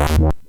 [0.00, 0.40] What?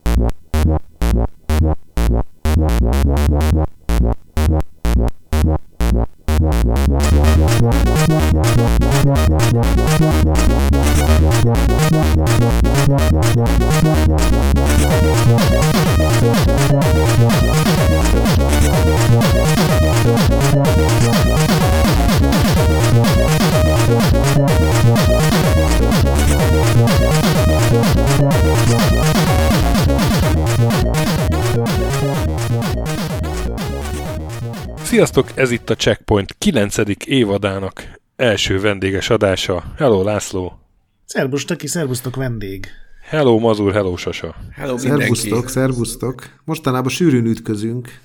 [35.02, 36.78] Sziasztok, ez itt a Checkpoint 9.
[37.06, 39.64] évadának első vendéges adása.
[39.78, 40.60] Hello László!
[41.06, 42.68] Szerbus, Taki, szervusztok vendég!
[43.04, 44.36] Hello Mazur, hello Sasa!
[44.52, 45.34] Hello mindenki!
[45.46, 46.24] Szervusztok!
[46.44, 48.00] Mostanában sűrűn ütközünk.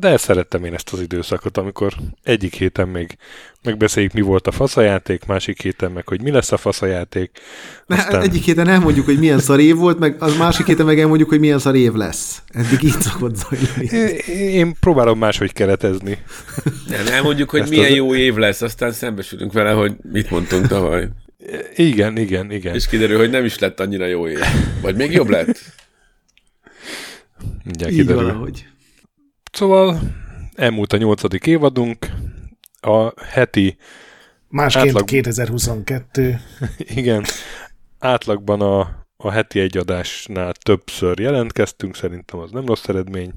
[0.00, 3.16] De szerettem én ezt az időszakot, amikor egyik héten még
[3.62, 7.30] megbeszéljük, mi volt a faszajáték, másik héten meg, hogy mi lesz a faszajáték.
[7.86, 8.20] Aztán...
[8.22, 11.40] Egyik héten elmondjuk, hogy milyen szar év volt, meg az másik héten meg elmondjuk, hogy
[11.40, 12.42] milyen szar év lesz.
[12.48, 13.86] Eddig így szokott zajlani.
[14.32, 16.18] Én próbálom máshogy keretezni.
[16.88, 17.96] Nem, elmondjuk, hogy Ezt milyen az...
[17.96, 21.08] jó év lesz, aztán szembesülünk vele, hogy mit mondtunk tavaly.
[21.74, 22.74] Igen, igen, igen.
[22.74, 24.38] És kiderül, hogy nem is lett annyira jó év.
[24.82, 25.60] Vagy még jobb lett.
[27.64, 28.22] Mindjárt Így kiderül.
[28.22, 28.66] valahogy.
[29.58, 30.00] Szóval
[30.54, 32.06] elmúlt a nyolcadik évadunk,
[32.80, 33.76] a heti...
[34.48, 35.04] Másként átlag...
[35.04, 36.40] 2022.
[37.00, 37.24] Igen,
[37.98, 43.32] átlagban a, a heti egyadásnál többször jelentkeztünk, szerintem az nem rossz eredmény.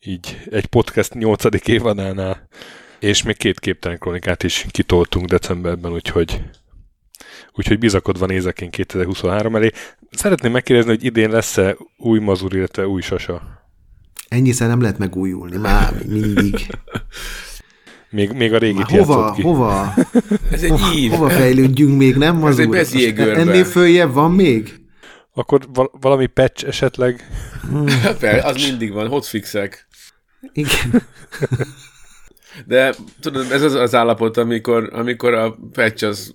[0.00, 2.48] Így egy podcast nyolcadik évadánál,
[2.98, 6.42] és még két képtelen kronikát is kitoltunk decemberben, úgyhogy
[7.52, 9.70] úgyhogy bizakodva nézek én 2023 elé.
[10.10, 13.59] Szeretném megkérdezni, hogy idén lesz-e új mazur, illetve új sasa?
[14.30, 16.66] Ennyiszer nem lehet megújulni, már mindig.
[18.10, 19.42] Még, még a régi hova, ki.
[19.42, 19.94] hova?
[20.52, 21.10] Ez egy ív.
[21.10, 22.76] Hova fejlődjünk még, nem mazur?
[22.76, 24.80] Ez egy Ennél följebb van még?
[25.34, 27.20] Akkor val- valami patch esetleg?
[27.70, 27.86] Hmm.
[28.42, 29.86] az mindig van, hotfixek.
[30.52, 31.02] Igen.
[32.66, 36.32] De tudod, ez az az állapot, amikor, amikor a patch az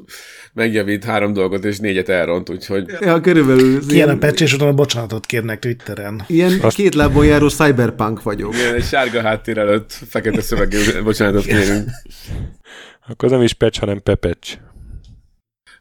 [0.55, 2.85] megjavít három dolgot, és négyet elront, úgyhogy...
[2.99, 3.87] Ja, körülbelül.
[3.87, 4.09] Ki ilyen...
[4.09, 6.23] a patch, és utána bocsánatot kérnek Twitteren.
[6.27, 6.75] Ilyen Azt...
[6.75, 8.53] két lábon járó cyberpunk vagyok.
[8.53, 11.89] Igen, egy sárga háttér előtt fekete szövegű bocsánatot kérünk.
[13.07, 14.57] Akkor nem is patch, hanem pepecs.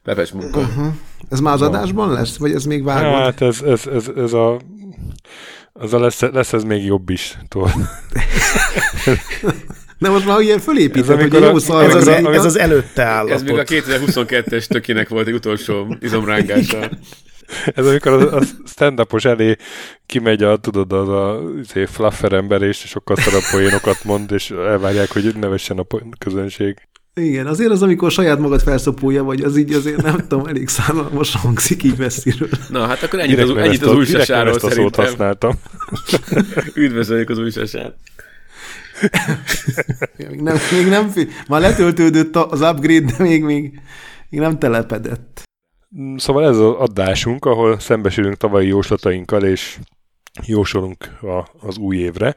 [0.02, 0.58] Pepecs munka.
[0.58, 0.86] Uh-huh.
[1.30, 2.36] Ez már az adásban lesz?
[2.36, 3.20] Vagy ez még vágod?
[3.20, 4.60] Hát ez, ez, ez, ez a
[5.72, 7.38] az a lesz, lesz ez még jobb is.
[10.04, 13.32] De most már ilyen fölépített, hogy jó szar, ez, az, ez az előtte állapot.
[13.32, 16.90] Ez még a 2022-es tökének volt egy utolsó izomrángása.
[17.74, 19.56] Ez amikor a, a stand-upos elé
[20.06, 25.12] kimegy a, tudod, az a izé, fluffer ember, és sokkal szarabb poénokat mond, és elvárják,
[25.12, 25.86] hogy nevessen a
[26.18, 26.76] közönség.
[27.14, 31.34] Igen, azért az, amikor saját magad felszopulja, vagy az így azért nem tudom, elég szállalmas
[31.34, 32.48] hangzik így messziről.
[32.68, 35.04] Na, hát akkor ennyit az, ennyit az új sasáról szerintem.
[35.04, 35.52] használtam.
[36.74, 37.96] Üdvözöljük az új sasát.
[40.16, 41.12] Még nem, még nem,
[41.48, 43.80] már letöltődött az upgrade, de még, még,
[44.28, 45.42] még nem telepedett.
[46.16, 49.78] Szóval ez az adásunk, ahol szembesülünk tavalyi jóslatainkkal, és
[50.46, 52.34] jósolunk a, az új évre.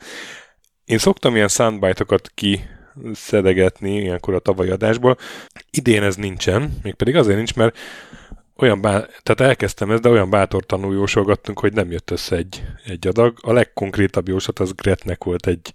[0.86, 2.62] Én szoktam ilyen soundbite-okat ki
[3.14, 5.18] szedegetni ilyenkor a tavalyi adásból.
[5.72, 7.78] Idén ez nincsen, mégpedig azért nincs, mert
[8.58, 8.92] olyan bá...
[9.24, 13.38] tehát elkezdtem ezt, de olyan bátortanul jósolgattunk, hogy nem jött össze egy, egy adag.
[13.42, 15.74] A legkonkrétabb jóslat az Gretnek volt egy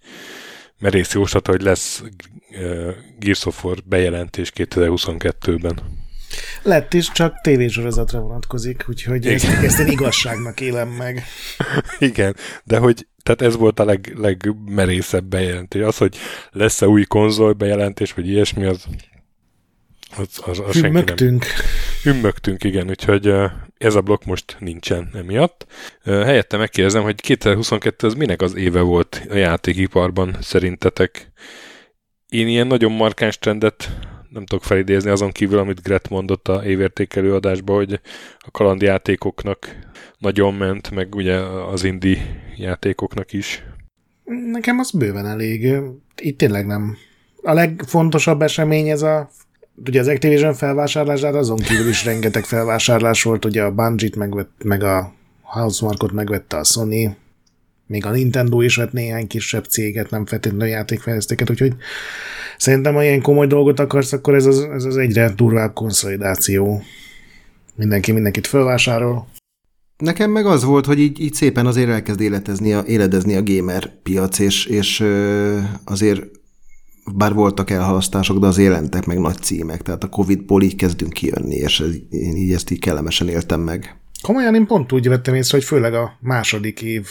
[0.83, 2.03] merész jóslata, hogy lesz
[2.51, 5.81] uh, Gears of War bejelentés 2022-ben.
[6.63, 11.25] Lett is, csak tévésorozatra vonatkozik, úgyhogy ezt, ezt én igazságnak élem meg.
[11.99, 15.83] Igen, de hogy tehát ez volt a leg, legmerészebb bejelentés.
[15.83, 16.17] Az, hogy
[16.51, 18.85] lesz-e új konzol bejelentés, vagy ilyesmi, az,
[20.17, 21.45] az, az, az Hümmögtünk.
[22.03, 23.35] Hümmögtünk, igen, úgyhogy
[23.79, 25.67] ez a blokk most nincsen emiatt.
[26.05, 31.33] Helyette megkérdezem, hogy 2022 az minek az éve volt a játékiparban szerintetek?
[32.29, 33.91] Én ilyen nagyon markáns trendet
[34.29, 38.01] nem tudok felidézni azon kívül, amit Gret mondott a évértékelő adásban, hogy
[38.39, 39.77] a kalandjátékoknak
[40.19, 41.37] nagyon ment, meg ugye
[41.73, 42.19] az indie
[42.57, 43.63] játékoknak is.
[44.51, 45.75] Nekem az bőven elég.
[46.21, 46.97] Itt tényleg nem.
[47.43, 49.31] A legfontosabb esemény ez a
[49.75, 54.83] ugye az Activision felvásárlását, azon kívül is rengeteg felvásárlás volt, ugye a Bungie-t megvett, meg
[54.83, 57.17] a Housemarkot megvette a Sony,
[57.87, 61.75] még a Nintendo is vett néhány kisebb céget, nem feltétlenül játékfejlesztőket, úgyhogy
[62.57, 66.83] szerintem, ha ilyen komoly dolgot akarsz, akkor ez az, ez az egyre durvább konszolidáció.
[67.75, 69.29] Mindenki mindenkit felvásárol.
[69.97, 73.91] Nekem meg az volt, hogy így, így szépen azért elkezd életezni a, éledezni a gamer
[74.03, 75.05] piac, és, és
[75.85, 76.25] azért
[77.05, 81.55] bár voltak elhalasztások, de az jelentek meg nagy címek, tehát a Covid-ból így kezdünk kijönni,
[81.55, 83.97] és én így ezt így kellemesen éltem meg.
[84.23, 87.09] Komolyan én pont úgy vettem észre, hogy főleg a második év,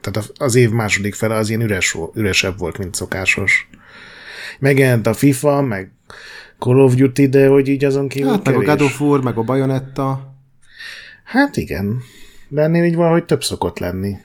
[0.00, 3.68] tehát az év második fele az ilyen üres, üresebb volt, mint szokásos.
[4.58, 5.92] Megjelent a FIFA, meg
[6.58, 8.62] Call of Duty, de hogy így azon kívül Hát meg a.
[8.62, 10.34] God of War, meg a Bayonetta.
[11.24, 12.02] Hát igen.
[12.48, 14.16] De ennél így valahogy több szokott lenni.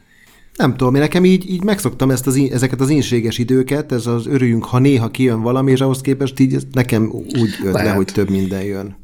[0.56, 4.28] Nem tudom, én nekem így, így megszoktam ezt az, ezeket az inséges időket, ez az
[4.28, 8.30] örüljünk, ha néha kijön valami, és ahhoz képest így nekem úgy jött le, hogy több
[8.30, 9.04] minden jön.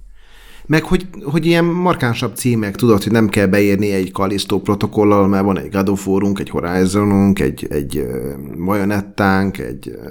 [0.65, 5.43] Meg hogy, hogy ilyen markánsabb címek, tudod, hogy nem kell beírni egy Callisto protokollal, mert
[5.43, 10.03] van egy God of War-unk, egy Horizonunk, egy, egy uh, Bayonettánk, egy uh,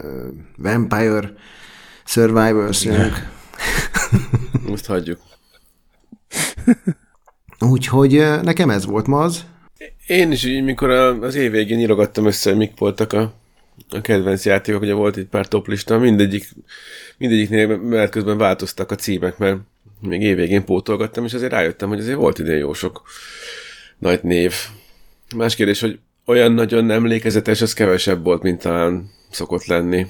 [0.56, 1.32] Vampire
[2.04, 3.28] Survivors-ünk.
[4.68, 5.18] Most hagyjuk.
[7.58, 9.44] Úgyhogy nekem ez volt ma az.
[10.10, 13.32] Én is így, mikor az év végén írogattam össze, hogy mik voltak a,
[13.90, 16.48] a kedvenc játékok, ugye volt egy pár toplista, mindegyik,
[17.18, 19.58] mindegyiknél mert közben változtak a címek, mert
[20.00, 23.02] még év végén pótolgattam, és azért rájöttem, hogy azért volt idén jó sok
[23.98, 24.54] nagy név.
[25.36, 30.06] Más kérdés, hogy olyan nagyon emlékezetes, az kevesebb volt, mint talán szokott lenni.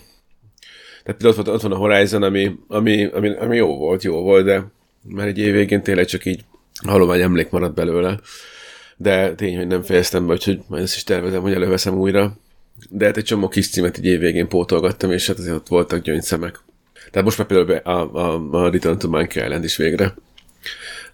[1.02, 4.22] Tehát például ott, van- ott van a Horizon, ami, ami, ami, ami jó volt, jó
[4.22, 4.64] volt, de
[5.02, 6.44] már egy év végén tényleg csak így
[6.86, 8.20] halomány emlék maradt belőle
[9.02, 12.36] de tény, hogy nem fejeztem be, úgyhogy majd ezt is tervezem, hogy előveszem újra.
[12.88, 16.02] De hát egy csomó kis címet egy év végén pótolgattam, és hát azért ott voltak
[16.02, 16.60] gyöngyszemek.
[17.10, 20.14] Tehát most már például a, a, a Return to Monkey Island is végre.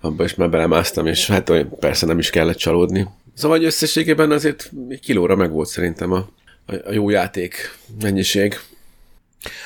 [0.00, 3.06] Abba is már belemásztam, és hát olyan persze nem is kellett csalódni.
[3.34, 6.28] Szóval hogy összességében azért egy kilóra meg volt szerintem a,
[6.66, 8.58] a, jó játék mennyiség.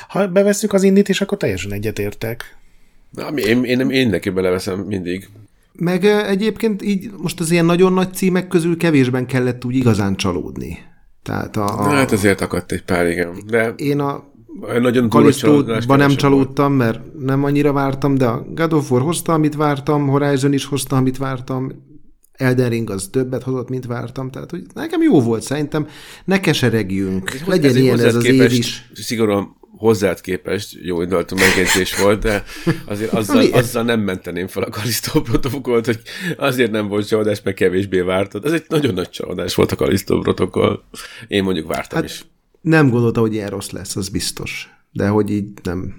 [0.09, 2.57] Ha bevesszük az indit is, akkor teljesen egyetértek.
[3.11, 5.29] Na, ami- én, én, én neki beleveszem mindig.
[5.81, 10.79] Meg egyébként így most az ilyen nagyon nagy címek közül kevésben kellett úgy igazán csalódni.
[11.23, 13.43] Tehát a, a, Hát azért akadt egy pár, igen.
[13.47, 14.29] De én a
[14.81, 16.19] nagyon Kalisztóban nem volt.
[16.19, 20.65] csalódtam, mert nem annyira vártam, de a God of War hozta, amit vártam, Horizon is
[20.65, 21.73] hozta, amit vártam,
[22.33, 25.87] Elden Ring az többet hozott, mint vártam, tehát hogy nekem jó volt szerintem,
[26.25, 28.91] ne keseregjünk, legyen ilyen ez az év is.
[28.95, 32.45] Szigorúan hozzád képest jó indultú megjegyzés volt, de
[32.85, 36.01] azért azzal, azzal nem menteném fel a Kalisztó protokollt, hogy
[36.37, 38.45] azért nem volt csalódás, mert kevésbé vártad.
[38.45, 40.83] Ez egy nagyon nagy csalódás volt a Kalisztó protokoll.
[41.29, 42.25] Én mondjuk vártam hát, is.
[42.61, 44.71] Nem gondolta, hogy ilyen rossz lesz, az biztos.
[44.93, 45.95] De hogy így nem.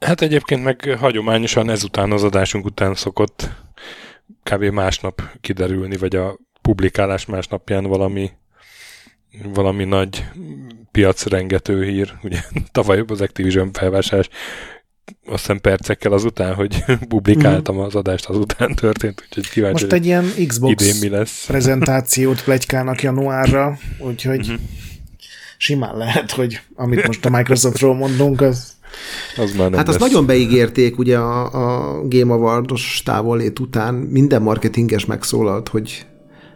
[0.00, 3.48] Hát egyébként meg hagyományosan ezután az adásunk után szokott
[4.42, 4.64] kb.
[4.64, 8.30] másnap kiderülni, vagy a publikálás másnapján valami
[9.54, 10.24] valami nagy
[10.90, 12.12] piacrengető hír.
[12.22, 12.38] Ugye
[12.72, 14.28] tavaly az Activision felvásárlás
[15.26, 20.32] azt hiszem percekkel azután, hogy publikáltam az adást, azután történt, úgyhogy kíváncsi, Most egy ilyen
[20.46, 21.46] Xbox idén mi lesz.
[21.46, 24.54] prezentációt plegykálnak januárra, úgyhogy Mhm.
[25.58, 28.76] simán lehet, hogy amit most a Microsoftról mondunk, az
[29.36, 30.08] Az már nem Hát azt lesz.
[30.08, 31.44] nagyon beígérték ugye a,
[31.96, 36.06] a Game Awardos távollét után, minden marketinges megszólalt, hogy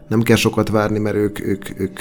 [0.09, 2.01] nem kell sokat várni, mert ők, ők, ők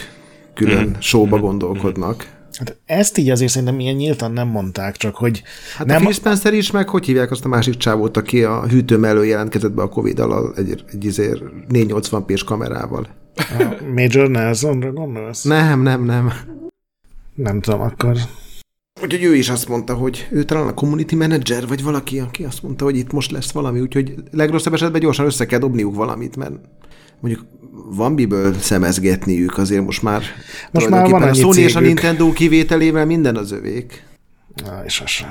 [0.66, 1.00] külön Mhm.
[1.00, 2.40] showba gondolkodnak.
[2.58, 5.44] Hát ezt így azért szerintem ilyen nyíltan nem mondták, csak hogy
[5.78, 8.68] Hát nem, a Phil Spencer is, meg hogy hívják azt a másik csávót, aki a
[8.68, 13.08] hűtő mellől jelentkezett be a Covid alal egy, egy izér 480 p kamerával.
[13.36, 15.44] a Major Nelsonra gondolsz?
[15.44, 16.32] Nem, nem, nem.
[17.36, 18.18] Nem tudom, akkor
[19.04, 22.64] Úgyhogy ő is azt mondta, hogy ő talán a community manager, vagy valaki, aki azt
[22.64, 26.54] mondta, hogy itt most lesz valami, úgyhogy legrosszabb esetben gyorsan össze kell dobniuk valamit, mert
[27.20, 27.46] mondjuk
[27.86, 30.24] van miből szemezgetniük azért most már.
[30.72, 31.82] Most már van a Sony és a cégük.
[31.82, 34.04] Nintendo kivételével minden az övék.
[34.66, 35.30] Na, és az sem.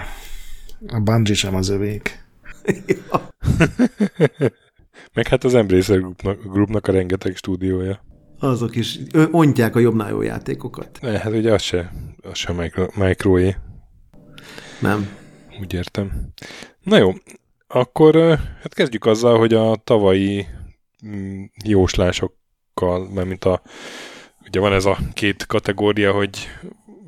[0.87, 2.25] A Bungie sem az övék.
[5.15, 8.05] Meg hát az Embracer Groupnak, Groupnak a rengeteg stúdiója.
[8.39, 8.99] Azok is
[9.31, 10.99] ontják a jobbnál jó játékokat.
[11.01, 13.57] Ne, hát ugye az se, az se micro, microé,
[14.81, 15.09] Nem.
[15.61, 16.33] úgy értem.
[16.83, 17.13] Na jó,
[17.67, 18.15] akkor
[18.63, 20.47] hát kezdjük azzal, hogy a tavalyi
[21.07, 21.43] mm,
[22.81, 23.63] jóslásokkal, mert mint a
[24.47, 26.49] ugye van ez a két kategória, hogy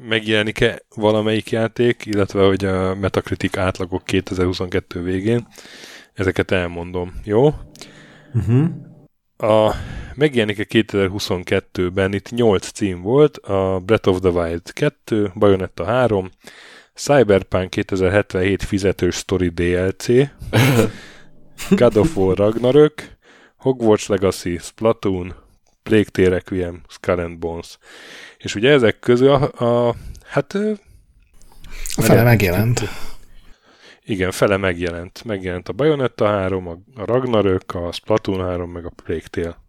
[0.09, 5.47] megjelenik-e valamelyik játék, illetve hogy a Metacritic átlagok 2022 végén.
[6.14, 7.55] Ezeket elmondom, jó?
[8.35, 8.69] Uh-huh.
[9.37, 9.75] A,
[10.14, 16.31] megjelenik-e 2022-ben, itt 8 cím volt, a Breath of the Wild 2, Bayonetta 3,
[16.95, 20.07] Cyberpunk 2077 fizetős Story DLC,
[21.81, 23.17] God of War Ragnarök,
[23.57, 25.41] Hogwarts Legacy, Splatoon,
[25.83, 27.79] Plague Tale Requiem, Skull and Bones.
[28.37, 29.95] És ugye ezek közül a, a
[30.27, 30.55] hát
[31.95, 32.81] A fele megjelent.
[34.05, 35.25] igen, fele megjelent.
[35.25, 39.61] Megjelent a Bayonetta 3, a a Ragnarök, a Splatoon 3, meg a Plague Tale.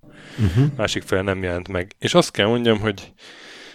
[0.46, 0.66] Uh-huh.
[0.78, 1.92] Másik fele nem jelent meg.
[2.00, 3.12] És azt kell mondjam, hogy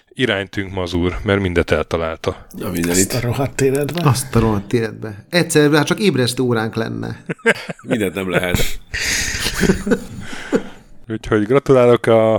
[0.08, 2.30] iránytünk mazur, mert mindet eltalálta.
[2.30, 3.12] A Ezt mindenit.
[3.12, 4.04] a rohadt életben.
[4.06, 5.26] Azt a rohadt életbe.
[5.28, 7.24] Egyszer, hát csak ébresztő óránk lenne.
[7.82, 8.58] Mindent nem lehet.
[11.08, 12.34] Úgyhogy gratulálok a,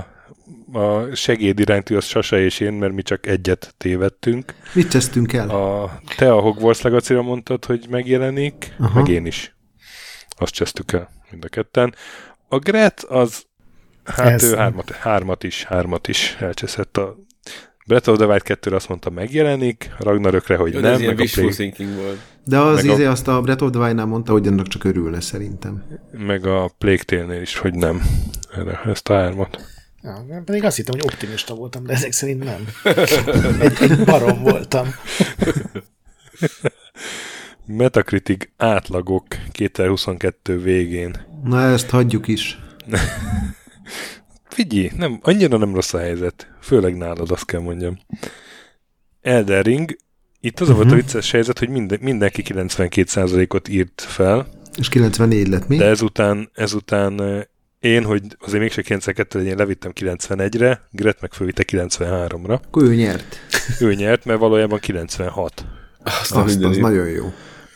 [0.72, 4.54] a segéd iránti, az Sasa és én, mert mi csak egyet tévedtünk.
[4.72, 5.48] Mit tesztünk el?
[5.48, 8.98] A, te a Hogwarts legacy mondtad, hogy megjelenik, Aha.
[8.98, 9.54] meg én is.
[10.28, 11.94] Azt csesztük el mind a ketten.
[12.48, 13.44] A Gret az,
[14.04, 17.16] hát Ez- ő hármat, hármat is, hármat is elcseszett a
[17.86, 21.26] Breath of the Wild 2 azt mondta megjelenik, Ragnarökre, hogy Jó, nem, ez ilyen meg
[21.26, 22.18] a, Plague, thinking volt.
[22.44, 24.84] De az meg a- izé azt a Breath of the Wild-nál mondta, hogy ennek csak
[24.84, 25.84] örülne szerintem.
[26.12, 28.02] meg a Plague Tale-nél is, hogy nem.
[28.56, 29.64] Erre, ezt a hármat.
[30.02, 32.66] Ja, pedig azt hittem, hogy optimista voltam, de ezek szerint nem.
[33.60, 34.88] Egy, egy barom voltam.
[37.66, 41.16] Metacritic átlagok 2022 végén.
[41.44, 42.58] Na ezt hagyjuk is.
[44.48, 46.50] Figyelj, nem, annyira nem rossz a helyzet.
[46.60, 47.98] Főleg nálad, azt kell mondjam.
[49.20, 49.96] Elden Ring,
[50.40, 50.82] itt az uh-huh.
[50.82, 54.46] volt a vicces helyzet, hogy minden, mindenki 92%-ot írt fel,
[54.78, 55.76] És 94 lett mi?
[55.76, 57.20] de ezután, ezután
[57.80, 62.60] én, hogy azért mégse 92 legyen, levittem 91-re, Gret meg fölvitte 93-ra.
[62.66, 63.36] Akkor ő nyert.
[63.80, 65.64] Ő nyert, mert valójában 96
[66.04, 67.32] Azt Azt, az nagyon jó.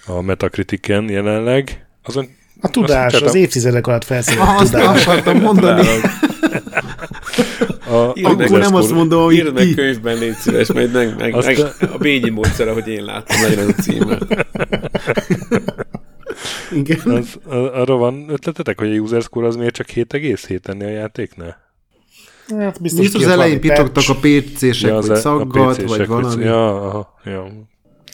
[0.07, 1.87] a Metacriticen jelenleg.
[2.03, 2.29] Azon
[2.61, 5.87] A tudás, az évtizedek alatt felszínelt Ah, azt akartam mondani.
[7.95, 11.15] A, Írd meg- Akkor nem azt mondom, hogy Írd meg könyvben, légy szíves, majd meg,
[11.19, 14.19] meg, meg a- a Bényi módszer, ahogy én láttam, legyen az a címe.
[16.73, 17.01] Igen.
[17.05, 20.91] Az, a- arra van ötletetek, hogy a user score az miért csak 7,7 ennél a
[20.91, 21.63] játéknál?
[22.59, 24.15] Hát biztos, Biztos az elején pitogtak a.
[24.21, 26.45] PC-sek, az vagy szaggat, PC-sek, vagy valami.
[26.45, 27.47] Ja, aha, ja.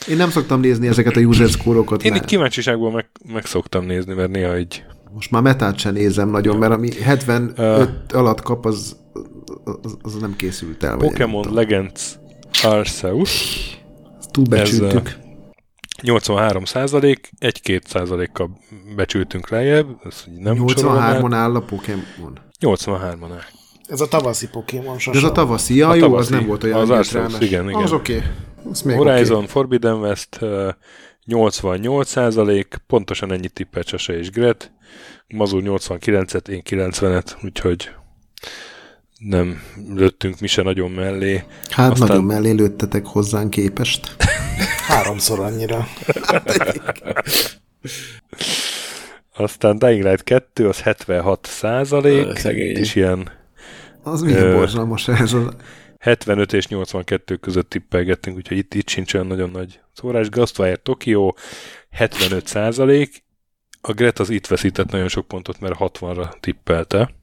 [0.09, 2.03] Én nem szoktam nézni ezeket a user score-okat.
[2.03, 4.83] Én így kíváncsiságból meg, meg szoktam nézni, mert néha így
[5.13, 8.95] Most már metát sem nézem nagyon, mert ami 75 alatt kap, az,
[9.63, 10.97] az, az nem készült el.
[10.97, 11.53] Pokémon.
[11.53, 12.19] Legends
[12.63, 13.55] Arceus
[14.31, 15.19] Túlbecsültük.
[16.01, 18.49] 83 százalék, 1-2 százalékkal
[18.95, 21.21] becsültünk lejjebb, ez nem sorolom el.
[21.21, 22.39] 83-on áll a Pokémon.
[22.59, 23.41] 83-on áll.
[23.87, 25.17] Ez a tavaszi Pokémon De sose.
[25.17, 26.89] ez a tavaszi, ja, A jó, tavaszi, az nem volt olyan az.
[26.89, 27.81] Arceus, igen, igen.
[27.81, 28.23] Az oké.
[28.83, 28.95] Okay.
[28.95, 29.47] Horizon oké.
[29.47, 30.69] Forbidden West ö,
[31.25, 34.71] 88 százalék, pontosan ennyit tippelt Sase és Gret,
[35.27, 37.89] Mazur 89-et, én 90-et, úgyhogy
[39.21, 39.61] nem
[39.95, 41.43] lőttünk mi se nagyon mellé.
[41.69, 44.15] Hát Aztán- nagyon mellé lőttetek hozzánk képest.
[44.87, 45.87] Háromszor annyira.
[49.35, 52.75] Aztán Dying Light 2, az 76 százalék, szegény.
[52.77, 53.31] és ilyen
[54.03, 55.53] Az milyen Ö, borzalmas ez a...
[55.99, 60.29] 75 és 82 között tippelgettünk, úgyhogy itt, itt sincs olyan nagyon nagy szórás.
[60.29, 61.33] Ghostwire Tokyo
[61.89, 63.23] 75 százalék,
[63.81, 67.13] a Gret az itt veszített nagyon sok pontot, mert 60-ra tippelte.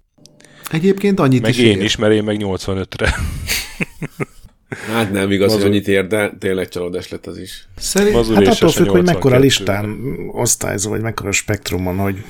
[0.71, 1.83] Egyébként annyit Meg is én ér.
[1.83, 3.15] is, mert én meg 85-re.
[4.69, 5.71] Hát nem igaz, hogy Mazur.
[5.71, 7.69] annyit ér, de tényleg csalódás lett az is.
[7.77, 8.15] Szerint...
[8.15, 9.43] Mazur Hát attól függ, hogy mekkora 82.
[9.43, 9.99] listán
[10.33, 12.25] osztályzol, vagy mekkora spektrumon, hogy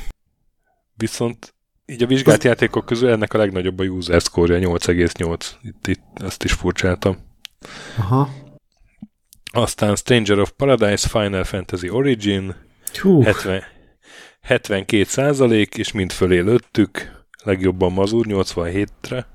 [0.99, 1.55] Viszont
[1.87, 5.47] így a vizsgált játékok közül ennek a legnagyobb a user score 8,8.
[5.63, 7.19] Itt, itt ezt is furcsáltam.
[7.97, 8.31] Aha.
[9.53, 12.55] Aztán Stranger of Paradise, Final Fantasy Origin,
[13.01, 13.63] hú, 70,
[14.41, 17.18] 72 százalék, és mind fölé lőttük.
[17.45, 19.27] Legjobban Mazur 87-re.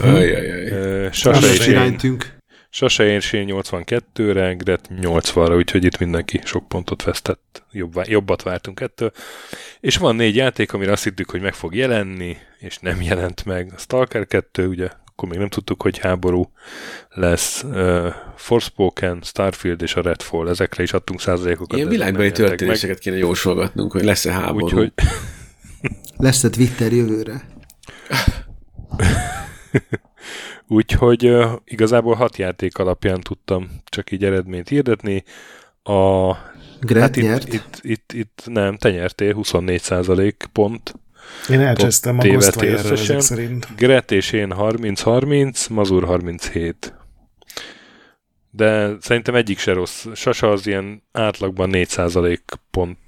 [0.00, 0.70] Ajajaj.
[0.70, 2.38] Ö, Most Sasa és én, iránytünk.
[2.70, 7.62] Sasa és én 82-re, Gret 80-ra, úgyhogy itt mindenki sok pontot vesztett.
[7.72, 9.12] Jobb, jobbat vártunk ettől.
[9.80, 13.72] És van négy játék, amire azt hittük, hogy meg fog jelenni, és nem jelent meg.
[13.76, 16.52] A Stalker 2, ugye, akkor még nem tudtuk, hogy háború
[17.08, 17.62] lesz.
[17.62, 21.76] Uh, Forspoken, Starfield és a Redfall, ezekre is adtunk százalékokat.
[21.76, 24.40] Ilyen világbeli történéseket kéne jósolgatnunk, hogy lesz-e meg.
[24.40, 24.64] háború.
[24.64, 24.92] Úgyhogy
[26.16, 27.46] Lesz-e Twitter jövőre?
[30.68, 35.24] Úgyhogy uh, igazából hat játék alapján tudtam csak így eredményt hirdetni.
[35.82, 36.30] A,
[36.80, 37.52] Gret hát nyert.
[37.52, 40.94] itt, itt, itt, itt, nem, te nyertél 24 százalék pont.
[41.50, 43.68] én elcsesztem a Ghostwire-ről ezek szerint.
[43.76, 46.94] Gret és én 30-30, Mazur 37.
[48.50, 50.06] De szerintem egyik se rossz.
[50.14, 52.98] Sasa az ilyen átlagban 4 százalék pont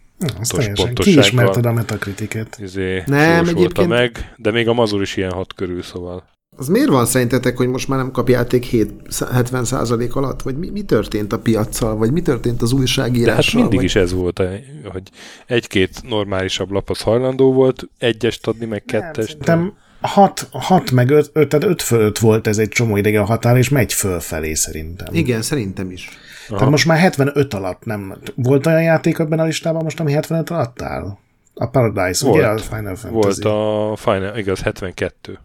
[0.41, 1.23] azt teljesen pontossággal.
[1.23, 2.59] kiismerted a metakritiket.
[2.63, 6.25] izé, Nem, egyébként- meg, de még a Mazur is ilyen hat körül, szóval.
[6.57, 8.91] Az miért van szerintetek, hogy most már nem kap játék 7,
[9.33, 10.43] 70 százalék alatt?
[10.43, 11.97] Vagy mi, mi történt a piaccal?
[11.97, 13.61] Vagy mi történt az De hát újságírással?
[13.61, 13.87] mindig vagy...
[13.89, 14.61] is ez volt, eh,
[14.93, 15.03] hogy
[15.47, 19.29] egy-két normálisabb lap az hajlandó volt, egyest adni, meg kettest.
[19.29, 23.25] Szerintem 6, 6 meg 5, 5, tehát 5 fölött volt ez egy csomó ideig a
[23.25, 25.15] határ, és megy fölfelé szerintem.
[25.15, 26.09] Igen, szerintem is.
[26.49, 28.15] Tehát most már 75 alatt nem.
[28.35, 31.19] Volt olyan játék ebben a listában most, ami 75 alatt áll?
[31.55, 32.37] A Paradise, Volt.
[32.37, 32.47] ugye?
[32.47, 33.43] A Final Fantasy.
[33.43, 35.39] Volt a Final, igaz, 72.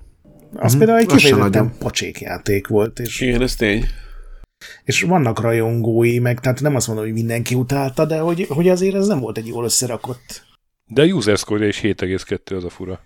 [0.55, 3.85] Az például egy kifejezetten pocsék játék volt, és, Igen, ez tény.
[4.83, 8.95] és vannak rajongói, meg tehát nem azt mondom, hogy mindenki utálta, de hogy, hogy azért
[8.95, 10.45] ez nem volt egy jól összerakott.
[10.85, 12.99] De a user score is 7,2 az a fura.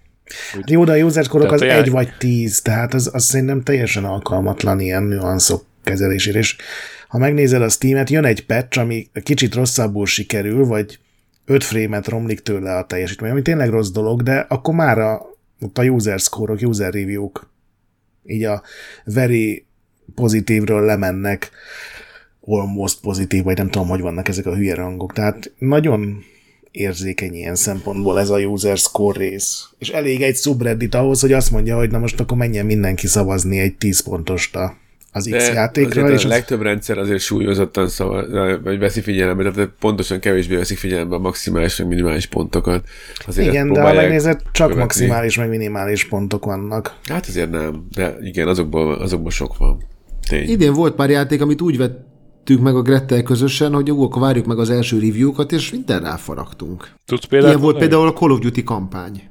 [0.57, 3.23] Úgy, Jó, de a user score az Tehát a egy vagy tíz, tehát az, az
[3.23, 6.55] szerintem teljesen alkalmatlan ilyen nüanszok kezelésére, és
[7.11, 10.99] ha megnézed a Steam-et, jön egy patch, ami kicsit rosszabbul sikerül, vagy
[11.45, 15.21] 5 frame-et romlik tőle a teljesítmény, ami tényleg rossz dolog, de akkor már a,
[15.61, 17.49] ott a user score-ok, user review-k
[18.25, 18.61] így a
[19.05, 19.65] very
[20.15, 21.51] pozitívről lemennek
[22.39, 25.13] almost pozitív, vagy nem tudom, hogy vannak ezek a hülye rangok.
[25.13, 26.23] Tehát nagyon
[26.71, 29.69] érzékeny ilyen szempontból ez a user score rész.
[29.77, 33.59] És elég egy subreddit ahhoz, hogy azt mondja, hogy na most akkor menjen mindenki szavazni
[33.59, 34.80] egy 10 pontost a
[35.11, 36.01] az X De játékra.
[36.01, 36.33] azért És a az...
[36.33, 38.23] legtöbb rendszer azért súlyozottan szava,
[38.63, 42.83] vagy veszi figyelembe, tehát pontosan kevésbé veszik figyelembe a maximális vagy minimális pontokat.
[43.27, 44.79] Azért Igen, de ha megnézed, csak követni.
[44.79, 46.95] maximális meg minimális pontok vannak.
[47.03, 49.83] Hát azért nem, de igen, azokból, azokból sok van.
[50.29, 50.49] Tény.
[50.49, 54.45] Idén volt pár játék, amit úgy vettük meg a Grettel közösen, hogy jó, akkor várjuk
[54.45, 56.89] meg az első review-kat, és minden ráfaragtunk.
[57.05, 57.51] Tudsz például?
[57.51, 59.21] Ilyen volt például a Call of Duty kampány,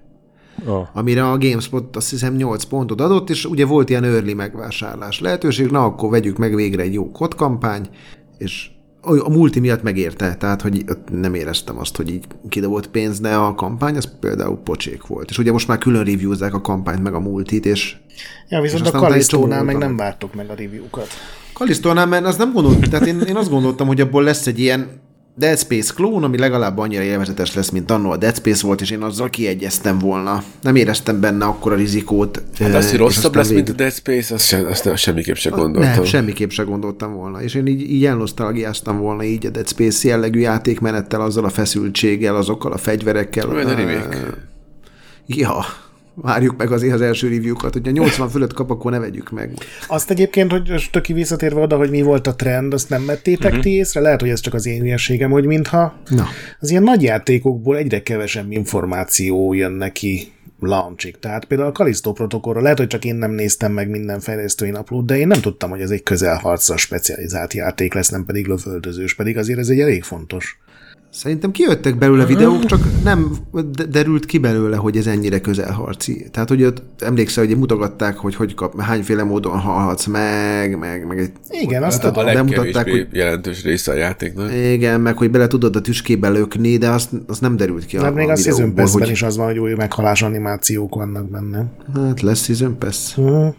[0.66, 0.86] Oh.
[0.92, 5.70] amire a GameSpot azt hiszem 8 pontot adott, és ugye volt ilyen early megvásárlás lehetőség,
[5.70, 7.88] na akkor vegyük meg végre egy jó kod kampány,
[8.38, 8.70] és
[9.02, 13.54] a multi miatt megérte, tehát hogy nem éreztem azt, hogy így kidobott pénz, de a
[13.54, 15.30] kampány az például pocsék volt.
[15.30, 17.96] És ugye most már külön reviewzák a kampányt meg a multit, és
[18.48, 21.08] Ja, viszont És a Kalisztónál meg nem vártuk meg a review-kat.
[21.52, 24.88] Kalisztónál, mert azt nem gondoltam, tehát én, én azt gondoltam, hogy abból lesz egy ilyen
[25.36, 28.90] Dead Space klón, ami legalább annyira élvezetes lesz, mint annó a Dead Space volt, és
[28.90, 30.42] én azzal kiegyeztem volna.
[30.62, 32.42] Nem éreztem benne akkora rizikót.
[32.58, 35.94] Hát az, hogy rosszabb lesz, mint a Dead Space, azt, sem, azt semmiképp sem gondoltam.
[35.94, 37.42] Nem, semmiképp se gondoltam volna.
[37.42, 42.36] És én így, így elnosztalgiáztam volna így a Dead Space jellegű játékmenettel, azzal a feszültséggel,
[42.36, 43.46] azokkal a fegyverekkel.
[43.46, 44.18] Majd a remake.
[45.26, 45.64] Ja,
[46.14, 49.52] várjuk meg azért az első review-kat, hogyha 80 fölött kap, akkor ne vegyük meg.
[49.88, 53.48] Azt egyébként, hogy töki visszatérve oda, hogy mi volt a trend, azt nem vettétek Mhm.
[53.48, 53.62] uh-huh.
[53.62, 54.00] ti észre?
[54.00, 56.26] Lehet, hogy ez csak az én hülyeségem, hogy mintha Na.
[56.60, 61.18] az ilyen nagy játékokból egyre kevesebb információ jön neki launchig.
[61.18, 65.06] Tehát például a Kalisztó protokollra, lehet, hogy csak én nem néztem meg minden fejlesztői naplót,
[65.06, 69.36] de én nem tudtam, hogy ez egy közelharcra specializált játék lesz, nem pedig lövöldözős, pedig
[69.38, 70.58] azért ez egy elég fontos.
[71.12, 73.36] Szerintem kijöttek belőle videók, csak nem
[73.72, 76.26] de- derült ki belőle, hogy ez ennyire közelharci.
[76.30, 81.18] Tehát, hogy ott emlékszel, hogy mutogatták, hogy hogy kap, hányféle módon halhatsz meg, meg, meg
[81.18, 84.52] egy, Igen, azt Hát a legkevésbé hogy- jelentős része a játéknak.
[84.54, 88.02] igen, meg hogy bele tudod a tüskébe lökni, de azt, azt nem derült ki a,
[88.02, 91.66] Hát még a Season Pass-ben hogy is az van, hogy új meghalás animációk vannak benne.
[91.94, 93.16] hát lesz Season Pass.
[93.16, 93.54] Uh-huh.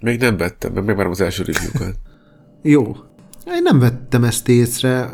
[0.00, 1.94] Még nem vettem, mert megvárom az első review-kat.
[2.62, 2.96] Jó.
[3.46, 5.10] Én nem vettem ezt észre,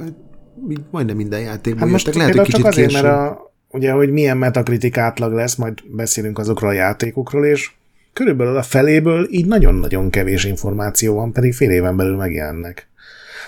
[0.90, 2.20] majdnem minden játékban Hát most jöttek.
[2.20, 3.03] Lehet, hogy kicsit csak azért, később.
[3.03, 7.70] mert a, ugye, hogy milyen metakritik átlag lesz, majd beszélünk azokról a játékokról, és
[8.12, 12.88] körülbelül a feléből így nagyon-nagyon kevés információ van, pedig fél éven belül megjelennek.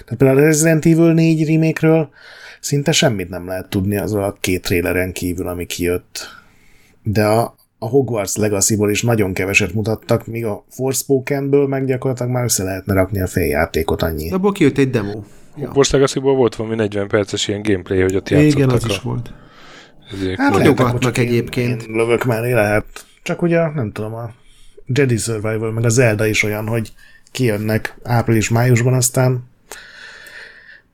[0.05, 2.09] Tehát például a Resident Evil 4 remake
[2.61, 6.29] szinte semmit nem lehet tudni azról a két traileren kívül, ami kijött.
[7.03, 12.45] De a, a Hogwarts Legacy-ból is nagyon keveset mutattak, míg a Forspokenből meg gyakorlatilag már
[12.45, 14.29] össze lehetne rakni a féljátékot annyi.
[14.29, 15.23] De abból kijött egy demo.
[15.57, 15.71] Ja.
[15.75, 18.87] Wars Legacy-ból volt valami 40 perces ilyen gameplay, hogy ott Igen, játszottak az a...
[18.89, 19.33] is volt.
[20.13, 21.83] Ezért Hát én- egyébként.
[21.83, 22.85] Én lövök mellé lehet.
[23.23, 24.31] Csak ugye, nem tudom, a
[24.87, 26.93] Jedi Survival, meg a Zelda is olyan, hogy
[27.33, 29.45] kijönnek április-májusban, aztán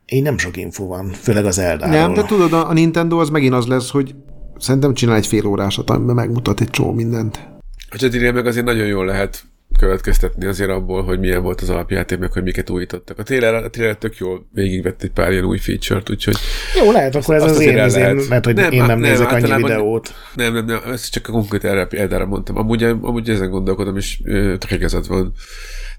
[0.07, 1.96] így nem sok info van, főleg az Zeldáról.
[1.96, 4.14] Nem, de tudod, a a Nintendo az megint az lesz, hogy
[4.59, 7.49] szerintem csinál egy fél órásat, amiben megmutat egy csomó mindent.
[7.90, 9.44] A Jedi meg azért nagyon jól lehet
[9.78, 13.18] következtetni azért abból, hogy milyen volt az alapjáték, meg hogy miket újítottak.
[13.18, 16.37] A trailer, a trailer tök jól végigvett egy pár ilyen új feature-t, úgyhogy
[16.78, 18.28] Jó, lehet, akkor ez az azért én izém, lehet.
[18.28, 20.14] mert hogy Nem, én nem, nem, nézek annyi videót.
[20.35, 22.56] nem, nem, nem, ezt csak a konkrét erre példára mondtam.
[22.56, 24.20] Amúgy, amúgy ezen gondolkodom, és
[24.59, 25.33] tök igazad van.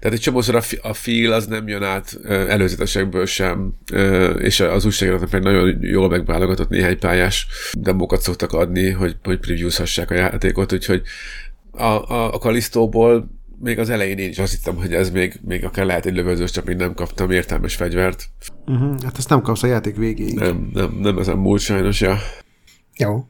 [0.00, 3.72] Tehát egy csomószor a, fi- a feel az nem jön át előzetesekből sem,
[4.38, 10.10] és az újságíróknak meg nagyon jól megválogatott néhány pályás demókat szoktak adni, hogy, hogy previewzhassák
[10.10, 11.02] a játékot, úgyhogy
[11.70, 15.64] a, a, a Kalisztóból még az elején én is azt hittem, hogy ez még, még
[15.64, 18.28] akár lehet egy lövözős, csak még nem kaptam értelmes fegyvert.
[18.66, 19.02] Uh-huh.
[19.02, 20.34] Hát ezt nem kapsz a játék végéig.
[20.34, 22.18] Nem, nem, nem ezen múlt sajnos, ja.
[22.96, 23.24] Jó.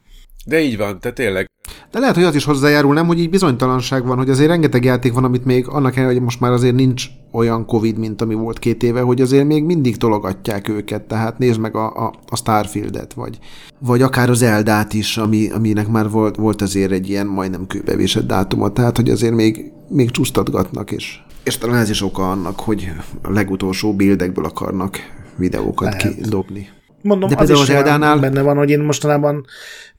[0.47, 1.47] De így van, tehát tényleg
[1.91, 5.13] De lehet, hogy az is hozzájárul, nem, hogy így bizonytalanság van, hogy azért rengeteg játék
[5.13, 8.59] van, amit még annak ellenére, hogy most már azért nincs olyan Covid, mint ami volt
[8.59, 11.03] két éve, hogy azért még mindig tologatják őket.
[11.03, 13.39] Tehát nézd meg a, a, a Starfieldet, vagy,
[13.79, 18.27] vagy akár az Eldát is, ami, aminek már volt, volt azért egy ilyen majdnem kőbevésett
[18.27, 18.73] dátuma.
[18.73, 23.31] Tehát, hogy azért még, még csúsztatgatnak, és, és talán ez is oka annak, hogy a
[23.31, 24.99] legutolsó bildekből akarnak
[25.37, 26.15] videókat Lehet.
[26.15, 26.69] kidobni.
[27.03, 29.45] Mondom, De az például is az Eldánál- benne van, hogy én mostanában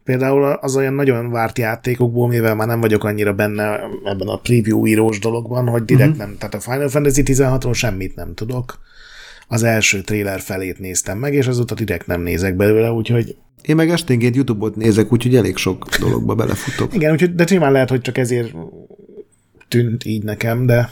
[0.03, 4.85] például az olyan nagyon várt játékokból, mivel már nem vagyok annyira benne ebben a preview
[4.85, 6.25] írós dologban, hogy direkt uh-huh.
[6.25, 8.79] nem, tehát a Final Fantasy 16-ról semmit nem tudok.
[9.47, 13.89] az első tréler felét néztem meg, és azóta direkt nem nézek belőle, úgyhogy Én meg
[13.89, 16.93] esténként YouTube-ot nézek, úgyhogy elég sok dologba belefutok.
[16.93, 18.53] igen, úgyhogy, de simán lehet, hogy csak ezért
[19.67, 20.89] tűnt így nekem, de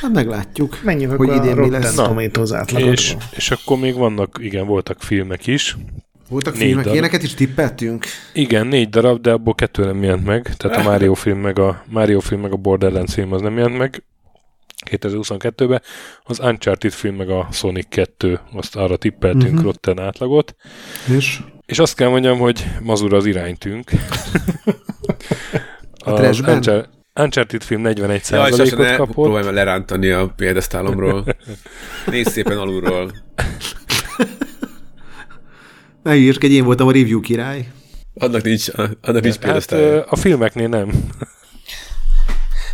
[0.00, 1.94] Hát meglátjuk, menjünk hogy akkor idén a mi lesz.
[1.94, 2.50] Tomatoes.
[2.74, 5.76] És, és akkor még vannak, igen, voltak filmek is.
[6.28, 6.92] Voltak Négy filmek, darab.
[6.98, 8.04] ilyeneket is tippeltünk.
[8.32, 10.54] Igen, négy darab, de abból kettő nem jelent meg.
[10.56, 13.78] Tehát a Mario film meg a, Mario film meg a Borderlands film az nem jelent
[13.78, 14.02] meg
[14.90, 15.82] 2022-ben.
[16.24, 19.62] Az Uncharted film meg a Sonic 2, azt arra tippeltünk uh-huh.
[19.62, 20.54] Rotten átlagot.
[21.16, 23.90] És És azt kell mondjam, hogy mazur az iránytünk.
[26.04, 26.54] A trashben?
[26.54, 29.14] Unchar- Uncharted film 41 Jaj, sose ot ne kapott.
[29.14, 31.24] próbálj meg lerántani a piedesztálomról.
[32.06, 33.12] Nézd szépen alulról.
[36.02, 37.68] ne hülyeskedj, én voltam a review király.
[38.14, 38.68] Annak nincs,
[39.02, 39.72] annak nincs Hát
[40.08, 40.90] a filmeknél nem.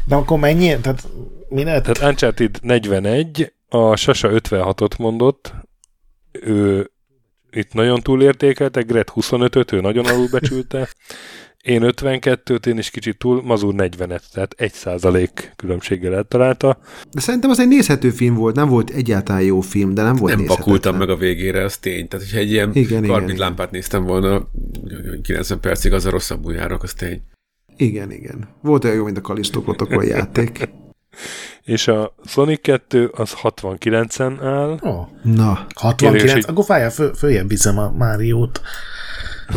[0.06, 0.80] De akkor mennyi?
[0.80, 1.08] Tehát
[1.48, 1.84] mi lett?
[1.84, 5.54] Tehát Uncharted 41, a Sasa 56-ot mondott,
[6.32, 6.90] ő
[7.50, 10.88] itt nagyon túlértékelte, Gret 25-öt, ő nagyon alulbecsülte,
[11.64, 16.78] én 52-t, én is kicsit túl, Mazur 40-et, tehát 1% különbséggel eltalálta.
[17.12, 20.36] De szerintem az egy nézhető film volt, nem volt egyáltalán jó film, de nem volt
[20.36, 22.08] Nem vakultam meg a végére, az tény.
[22.08, 24.48] Tehát, hogyha egy ilyen Igen, igen, karbid lámpát néztem volna
[25.22, 27.22] 90 percig, az a rosszabbul járok, az tény.
[27.76, 28.48] Igen, igen.
[28.62, 30.68] Volt olyan jó, mint a Callisto protokoll játék.
[31.64, 37.14] És a Sonic 2 az 69-en áll, Ó, Na, 69, Kérdés, hogy- akkor fájja, föl,
[37.14, 38.60] följebb viszem a Máriót.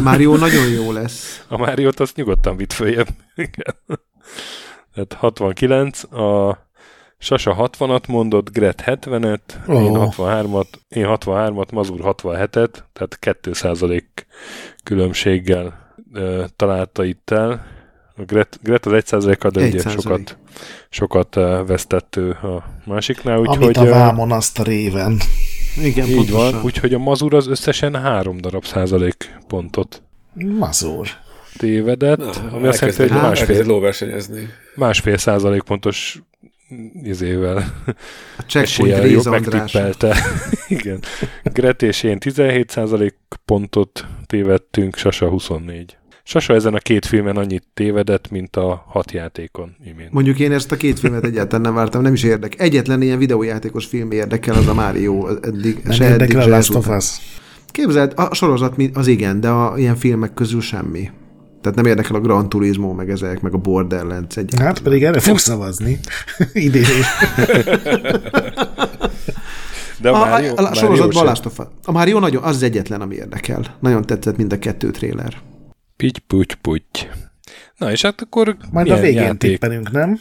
[0.03, 1.43] Mario nagyon jó lesz.
[1.47, 3.07] a Máriót azt nyugodtan vitt följebb.
[3.35, 3.75] Igen.
[4.93, 6.57] Tehát 69, a
[7.19, 9.73] Sasa 60-at mondott, Gret 70-et, Ó.
[9.73, 14.03] én 63-at, én 63-at, Mazur 67-et, tehát 2%
[14.83, 17.65] különbséggel ö, találta itt el.
[18.15, 19.89] A Gret, Gret az 1%-a, de ugye 1%.
[19.89, 20.37] sokat,
[20.89, 25.19] sokat ö, vesztett ő a másiknál, Amit úgyhogy a ö, vámon, azt a réven.
[25.83, 26.51] Igen, így pontosan.
[26.51, 30.01] van, úgyhogy a Mazur az összesen három darab százalék pontot
[30.33, 31.07] Mazur.
[31.57, 34.49] tévedett, Na, ami azt jelenti, hogy másfél, lóversenyezni.
[34.75, 36.21] másfél százalék pontos
[37.03, 37.57] izével
[38.37, 40.17] A checkpoint Réz megtippelte.
[40.67, 40.99] Igen.
[41.43, 45.97] Gret és én 17 százalék pontot tévedtünk, Sasa 24.
[46.29, 50.11] Sasa ezen a két filmen annyit tévedett, mint a hat játékon imént.
[50.11, 52.59] Mondjuk én ezt a két filmet egyáltalán nem vártam, nem is érdek.
[52.61, 55.79] Egyetlen ilyen videójátékos film érdekel, az a Mario eddig.
[55.83, 56.87] Nem se eddig, érdekel a se Last of.
[56.87, 57.05] Us.
[57.71, 61.09] Képzeld, a sorozat mi- az igen, de a ilyen filmek közül semmi.
[61.61, 64.53] Tehát nem érdekel a Gran Turismo, meg ezek, meg a Borderlands egy.
[64.57, 65.99] Hát pedig erre fog szavazni.
[66.53, 66.83] Idén.
[70.01, 71.25] De A, a, a, Mario, a, a Mario sorozatban sem.
[71.25, 71.65] Last of Us.
[71.85, 73.75] A Mario nagyon, az az egyetlen, ami érdekel.
[73.79, 75.33] Nagyon tetszett mind a kettő tréler.
[75.97, 77.07] Pitty, puty, puty.
[77.77, 79.51] Na és hát akkor Majd a végén játék?
[79.51, 80.19] tippelünk, nem?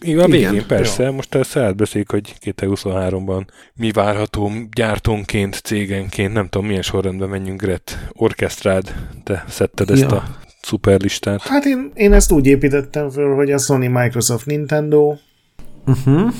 [0.00, 0.66] Igen, a végén Igen.
[0.66, 1.10] persze.
[1.10, 8.08] Most ezt átbeszéljük, hogy 2023-ban mi várható gyártónként, cégenként, nem tudom milyen sorrendben menjünk, Gret.
[8.12, 10.08] Orkesztrád, te szedted ezt Ja.
[10.16, 11.42] a szuperlistát.
[11.42, 15.16] Hát én, én ezt úgy építettem föl, hogy a Sony, Microsoft, Nintendo,
[15.86, 16.32] Uh-huh.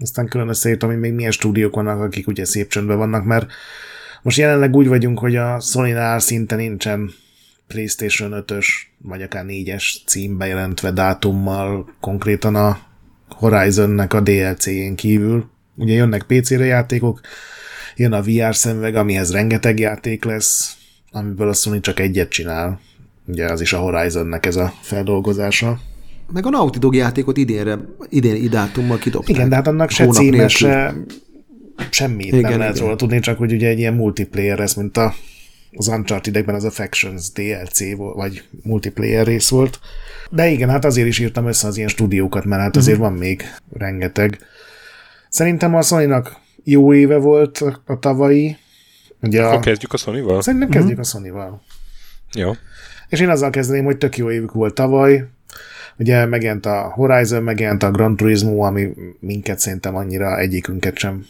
[0.00, 3.46] aztán külön összeírtam, hogy még milyen stúdiók vannak, akik ugye szép csöndben vannak, mert
[4.22, 7.10] most jelenleg úgy vagyunk, hogy a Sony-nál szinte nincsen
[7.66, 8.66] PlayStation 5-ös,
[8.98, 12.78] vagy akár 4-es cím bejelentve dátummal, konkrétan a
[13.28, 15.50] Horizonnek a DLC-jén kívül.
[15.76, 17.20] Ugye jönnek PC-re játékok,
[17.96, 20.76] jön a VR szemüveg, amihez rengeteg játék lesz,
[21.10, 22.80] amiből a Sony csak egyet csinál.
[23.26, 25.80] Ugye az is a Horizonnek ez a feldolgozása.
[26.32, 29.36] Meg a Naughty Dog játékot idénre, idén idátummal kidobták.
[29.36, 30.94] Igen, de hát annak se címe, se
[31.90, 32.84] semmit Igen, nem lehet igen.
[32.84, 35.14] róla tudni, csak hogy ugye egy ilyen multiplayer lesz, mint a,
[35.76, 39.80] az Uncharted-ekben az a Factions DLC vagy multiplayer rész volt.
[40.30, 43.42] De igen, hát azért is írtam össze az ilyen stúdiókat, mert hát azért van még
[43.72, 44.38] rengeteg.
[45.28, 46.12] Szerintem a sony
[46.64, 48.56] jó éve volt a, tavalyi.
[49.22, 50.42] Ugye Akkor a, kezdjük a Sony-val?
[50.42, 51.62] szerintem kezdjük a Sony-val.
[52.34, 52.52] Jó.
[53.08, 55.28] És én azzal kezdeném, hogy tök jó évük volt tavaly.
[55.98, 58.88] Ugye megjelent a Horizon, megjelent a Gran Turismo, ami
[59.20, 61.26] minket szerintem annyira egyikünket sem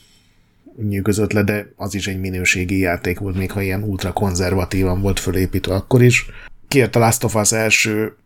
[0.89, 5.21] nyűgözött le, de az is egy minőségi játék volt, még ha ilyen ultra konzervatívan volt
[5.21, 6.27] fölépítve akkor is.
[6.69, 8.17] Kijött a Last of Us első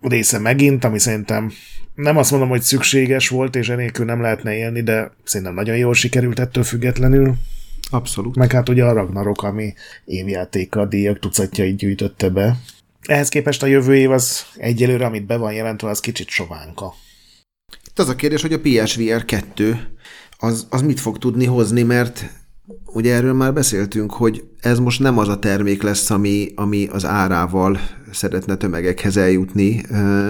[0.00, 1.52] része megint, ami szerintem
[1.94, 5.94] nem azt mondom, hogy szükséges volt, és enélkül nem lehetne élni, de szerintem nagyon jól
[5.94, 7.34] sikerült ettől függetlenül.
[7.90, 8.36] Abszolút.
[8.36, 12.56] Meg hát ugye a Ragnarok, ami évjátéka a díjak tucatjait gyűjtötte be.
[13.06, 16.94] Ehhez képest a jövő év az egyelőre, amit be van jelentve, az kicsit sovánka.
[17.86, 19.93] Itt az a kérdés, hogy a PSVR 2
[20.44, 22.30] az, az mit fog tudni hozni, mert
[22.86, 27.04] ugye erről már beszéltünk, hogy ez most nem az a termék lesz, ami, ami az
[27.04, 27.78] árával
[28.12, 29.82] szeretne tömegekhez eljutni.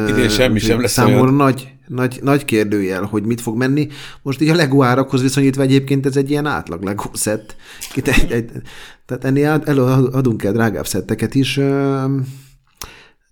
[0.09, 1.35] Idén semmi sem lesz Számomra olyan.
[1.35, 3.89] nagy, nagy, nagy kérdőjel, hogy mit fog menni.
[4.23, 7.57] Most így a Lego árakhoz viszonyítva egyébként ez egy ilyen átlag Lego szett.
[9.07, 9.63] Tehát ennél
[10.13, 11.61] adunk el drágább szetteket is.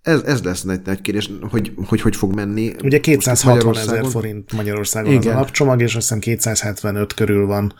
[0.02, 2.72] Ez, ez lesz nagy, nagy kérdés, hogy, hogy hogy fog menni.
[2.82, 5.36] Ugye 260 ezer forint Magyarországon az Igen.
[5.36, 7.74] alapcsomag, és azt hiszem 275 körül van.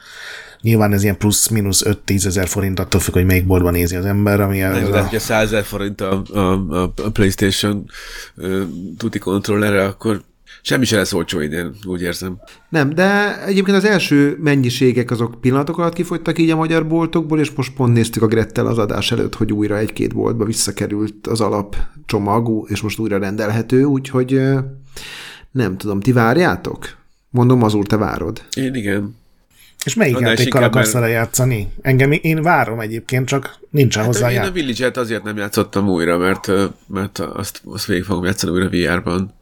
[0.60, 4.40] Nyilván ez ilyen plusz-minusz 5-10 ezer forint, attól függ, hogy melyik boltban nézi az ember,
[4.40, 5.00] ami ez a...
[5.00, 7.90] hogyha 100 ezer forint a, a, a, a PlayStation
[8.36, 8.62] uh,
[8.96, 10.22] tuti kontrollerre, akkor
[10.62, 12.40] semmi se lesz olcsó idén, úgy érzem.
[12.68, 17.50] Nem, de egyébként az első mennyiségek azok pillanatok alatt kifogytak így a magyar boltokból, és
[17.50, 22.66] most pont néztük a Grettel az adás előtt, hogy újra egy-két boltba visszakerült az alapcsomag,
[22.70, 24.40] és most újra rendelhető, úgyhogy
[25.50, 26.96] nem tudom, ti várjátok?
[27.30, 28.42] Mondom, azul te várod.
[28.56, 29.16] Én igen.
[29.84, 31.72] És melyik is játékkal akarsz mert- vele játszani?
[31.80, 34.52] Engem én várom egyébként, csak nincsen hozzá Hát én a ját.
[34.52, 36.50] Village-et azért nem játszottam újra, mert,
[36.86, 39.34] mert azt, azt végig fogom játszani újra VR-ban.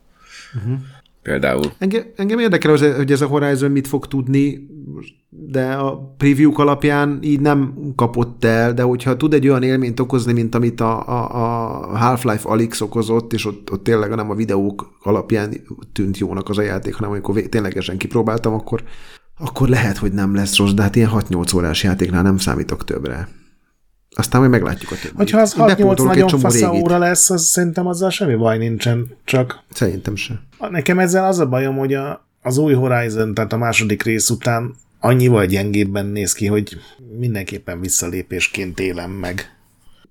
[0.54, 0.78] Uh-huh.
[1.22, 1.72] Például.
[1.78, 4.68] Engem, engem érdekel, az, hogy ez a Horizon mit fog tudni,
[5.28, 10.32] de a preview alapján így nem kapott el, de hogyha tud egy olyan élményt okozni,
[10.32, 11.34] mint amit a, a,
[11.92, 15.54] a Half-Life Alyx okozott, és ott, ott tényleg nem a videók alapján
[15.92, 18.82] tűnt jónak az a játék, hanem amikor ténylegesen kipróbáltam, akkor,
[19.38, 23.28] akkor lehet, hogy nem lesz rossz, de hát ilyen 6-8 órás játéknál nem számítok többre.
[24.16, 25.16] Aztán majd meglátjuk a többit.
[25.16, 28.58] Hogyha az Én 6-8 bepótolok egy nagyon fasza óra lesz, az szerintem azzal semmi baj
[28.58, 29.16] nincsen.
[29.24, 30.40] Csak Szerintem se.
[30.70, 34.74] nekem ezzel az a bajom, hogy a, az új Horizon, tehát a második rész után
[35.00, 36.76] annyival gyengébben néz ki, hogy
[37.18, 39.54] mindenképpen visszalépésként élem meg.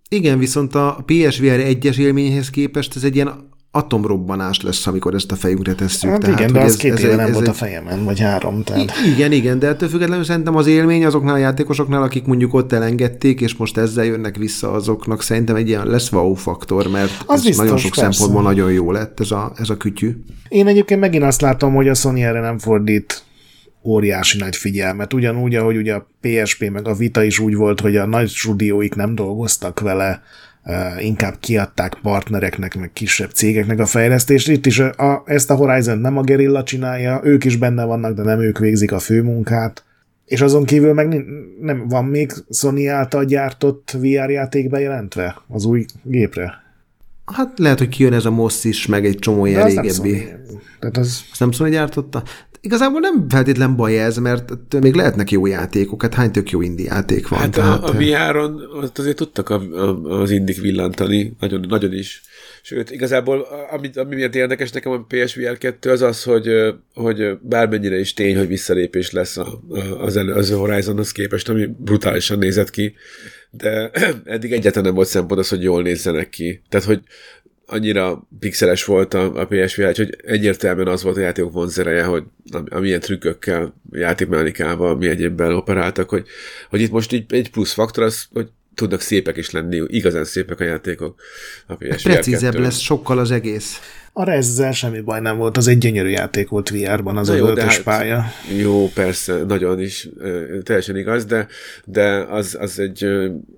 [0.09, 5.35] Igen, viszont a PSVR 1-es élményhez képest ez egy ilyen atomrobbanás lesz, amikor ezt a
[5.35, 6.09] fejünkre tesszük.
[6.09, 8.63] Hát Tehát, igen, de az két éve egy- nem volt egy- a fejemen, vagy három,
[8.63, 8.91] tehát...
[9.15, 13.41] Igen, igen, de ettől függetlenül szerintem az élmény azoknál a játékosoknál, akik mondjuk ott elengedték,
[13.41, 17.43] és most ezzel jönnek vissza azoknak, szerintem egy ilyen lesz wow faktor, mert Az ez
[17.45, 18.11] biztos, nagyon sok persze.
[18.11, 20.11] szempontból nagyon jó lett ez a, ez a kütyű.
[20.47, 23.23] Én egyébként megint azt látom, hogy a Sony erre nem fordít
[23.83, 25.13] óriási nagy figyelmet.
[25.13, 28.95] Ugyanúgy, ahogy ugye a PSP meg a Vita is úgy volt, hogy a nagy stúdióik
[28.95, 30.21] nem dolgoztak vele,
[30.99, 34.49] inkább kiadták partnereknek, meg kisebb cégeknek a fejlesztést.
[34.49, 38.23] Itt is a, ezt a Horizon nem a Gerilla csinálja, ők is benne vannak, de
[38.23, 39.83] nem ők végzik a főmunkát.
[40.25, 41.25] És azon kívül meg
[41.61, 46.67] nem van még Sony által gyártott VR játék bejelentve az új gépre.
[47.25, 50.27] Hát lehet, hogy kijön ez a MOSZ is, meg egy csomó ilyen régebbi.
[50.79, 52.23] Tehát az Azt nem Sony gyártotta?
[52.61, 56.93] Igazából nem feltétlen baj ez, mert még lehetnek jó játékok, hát hány tök jó indie
[56.93, 57.39] játék van.
[57.39, 58.61] Hát tehát, a, a VR-on
[58.95, 62.21] azért tudtak a, a, az indik villantani, nagyon, nagyon is.
[62.61, 66.49] Sőt, igazából ami, ami miatt érdekes nekem a PSVR 2 az az, hogy,
[66.93, 72.37] hogy bármennyire is tény, hogy visszalépés lesz a, a, az előző Horizonhoz képest, ami brutálisan
[72.37, 72.93] nézett ki,
[73.51, 73.91] de
[74.25, 76.61] eddig egyáltalán nem volt szempont az, hogy jól nézzenek ki.
[76.69, 77.01] Tehát, hogy
[77.69, 82.67] annyira pixeles volt a, a PSVR, hogy egyértelműen az volt a játékok vonzereje, hogy am-
[82.69, 86.27] amilyen trükkökkel, játékmechanikával, mi egyébben operáltak, hogy,
[86.69, 90.59] hogy itt most így egy plusz faktor az, hogy tudnak szépek is lenni, igazán szépek
[90.59, 91.21] a játékok
[91.67, 92.59] a PSVR Precízebb 2-n.
[92.59, 93.79] lesz sokkal az egész.
[94.13, 97.37] A rezzel semmi baj nem volt, az egy gyönyörű játék volt VR-ban, az Na a
[97.37, 98.23] jó, de ötös hát- pálya.
[98.57, 100.09] Jó, persze, nagyon is,
[100.63, 101.47] teljesen igaz, de,
[101.85, 103.07] de az, az egy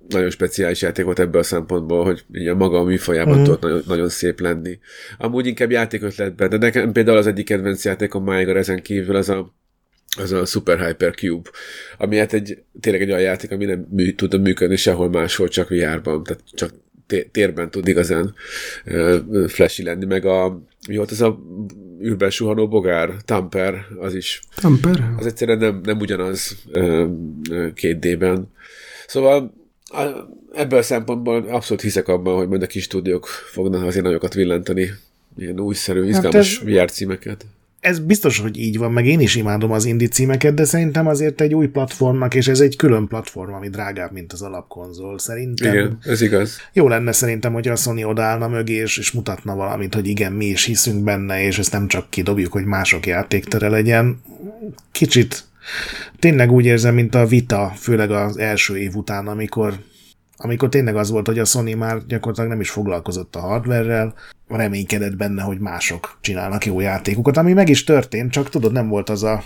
[0.08, 3.42] nagyon speciális játék volt ebből a szempontból, hogy így a maga a műfajában mm.
[3.42, 4.78] tudott nagyon, nagyon szép lenni.
[5.18, 9.54] Amúgy inkább játékötletben, de nekem például az egyik kedvenc játékom máig ezen kívül az a
[10.18, 11.50] az a Super Hyper Cube,
[11.98, 15.68] ami hát egy, tényleg egy olyan játék, ami nem mű, tud működni sehol máshol, csak
[15.68, 16.74] VR-ban, tehát csak
[17.06, 18.34] té- térben tud igazán
[18.84, 21.38] ö, flashy lenni, meg a, mi volt ez a
[22.04, 25.10] űrben suhanó bogár, Tamper, az is Tamper?
[25.16, 27.06] az egyszerűen nem, nem ugyanaz ö,
[27.74, 28.48] két D-ben.
[29.06, 30.02] Szóval a,
[30.52, 34.90] ebből a szempontból abszolút hiszek abban, hogy majd a kis stúdiók fognak azért nagyokat villantani
[35.38, 37.46] ilyen újszerű, izgalmas ez- VR címeket.
[37.82, 41.40] Ez biztos, hogy így van, meg én is imádom az indie címeket, de szerintem azért
[41.40, 45.18] egy új platformnak, és ez egy külön platform, ami drágább, mint az alapkonzol.
[45.18, 46.60] Szerintem Igen, ez igaz.
[46.72, 50.44] jó lenne szerintem, hogy a Sony odaállna mögé, és, és mutatna valamit, hogy igen, mi
[50.44, 54.20] is hiszünk benne, és ezt nem csak kidobjuk, hogy mások játéktere legyen.
[54.92, 55.44] Kicsit
[56.18, 59.74] tényleg úgy érzem, mint a vita, főleg az első év után, amikor
[60.44, 64.14] amikor tényleg az volt, hogy a Sony már gyakorlatilag nem is foglalkozott a hardverrel,
[64.48, 69.10] reménykedett benne, hogy mások csinálnak jó játékokat, ami meg is történt, csak tudod, nem volt
[69.10, 69.42] az a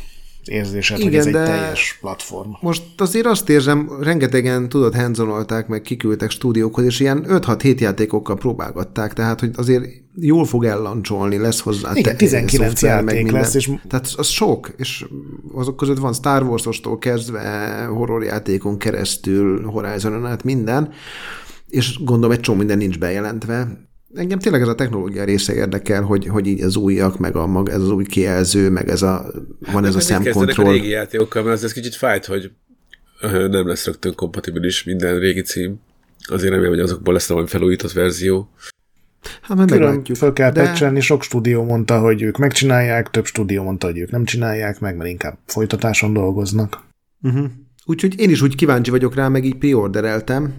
[0.48, 2.50] érzésed, hogy Igen, ez egy teljes platform.
[2.61, 9.12] Most azért azt érzem, rengetegen, tudod, handzonolták, meg kiküldtek stúdiókhoz, és ilyen 5-6-7 játékokkal próbálgatták,
[9.12, 13.70] tehát, hogy azért jól fog ellancsolni, lesz hozzá Igen, te- 19 szoftver, játék lesz, és-
[13.88, 15.04] Tehát az sok, és
[15.54, 20.92] azok között van Star Wars-ostól kezdve horrorjátékon keresztül, Horizonon át minden,
[21.68, 23.85] és gondolom egy csomó minden nincs bejelentve.
[24.16, 27.68] Engem tényleg ez a technológia része érdekel, hogy, hogy így az újak, meg a, mag,
[27.68, 29.26] ez az új kijelző, meg ez a,
[29.72, 30.66] van ez a szemkontroll.
[30.66, 32.50] a régi játékokkal, mert az ez kicsit fájt, hogy
[33.50, 35.81] nem lesz rögtön kompatibilis minden régi cím.
[36.29, 38.50] Azért remélem, hogy azokból lesz valami felújított verzió.
[39.42, 40.16] Hát majd Külön meglátjuk.
[40.16, 44.11] föl kell De- pecselni, sok stúdió mondta, hogy ők megcsinálják, több stúdió mondta, hogy ők
[44.11, 46.85] nem csinálják meg, mert inkább folytatáson dolgoznak.
[47.22, 47.46] Uh-huh.
[47.85, 50.55] Úgyhogy én is úgy kíváncsi vagyok rá, meg így preordereltem.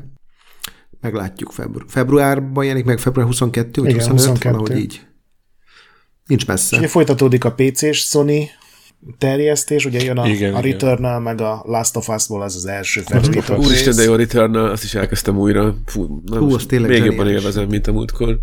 [1.12, 4.56] Meglátjuk febru- februárban jelenik meg, február 22 vagy Igen, 25, 22.
[4.58, 5.02] valahogy így.
[6.26, 6.78] Nincs És messze.
[6.78, 8.50] ugye folytatódik a PC-s Sony
[9.17, 10.60] terjesztés, ugye jön a, Igen, a.
[10.60, 13.96] Returnal, meg a Last of Us-ból ez az első felújított Úristen, rész.
[13.96, 15.76] de jó return azt is elkezdtem újra.
[15.86, 18.39] Fú, na, Hú, most az tényleg még jobban élvezem, mint a múltkor.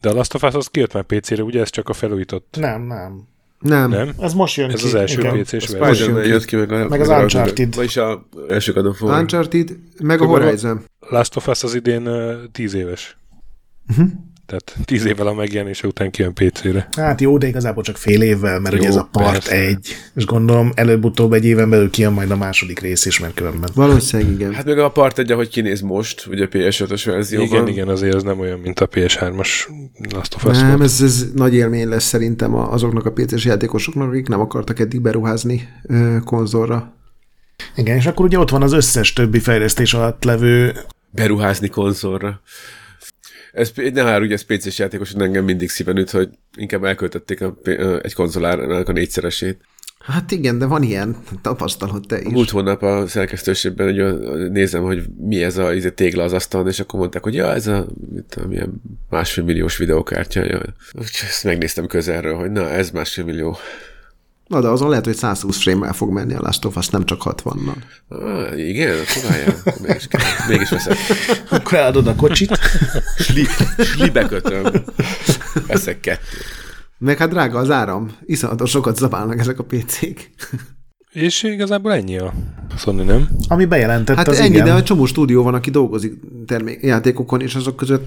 [0.00, 2.82] De a Last of Us az kijött már PC-re, ugye ez csak a felújított, Nem,
[2.82, 3.28] nem.
[3.58, 3.90] Nem.
[3.90, 4.12] nem?
[4.20, 4.86] Ez most jön Ez ki.
[4.86, 5.42] az első igen.
[5.42, 6.04] PC-s A verzió.
[6.04, 7.74] Spider-Man jött ki, meg, a, Meg az Uncharted.
[7.74, 9.20] Vagyis a első God of War.
[9.20, 10.84] Uncharted, meg a Horizon.
[11.00, 13.16] Last of Us az idén uh, 10 éves.
[13.90, 14.08] Uh-huh.
[14.48, 16.88] Tehát 10 évvel a megjelenése után kijön PC-re.
[16.96, 19.52] Hát jó, de igazából csak fél évvel, mert Jó, ugye ez a part persze.
[19.54, 23.70] egy, és gondolom előbb-utóbb egy éven belül kijön majd a második rész is, mert különben.
[23.74, 24.54] Valószínűleg igen.
[24.54, 27.48] Hát meg a part egy, ahogy kinéz most, ugye a PS5-ös verzióban.
[27.48, 29.48] Igen, igen, azért ez nem olyan, mint a PS3-as
[30.12, 30.82] Last of Us Nem, volt.
[30.82, 35.00] ez, ez nagy élmény lesz szerintem a- azoknak a PC-s játékosoknak, akik nem akartak eddig
[35.00, 35.68] beruházni
[36.24, 36.94] konzolra.
[37.76, 40.76] Igen, és akkor ugye ott van az összes többi fejlesztés alatt levő
[41.10, 42.40] Beruházni konzolra.
[43.58, 47.56] Ez, ne haragudj, ez PC-s játékos, hogy engem mindig szíven üt, hogy inkább elköltötték a,
[48.02, 49.60] egy konzolárának a négyszeresét.
[49.98, 52.32] Hát igen, de van ilyen, tapasztalod te is.
[52.32, 56.68] Múlt hónap a szerkesztőségben hogy nézem, hogy mi ez a ez a tégla az asztalon,
[56.68, 60.40] és akkor mondták, hogy ja, ez a mit tudom, ilyen másfél milliós videokártya.
[60.92, 63.56] Úgyhogy ezt megnéztem közelről, hogy na, ez másfél millió.
[64.48, 67.22] Na de azon lehet, hogy 120 frame-mel fog menni a Last of Us, nem csak
[67.24, 67.76] 60-nal.
[68.08, 69.54] Ah, igen, próbáljál.
[69.82, 70.08] Mégis,
[70.48, 70.96] mégis veszek.
[71.50, 72.58] Akkor eladod a kocsit.
[73.18, 73.44] Sli,
[73.78, 74.64] sli bekötöm.
[75.66, 76.44] Veszek kettőt.
[76.98, 80.30] Meg hát drága az áram, iszonyatos sokat zabálnak ezek a PC-k.
[81.12, 82.32] És igazából ennyi a
[82.76, 83.28] Sony, nem?
[83.48, 84.64] Ami bejelentett, Hát az ennyi, igen.
[84.64, 86.14] de egy csomó stúdió van, aki dolgozik
[86.46, 88.06] termékjátékokon, és azok között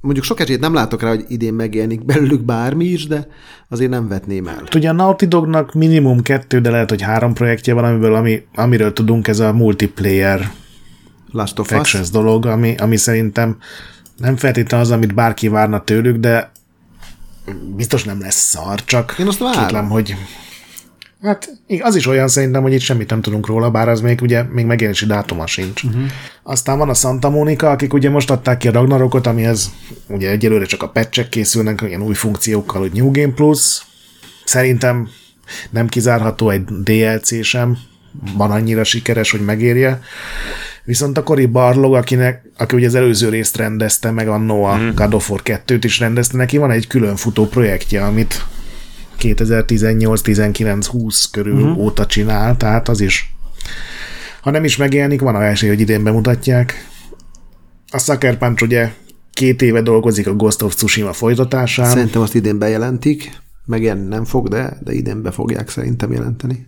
[0.00, 3.26] mondjuk sok esélyt nem látok rá, hogy idén megjelenik belőlük bármi is, de
[3.68, 4.62] azért nem vetném el.
[4.74, 8.92] Ugye a Naughty Dognak minimum kettő, de lehet, hogy három projektje van, amiből, ami, amiről
[8.92, 10.50] tudunk, ez a multiplayer
[11.30, 11.76] Last of Us.
[11.76, 13.56] Factions dolog, ami, ami szerintem
[14.16, 16.52] nem feltétlenül az, amit bárki várna tőlük, de
[17.76, 19.62] biztos nem lesz szar, csak Én azt várom.
[19.62, 20.14] kétlem, hogy
[21.22, 24.42] Hát az is olyan szerintem, hogy itt semmit nem tudunk róla, bár az még ugye
[24.42, 25.82] még megjelenési dátuma sincs.
[25.82, 26.02] Uh-huh.
[26.42, 29.70] Aztán van a Santa Monica, akik ugye most adták ki a Ragnarokot, amihez
[30.08, 33.86] ugye egyelőre csak a patchek készülnek, ilyen új funkciókkal, hogy New Game Plus.
[34.44, 35.08] Szerintem
[35.70, 37.78] nem kizárható egy DLC sem,
[38.36, 40.00] van annyira sikeres, hogy megérje.
[40.84, 44.38] Viszont a Cory Barlog, akinek, aki ugye az előző részt rendezte, meg a
[44.94, 48.44] God of War 2-t is rendezte, neki van egy külön futó projektje, amit
[49.20, 51.78] 2018-19-20 körül uh-huh.
[51.78, 53.32] óta csinál, tehát az is
[54.40, 56.88] ha nem is megjelenik, van a esély, hogy idén bemutatják.
[57.90, 58.92] A Sucker Punch ugye
[59.32, 61.90] két éve dolgozik a Ghost of Tsushima folytatásán.
[61.90, 63.30] Szerintem azt idén bejelentik,
[63.64, 66.66] meg ilyen nem fog, de, de idén be fogják szerintem jelenteni.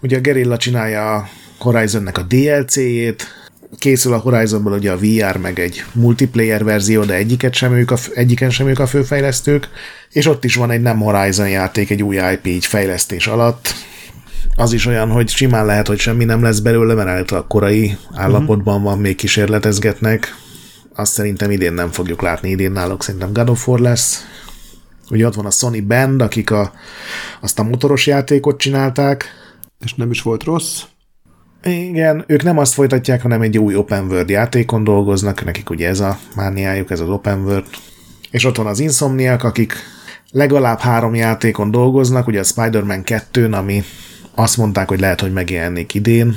[0.00, 3.26] Ugye a Guerrilla csinálja a Horizonnek a DLC-jét,
[3.78, 7.96] készül a Horizonból ugye a VR, meg egy multiplayer verzió, de egyiket sem ők a,
[8.14, 9.68] egyiken sem ők a főfejlesztők,
[10.10, 13.74] és ott is van egy nem Horizon játék, egy új IP így fejlesztés alatt.
[14.56, 18.82] Az is olyan, hogy simán lehet, hogy semmi nem lesz belőle, mert általában korai állapotban
[18.82, 20.34] van, még kísérletezgetnek.
[20.94, 24.26] Azt szerintem idén nem fogjuk látni, idén náluk szerintem God of War lesz.
[25.10, 26.72] Ugye ott van a Sony Band, akik a,
[27.40, 29.24] azt a motoros játékot csinálták,
[29.84, 30.82] És nem is volt rossz.
[31.64, 36.00] Igen, ők nem azt folytatják, hanem egy új open world játékon dolgoznak, nekik ugye ez
[36.00, 37.64] a mániájuk, ez az open world.
[38.30, 39.72] És ott van az Insomniac, akik
[40.30, 43.82] legalább három játékon dolgoznak, ugye a Spider-Man 2 ami
[44.34, 46.36] azt mondták, hogy lehet, hogy megjelenik idén.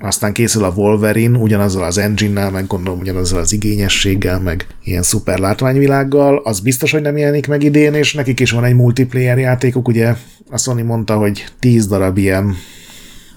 [0.00, 5.38] Aztán készül a Wolverine, ugyanazzal az engine-nel, meg gondolom ugyanazzal az igényességgel, meg ilyen szuper
[5.38, 6.40] látványvilággal.
[6.44, 10.14] Az biztos, hogy nem jelenik meg idén, és nekik is van egy multiplayer játékuk, ugye
[10.50, 12.54] a Sony mondta, hogy 10 darab ilyen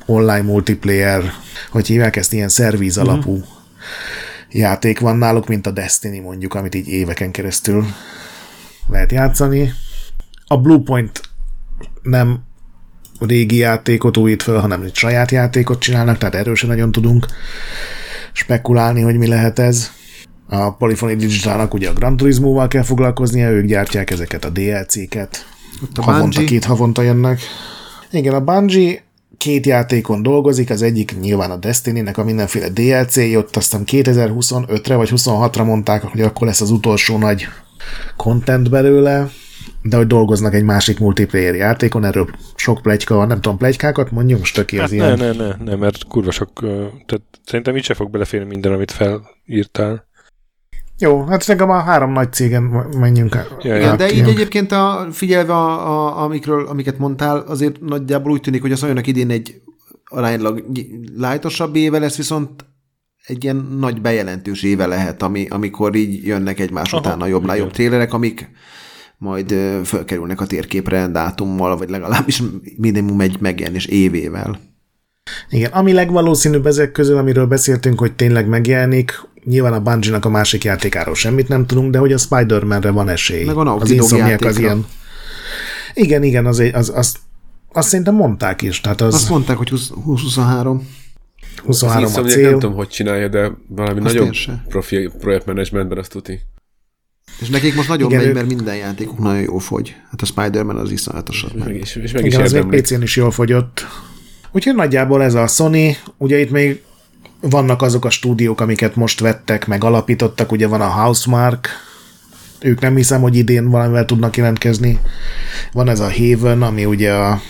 [0.07, 1.23] online multiplayer,
[1.71, 3.47] hogy hívják ezt, ilyen szervíz alapú uh-huh.
[4.49, 7.85] játék van náluk, mint a Destiny mondjuk, amit így éveken keresztül
[8.89, 9.73] lehet játszani.
[10.47, 11.21] A Bluepoint
[12.01, 12.39] nem
[13.19, 17.25] régi játékot újít föl, hanem egy saját játékot csinálnak, tehát erről sem nagyon tudunk
[18.31, 19.91] spekulálni, hogy mi lehet ez.
[20.49, 25.45] A Polyphony Digitalnak ugye a Gran Turismo-val kell foglalkoznia, ők gyártják ezeket a DLC-ket.
[25.95, 26.43] a Havonta, Bungie.
[26.45, 27.39] két havonta jönnek.
[28.11, 29.03] Igen, a Bungie
[29.37, 35.09] két játékon dolgozik, az egyik nyilván a Destiny-nek a mindenféle DLC, ott aztán 2025-re vagy
[35.15, 37.47] 26-ra mondták, hogy akkor lesz az utolsó nagy
[38.15, 39.29] content belőle,
[39.81, 44.39] de hogy dolgoznak egy másik multiplayer játékon, erről sok plegyka van, nem tudom, plegykákat mondjunk,
[44.39, 45.17] most töké az Hát ilyen.
[45.17, 46.59] ne, ne, ne, ne, mert kurva sok,
[47.05, 50.06] tehát szerintem így se fog beleférni minden, amit felírtál.
[50.99, 52.63] Jó, hát nekem a három nagy cégen
[52.99, 53.45] menjünk.
[53.61, 58.41] Ja, Igen, de így egyébként a, figyelve, a, a, amikről, amiket mondtál, azért nagyjából úgy
[58.41, 59.61] tűnik, hogy a Szajónak idén egy
[60.05, 60.65] aránylag
[61.15, 62.65] lájtosabb éve lesz, viszont
[63.25, 67.55] egy ilyen nagy bejelentős éve lehet, ami, amikor így jönnek egymás Aha, után a igen.
[67.55, 68.49] jobb trélerek, amik
[69.17, 72.43] majd fölkerülnek a térképre dátummal, vagy legalábbis
[72.77, 74.59] minimum egy megjelenés évével.
[75.49, 80.63] Igen, ami legvalószínűbb ezek közül, amiről beszéltünk, hogy tényleg megjelenik, nyilván a Bungie-nak a másik
[80.63, 83.43] játékáról semmit nem tudunk, de hogy a Spider-Man-re van esély.
[83.45, 84.85] Meg a Naughty az Dog Insomniac az ilyen.
[85.93, 87.15] Igen, igen, az, az, az,
[87.73, 90.87] azt szerintem mondták is, tehát az Azt mondták, hogy 20, 23.
[91.65, 92.49] 23 Az a cél.
[92.49, 94.63] nem tudom, hogy csinálja, de valami Azt se.
[94.69, 96.39] profi projektmenedzsmentben azt tuti.
[97.41, 99.95] És nekik most nagyon Igen, megy, ők- mert minden játékuk nagyon jó fogy.
[100.11, 102.81] Hát a Spider-Man az iszonyatosan Meg is, és meg is Igen, az még.
[102.81, 103.85] PC-n is jól fogyott.
[104.51, 106.81] Úgyhogy nagyjából ez a Sony, ugye itt még
[107.41, 111.69] vannak azok a stúdiók, amiket most vettek, meg alapítottak, ugye van a Housemark,
[112.59, 114.99] ők nem hiszem, hogy idén valamivel tudnak jelentkezni.
[115.71, 117.41] Van ez a Haven, ami ugye a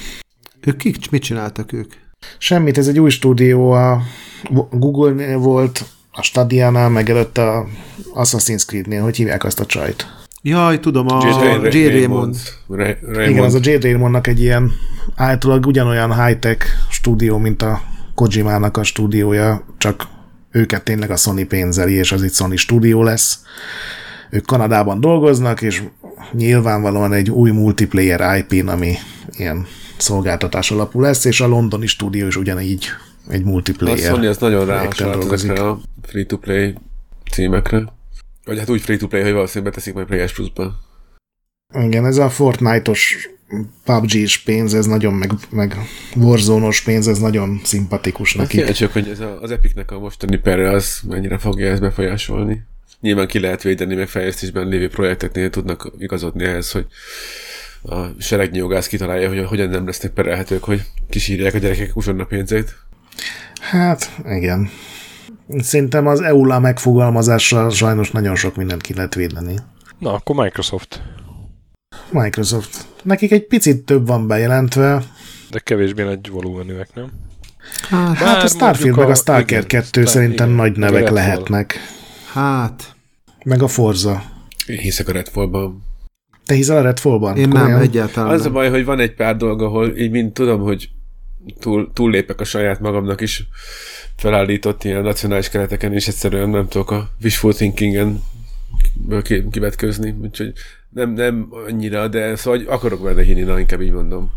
[0.61, 1.93] Ők kik, mit csináltak ők?
[2.37, 4.01] Semmit, ez egy új stúdió, a
[4.71, 7.67] Google volt, a Stadiánál, meg előtt a
[8.15, 10.07] Assassin's Creed-nél, hogy hívják azt a csajt.
[10.47, 11.27] Jaj, tudom, a
[11.71, 11.77] J.
[11.77, 11.87] J.
[11.87, 12.35] Raymond.
[12.67, 14.71] Ray- Igen, az a Jade Raymondnak egy ilyen
[15.15, 17.81] általában ugyanolyan high-tech stúdió, mint a
[18.15, 20.07] Kojimának a stúdiója, csak
[20.51, 23.39] őket tényleg a Sony pénzeli, és az itt Sony stúdió lesz.
[24.29, 25.83] Ők Kanadában dolgoznak, és
[26.33, 28.93] nyilvánvalóan egy új multiplayer IP-n, ami
[29.37, 29.65] ilyen
[29.97, 32.85] szolgáltatás alapú lesz, és a londoni stúdió is ugyanígy
[33.29, 33.97] egy A multiplayer.
[34.13, 34.65] Sony az nagyon
[34.97, 35.31] dolgozik.
[35.49, 36.75] ezekre a free-to-play
[37.31, 37.95] címekre.
[38.47, 40.73] Vagy hát úgy free-to-play, hogy valószínűleg beteszik majd PS Plus-ba.
[41.73, 43.29] Igen, ez a Fortnite-os
[43.83, 45.75] PUBG-s pénz, ez nagyon, meg, meg
[46.15, 48.59] Warzone-os pénz, ez nagyon szimpatikus Hát nekik.
[48.59, 52.63] kíváncsiak, hogy ez a, az Epicnek a mostani perre az mennyire fogja ezt befolyásolni.
[53.01, 56.85] Nyilván ki lehet védeni, meg fejlesztésben lévő projekteknél tudnak igazodni ehhez, hogy
[57.83, 62.75] a seregnyi jogász kitalálja, hogy hogyan nem lesznek perelhetők, hogy kisírják a gyerekek uzsonna pénzét.
[63.61, 64.69] Hát, igen.
[65.57, 69.55] Szerintem az EULA megfogalmazással sajnos nagyon sok mindent ki lehet védeni.
[69.99, 71.01] Na, akkor Microsoft.
[72.11, 72.85] Microsoft.
[73.03, 75.03] Nekik egy picit több van bejelentve.
[75.51, 77.11] De kevésbé nagy volumenűek, nem?
[77.89, 80.79] Hát, Hát a Starfield meg a a- Stalker igen, 2 Star- szerintem igen, nagy a
[80.79, 81.13] nevek Redfall.
[81.13, 81.79] lehetnek.
[82.33, 82.95] hát,
[83.43, 84.23] Meg a Forza.
[84.67, 85.83] Én hiszek a Redfallban.
[86.45, 87.37] Te hiszel a Redfallban?
[87.37, 87.81] én nem, Komolyan?
[87.81, 88.53] egyáltalán Az a nem.
[88.53, 90.89] baj, hogy van egy pár dolog, ahol így mind tudom, hogy
[91.59, 93.47] túl, túllépek a saját magamnak is
[94.17, 98.23] felállított ilyen nacionális kereteken, és egyszerűen nem tudok a wishful thinkingen
[99.21, 100.53] ki- kivetközni, úgyhogy
[100.89, 104.31] nem, nem annyira, de szóval akarok benne hinni, na inkább így mondom.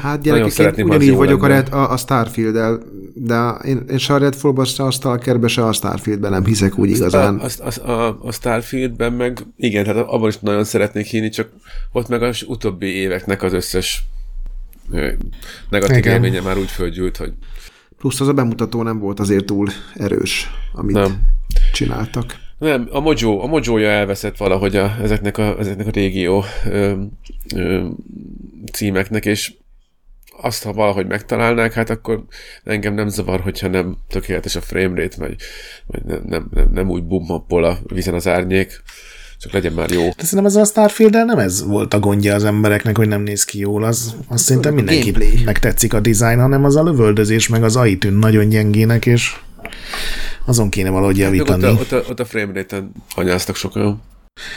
[0.00, 1.60] Hát gyerekek, én ugyanígy vagyok a, lenne.
[1.60, 2.82] Red, a, a Starfield-el,
[3.14, 6.90] de én, én se a Redfallban, se a Stalkerbe, se a Starfieldben nem hiszek úgy
[6.90, 7.38] igazán.
[7.38, 7.46] A,
[7.84, 11.48] a, a, a Starfieldben meg, igen, tehát abban is nagyon szeretnék hinni, csak
[11.92, 14.04] ott meg az utóbbi éveknek az összes
[15.68, 16.12] negatív Igen.
[16.12, 17.32] élménye már úgy földgyűlt, hogy
[18.00, 21.20] Plusz az a bemutató nem volt azért túl erős, amit nem.
[21.72, 22.36] csináltak.
[22.58, 27.02] Nem, a mojo, a mojója elveszett valahogy a, ezeknek, a, ezeknek a régió ö,
[27.54, 27.88] ö,
[28.72, 29.54] címeknek, és
[30.40, 32.24] azt, ha valahogy megtalálnák, hát akkor
[32.64, 35.36] engem nem zavar, hogyha nem tökéletes a framerate, vagy,
[35.86, 38.82] vagy nem, nem, nem, nem úgy bummappol a vízen az árnyék,
[39.40, 40.02] csak legyen már jó.
[40.02, 43.44] De szerintem ezzel a starfield nem ez volt a gondja az embereknek, hogy nem néz
[43.44, 43.84] ki jól.
[43.84, 45.44] Az, azt szerintem mindenki gameplay.
[45.44, 49.36] megtetszik a dizájn, hanem az a lövöldözés, meg az AI tűn nagyon gyengének, és
[50.46, 51.64] azon kéne valahogy Meg ott, javítani.
[51.64, 54.02] a, ott, a, ott a framerate-en anyáztak sokan.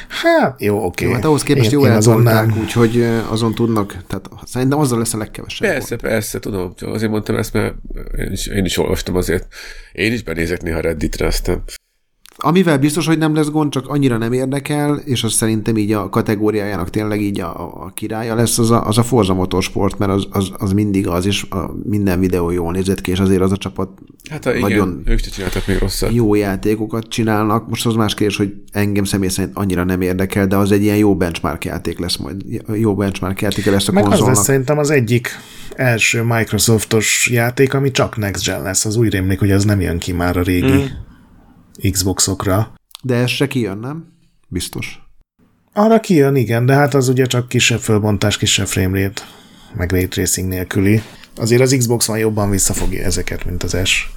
[0.07, 1.05] Hát, jó, oké.
[1.05, 4.97] Jó, hát ahhoz képest Én- jó én azon eltolták, úgyhogy azon tudnak, tehát szerintem azzal
[4.97, 5.69] lesz a legkevesebb.
[5.69, 6.73] Persze, persze, tudom.
[6.79, 7.75] Azért mondtam ezt, mert
[8.17, 9.47] én is, én is olvastam azért.
[9.91, 11.63] Én is benézek néha Redditre, aztán
[12.45, 16.09] Amivel biztos, hogy nem lesz gond, csak annyira nem érdekel, és az szerintem így a
[16.09, 20.27] kategóriájának tényleg így a, a királya lesz, az a, az a Forza Motorsport, mert az,
[20.29, 23.57] az, az mindig az, és a, minden videó jól nézett ki, és azért az a
[23.57, 23.89] csapat
[24.29, 26.13] hát igen, Nagyon- ők se csináltak még rosszat.
[26.13, 27.69] jó játékokat csinálnak.
[27.69, 30.97] Most az más kérdés, hogy engem személy szerint annyira nem érdekel, de az egy ilyen
[30.97, 32.41] jó benchmark játék lesz majd.
[32.73, 34.35] Jó benchmark játék lesz a Meg az konzolnak.
[34.35, 35.27] lesz szerintem az egyik
[35.75, 38.85] első Microsoftos játék, ami csak Next Gen lesz.
[38.85, 40.85] Az úgy rémlik, hogy az nem jön ki már a régi Mm.
[41.91, 42.73] Xboxokra.
[43.03, 44.13] De ez se kijön, nem?
[44.47, 45.01] Biztos.
[45.73, 49.21] Arra kijön, igen, de hát az ugye csak kisebb fölbontás, kisebb framerate.
[49.73, 51.01] meg Ray Tracing nélküli.
[51.35, 54.09] Azért az Xbox van jobban visszafogja ezeket, mint az S.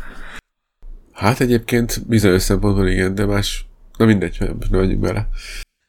[1.13, 3.67] Hát egyébként bizonyos szempontból igen, de más...
[3.99, 5.29] Na mindegy, most ne vagyunk bele.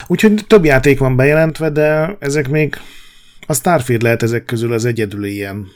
[0.08, 2.76] Úgyhogy több játék van bejelentve, de ezek még
[3.48, 5.68] a Starfield lehet ezek közül az egyedül ilyen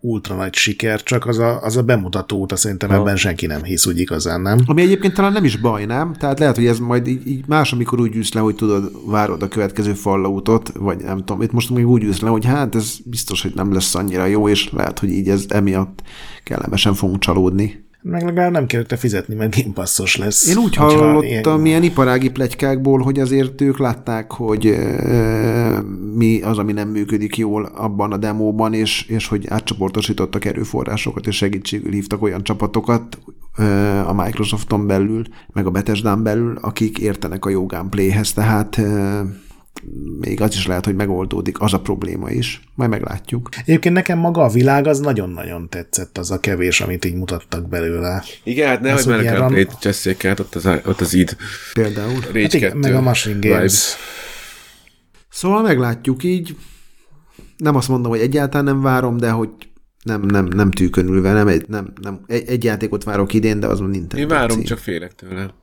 [0.00, 3.86] ultra nagy siker, csak az a, az a bemutató út, szerintem ebben senki nem hisz
[3.86, 4.58] úgy igazán, nem?
[4.66, 6.14] Ami egyébként talán nem is baj, nem?
[6.14, 9.42] Tehát lehet, hogy ez majd így, így más, amikor úgy ülsz le, hogy tudod, várod
[9.42, 12.94] a következő falloutot, vagy nem tudom, itt most még úgy ülsz le, hogy hát ez
[13.04, 16.02] biztos, hogy nem lesz annyira jó, és lehet, hogy így ez emiatt
[16.44, 17.88] kellemesen fogunk csalódni.
[18.02, 20.48] Meg legalább nem kellett fizetni, mert Game Passos lesz.
[20.48, 25.82] Én úgy hallottam ilyen- ilyen iparági pletykákból, hogy azért ők látták, hogy e,
[26.14, 31.36] mi az, ami nem működik jól abban a demóban, és, és hogy átcsoportosítottak erőforrásokat, és
[31.36, 33.18] segítségül hívtak olyan csapatokat
[33.56, 33.64] e,
[34.08, 35.22] a Microsofton belül,
[35.52, 39.22] meg a Bethesdán belül, akik értenek a jó gameplayhez, tehát e,
[40.20, 42.60] még az is lehet, hogy megoldódik az a probléma is.
[42.74, 43.48] Majd meglátjuk.
[43.64, 48.24] Egyébként nekem maga a világ az nagyon-nagyon tetszett, az a kevés, amit így mutattak belőle.
[48.42, 51.36] Igen, hát nehogy ilyen a gameplay cseszék át, ott az, ott az id.
[51.72, 52.20] Például.
[52.20, 53.56] Rage Hát igen, 2 meg a Machine Games.
[53.56, 53.96] vibes.
[55.28, 56.56] Szóval meglátjuk így.
[57.56, 59.48] Nem azt mondom, hogy egyáltalán nem várom, de hogy
[60.02, 63.80] nem, nem, nem tűkönülve, nem egy, nem, nem, egy, egy játékot várok idén, de az
[63.80, 64.66] a Nintendo Én várom, cím.
[64.66, 65.54] csak félek tőle.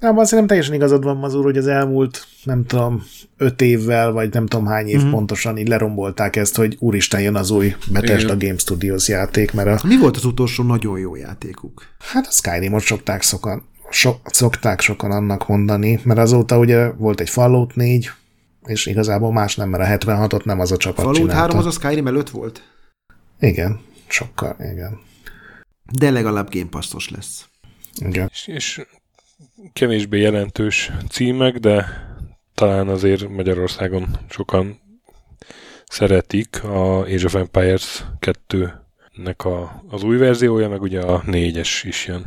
[0.00, 3.04] Nem, azt szerintem teljesen igazad van, Mazur, hogy az elmúlt, nem tudom,
[3.36, 5.10] öt évvel, vagy nem tudom hány év mm-hmm.
[5.10, 8.48] pontosan így lerombolták ezt, hogy úristen jön az új Bethesda Igen.
[8.48, 11.86] Game Studios játék, mert a, Mi volt az utolsó nagyon jó játékuk?
[11.98, 17.30] hát a Skyrimot szokták sokan, so, szokták sokan annak mondani, mert azóta ugye volt egy
[17.30, 18.10] Fallout 4,
[18.66, 21.40] és igazából más nem, mert a 76-ot nem az a csapat Fallout csinálta.
[21.40, 22.62] 3 az a Skyrim előtt volt?
[23.40, 24.98] Igen, sokkal, igen.
[25.92, 27.48] De legalább Game Passos lesz.
[28.00, 28.28] igen.
[28.32, 28.86] És, és
[29.72, 31.86] kevésbé jelentős címek, de
[32.54, 34.80] talán azért Magyarországon sokan
[35.86, 42.06] szeretik a Age of Empires 2-nek a, az új verziója, meg ugye a 4-es is
[42.06, 42.24] jön.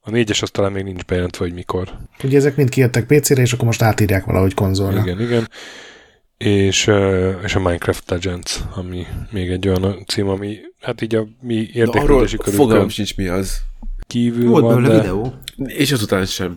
[0.00, 1.98] A 4-es az talán még nincs bejelentve, hogy mikor.
[2.24, 5.00] Ugye ezek mind kijöttek PC-re, és akkor most átírják valahogy konzolra.
[5.00, 5.48] Igen, igen.
[6.36, 11.26] És, ö, és a Minecraft Legends, ami még egy olyan cím, ami hát így a
[11.40, 13.62] mi érdeklődési fogalmam körünkön sincs mi az.
[14.12, 15.34] Kívül Volt van, belőle de videó.
[15.66, 16.56] És azután sem.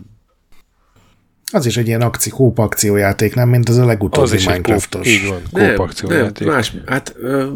[1.52, 3.48] Az is egy ilyen akci, kóp akciójáték, nem?
[3.48, 5.06] Mint az a legutóbbi az is egy kóp, Minecraftos.
[5.06, 6.48] így van, Nem, kóp nem, akciójáték.
[6.48, 6.74] más.
[6.86, 7.52] Hát ö,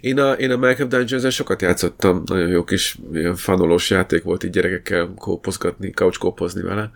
[0.00, 4.44] én a, én a Minecraft dungeons sokat játszottam, nagyon jó kis ilyen fanolós játék volt
[4.44, 6.90] így gyerekekkel kópozgatni, couch kópozni vele.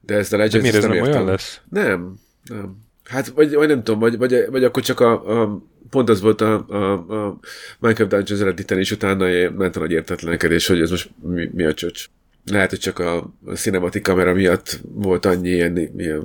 [0.00, 1.12] De ezt a De Legends miért ez nem értem.
[1.12, 1.60] olyan lesz?
[1.70, 2.14] Nem,
[2.44, 2.76] nem.
[3.04, 5.62] Hát, vagy, vagy nem tudom, vagy, vagy, vagy akkor csak a, a
[5.94, 7.38] pont az volt a, a, a
[7.78, 11.64] Minecraft Dungeons eredetiten, és utána ilyen- ment a nagy értetlenkedés, hogy ez most mi, mi
[11.64, 12.06] a csöcs.
[12.50, 16.22] Lehet, hogy csak a, a cinematic kamera miatt volt annyi ilyen, ilyen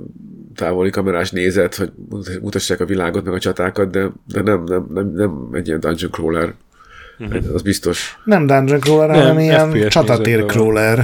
[0.54, 1.90] távoli kamerás nézet, hogy
[2.42, 6.10] mutassák a világot, meg a csatákat, de, de nem, nem, nem, nem egy ilyen dungeon
[6.10, 6.54] crawler.
[7.18, 7.54] Uh-huh.
[7.54, 8.18] Az biztos.
[8.24, 10.94] Nem dungeon crawler, Nem, hanem ilyen FPS csatatér nézetben crawler.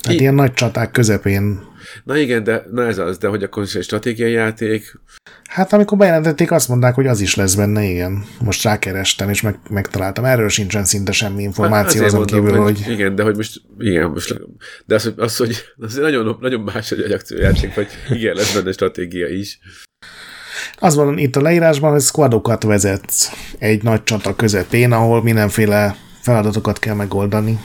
[0.00, 1.60] Tehát I- ilyen nagy csaták közepén.
[2.04, 5.00] Na igen, de na ez az, de hogy akkor is egy stratégiai játék,
[5.48, 8.24] Hát amikor bejelentették, azt mondták, hogy az is lesz benne, igen.
[8.40, 10.24] Most rákerestem, és meg, megtaláltam.
[10.24, 12.92] Erről sincsen szinte semmi információ Hát azon azért kívül, mondom, hogy...
[12.92, 14.40] Igen, de hogy most, igen, most,
[14.86, 18.72] de az, hogy, az, hogy az nagyon, nagyon más egy akciójáték, vagy igen, lesz benne
[18.72, 19.58] stratégia is.
[20.78, 26.78] Az van itt a leírásban, hogy squadokat vezetsz egy nagy csata közepén, ahol mindenféle feladatokat
[26.78, 27.58] kell megoldani.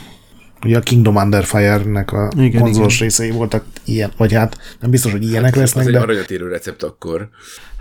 [0.66, 5.12] Ugye a Kingdom Under Fire-nek a Igen, konzolos részei voltak ilyen, vagy hát nem biztos,
[5.12, 7.30] hogy ilyenek lesznek, az egy de érő recept akkor.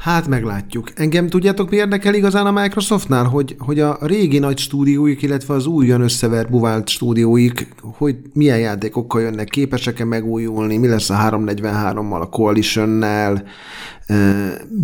[0.02, 0.90] Hát meglátjuk.
[0.94, 3.24] Engem tudjátok, mi érdekel igazán a Microsoftnál?
[3.24, 9.20] Hogy, hogy a régi nagy stúdióik, illetve az újon összevert buvált stúdióik, hogy milyen játékokkal
[9.20, 13.44] jönnek, képesek-e megújulni, mi lesz a 343-mal, a Coalition-nel,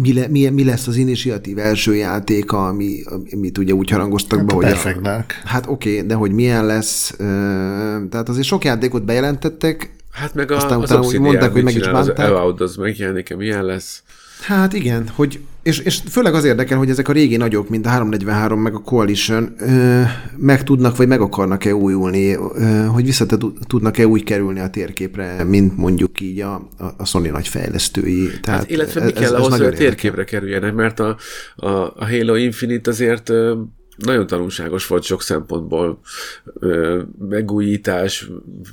[0.03, 3.03] mi, le, mi, mi lesz az initiatív első játéka, ami,
[3.33, 5.25] amit ugye úgy harangoztak be, a hogy a.
[5.45, 7.15] Hát oké, okay, de hogy milyen lesz,
[8.11, 11.75] tehát azért sok játékot bejelentettek, Hát meg a, Aztán az utána úgy mondták, hogy meg
[11.75, 12.19] is bánták.
[12.19, 14.03] Az Avowed, az megjelenik milyen lesz.
[14.41, 17.89] Hát igen, hogy, és, és főleg az érdekel, hogy ezek a régi nagyok, mint a
[17.89, 20.03] 343 meg a Coalition ö,
[20.37, 25.45] meg tudnak, vagy meg akarnak-e újulni, ö, hogy vissza tud- tudnak-e úgy kerülni a térképre,
[25.45, 28.31] mint mondjuk így a, a, Sony nagy fejlesztői.
[28.43, 31.17] Tehát Hát, illetve mi kell ahhoz, hogy a térképre kerüljenek, mert a,
[31.57, 33.31] a, a Halo Infinite azért
[33.99, 36.01] nagyon tanulságos volt sok szempontból.
[37.29, 38.31] Megújítás,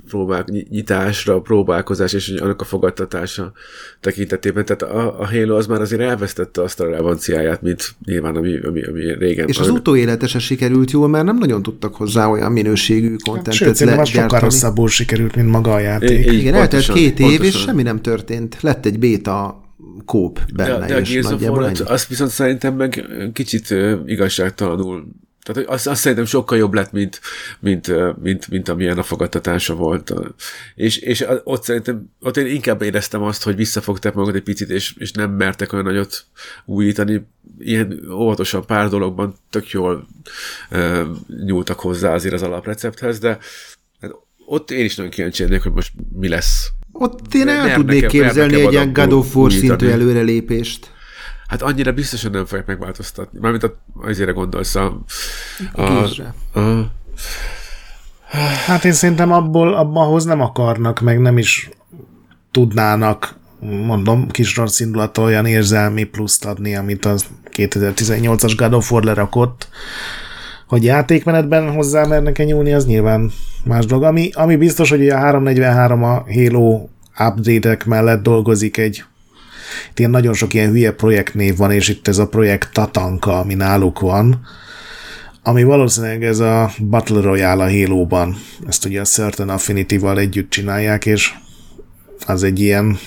[0.08, 3.52] próbál, nyitásra, próbálkozás és annak a fogadtatása
[4.00, 4.66] tekintetében.
[4.66, 8.84] Tehát a, a Halo az már azért elvesztette azt a relevanciáját, mint nyilván, ami, ami,
[8.84, 9.48] ami régen.
[9.48, 13.76] És az utóélete se sikerült jól, mert nem nagyon tudtak hozzá olyan minőségű kontentet Sőt,
[13.76, 16.32] szerintem az sokkal rosszabbul sikerült, mint maga a játék.
[16.32, 17.62] Így Igen, eltelt két év, és pontosan.
[17.62, 18.58] semmi nem történt.
[18.62, 19.65] Lett egy béta
[20.06, 25.08] kóp benne, de, de a Gears of War, azt viszont szerintem meg kicsit ö, igazságtalanul
[25.46, 27.22] tehát hogy azt, azt szerintem sokkal jobb lett, mint,
[27.60, 27.92] mint,
[28.22, 30.14] mint, mint amilyen a fogadtatása volt.
[30.76, 34.94] És, és ott szerintem, ott én inkább éreztem azt, hogy visszafogták magukat egy picit, és,
[34.98, 36.26] és nem mertek olyan nagyot
[36.66, 37.28] újítani.
[37.60, 40.08] Ilyen óvatosan pár dologban tök jól
[40.70, 41.04] ö,
[41.46, 43.38] nyúltak hozzá azért az alaprecepthez, de
[44.00, 44.12] hát
[44.46, 46.72] ott én is nagyon kíváncsi lennék, hogy most mi lesz.
[46.98, 50.92] Ott én el Mernek-e- tudnék képzelni mernek-e egy ilyen God of War szintű előrelépést.
[51.48, 53.40] Hát annyira biztosan nem fogják megváltoztatni.
[53.40, 55.02] Mármint a, azért gondolsz a...
[55.74, 56.34] a, Gearsre.
[56.54, 56.60] a
[58.66, 61.70] Hát én szerintem abból, abban ahhoz nem akarnak, meg nem is
[62.52, 69.04] tudnának, mondom, kis rossz indulat olyan érzelmi pluszt adni, amit az 2018-as God of War
[69.04, 69.70] lerakott,
[70.68, 73.32] hogy játékmenetben hozzá mernek-e nyúlni, az nyilván
[73.64, 74.04] más dolog.
[74.04, 76.88] Ami, ami biztos, hogy a 343 a Halo
[77.20, 79.04] update mellett dolgozik egy
[79.90, 83.54] itt ilyen nagyon sok ilyen hülye projektnév van, és itt ez a projekt Tatanka, ami
[83.54, 84.40] náluk van,
[85.44, 88.36] ami valószínűleg ez a Battle Royale a Halo-ban.
[88.68, 91.34] Ezt ugye a Certain Affinity-val együtt csinálják, és
[92.26, 92.98] az egy ilyen...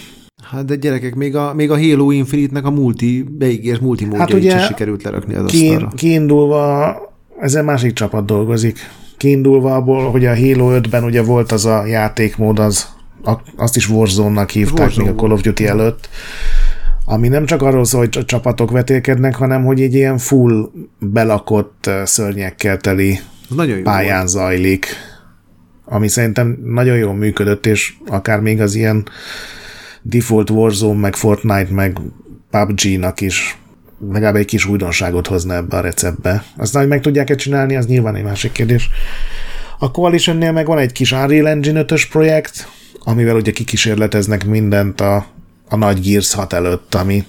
[0.43, 4.39] Hát de gyerekek, még a, még a Halo Infinite-nek a multi, beígért multi módjait Hát
[4.39, 5.89] ugye sem sikerült lerakni az asztalra.
[5.89, 6.97] kiindulva,
[7.41, 8.79] ezen másik csapat dolgozik.
[9.17, 12.89] Kiindulva abból, hogy a Halo 5-ben ugye volt az a játékmód, az,
[13.57, 16.09] azt is Warzone-nak hívták Warzone még a Call of Duty előtt,
[17.05, 21.91] ami nem csak arról szól, hogy a csapatok vetélkednek, hanem hogy egy ilyen full belakott
[22.05, 23.19] szörnyekkel teli
[23.49, 24.87] nagyon jó pályán zajlik,
[25.85, 29.09] ami szerintem nagyon jól működött, és akár még az ilyen
[30.03, 31.99] default Warzone, meg Fortnite, meg
[32.51, 33.59] PUBG-nak is
[34.01, 36.45] legalább egy kis újdonságot hozna ebbe a receptbe.
[36.57, 38.91] Aztán, hogy meg tudják-e csinálni, az nyilván egy másik kérdés.
[39.79, 42.69] A Coalition-nél meg van egy kis Unreal Engine 5 projekt,
[42.99, 45.27] amivel ugye kikísérleteznek mindent a,
[45.69, 47.25] a nagy Gears 6 előtt, ami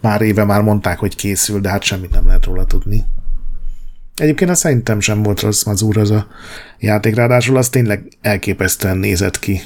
[0.00, 3.04] pár éve már mondták, hogy készül, de hát semmit nem lehet róla tudni.
[4.16, 6.26] Egyébként azt szerintem sem volt rossz mazúr az a
[6.78, 9.60] játék, ráadásul az tényleg elképesztően nézett ki.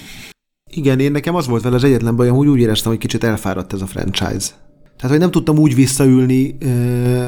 [0.70, 3.72] Igen, én nekem az volt vele az egyetlen bajom, hogy úgy éreztem, hogy kicsit elfáradt
[3.72, 4.50] ez a franchise.
[4.96, 6.56] Tehát, hogy nem tudtam úgy visszaülni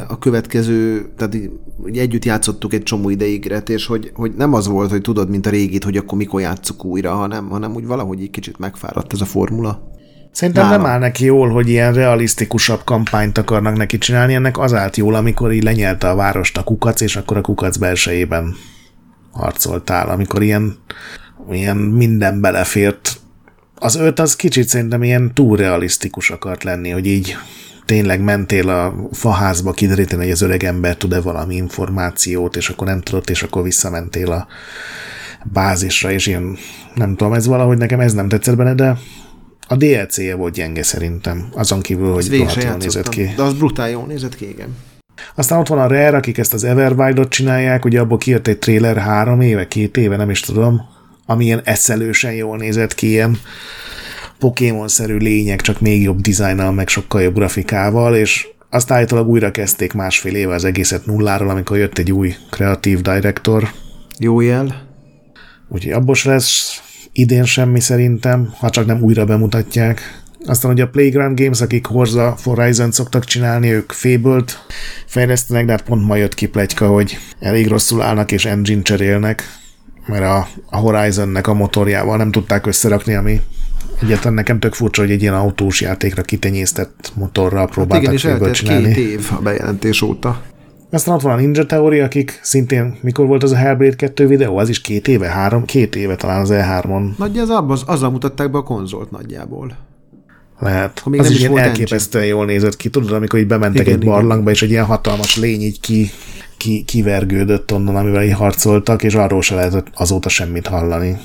[0.09, 1.51] a következő, tehát így,
[1.99, 5.51] együtt játszottuk egy csomó ideig, és hogy, hogy nem az volt, hogy tudod, mint a
[5.51, 9.25] régit, hogy akkor mikor játszuk újra, hanem, hanem úgy valahogy egy kicsit megfáradt ez a
[9.25, 9.95] formula.
[10.31, 10.81] Szerintem Nálam.
[10.81, 15.15] nem áll neki jól, hogy ilyen realisztikusabb kampányt akarnak neki csinálni, ennek az állt jól,
[15.15, 18.55] amikor így lenyelte a várost a kukac, és akkor a kukac belsejében
[19.33, 20.77] harcoltál, amikor ilyen,
[21.51, 23.21] ilyen minden belefért.
[23.79, 27.37] Az öt az kicsit szerintem ilyen túl realisztikus akart lenni, hogy így
[27.85, 33.01] tényleg mentél a faházba kideríteni, hogy az öreg ember tud-e valami információt, és akkor nem
[33.01, 34.47] tudott, és akkor visszamentél a
[35.53, 36.57] bázisra, és ilyen,
[36.95, 38.99] nem tudom, ez valahogy nekem ez nem tetszett benne, de
[39.69, 43.33] a DLC-je volt gyenge szerintem, azon kívül, hogy rohadt jól nézett ki.
[43.37, 44.77] de az brutál jól nézett ki, igen.
[45.35, 48.97] Aztán ott van a Rare, akik ezt az Everwild-ot csinálják, ugye abból kijött egy trailer
[48.97, 50.81] három éve, két éve, nem is tudom,
[51.27, 53.39] ami ilyen eszelősen jól nézett ki, ilyen
[54.39, 59.93] Pokémon-szerű lények, csak még jobb dizájnnal, meg sokkal jobb grafikával, és azt állítólag újra kezdték
[59.93, 63.69] másfél éve az egészet nulláról, amikor jött egy új kreatív director,
[64.19, 64.89] Jó jel.
[65.69, 66.81] úgyhogy abból lesz
[67.13, 70.21] idén semmi szerintem, ha csak nem újra bemutatják.
[70.47, 74.67] Aztán ugye a Playground Games, akik Horza Horizon szoktak csinálni, ők Fable-t
[75.07, 79.59] fejlesztenek, de hát pont ma jött ki pletyka, hogy elég rosszul állnak és engine cserélnek,
[80.07, 83.41] mert a, a Horizonnek a motorjával nem tudták összerakni, ami
[84.03, 88.59] egyáltalán nekem tök furcsa, hogy egy ilyen autós játékra kitenyésztett motorral Hát próbáltak igen, és
[88.59, 88.93] csinálni.
[88.93, 90.43] két év a bejelentés óta.
[90.91, 94.57] Aztán ott van a Ninja Theory, akik szintén, mikor volt az a Hellblade 2 videó?
[94.57, 98.51] Az is két éve, három, két éve talán az E3-on Nagy az abban, azzal mutatták
[98.51, 99.77] be a konzolt nagyjából.
[100.59, 100.99] Lehet.
[100.99, 102.89] Akkor még az nem is is ilyen volt elképesztően jól nézett ki.
[102.89, 104.13] Tudod, amikor így bementek Igen, egy igen.
[104.15, 106.11] barlangba, és egy ilyen hatalmas lény így ki,
[106.57, 111.17] ki, kivergődött onnan, amivel így harcoltak, és arról se lehetett azóta semmit hallani.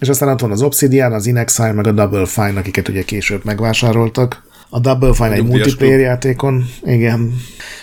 [0.00, 3.44] És aztán ott van az Obsidian, az Inexile, meg a Double Fine, akiket ugye később
[3.44, 4.42] megvásároltak.
[4.70, 6.06] A Double Fine egy nyugdíjas multiplayer klub.
[6.08, 7.34] játékon, igen.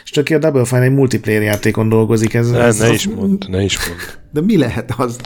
[0.03, 2.33] És csak ki a Double Fine egy multiplayer játékon dolgozik.
[2.33, 3.99] Ez, Ne, ez ne is mondd, ne is mondd.
[4.31, 5.17] De mi lehet az?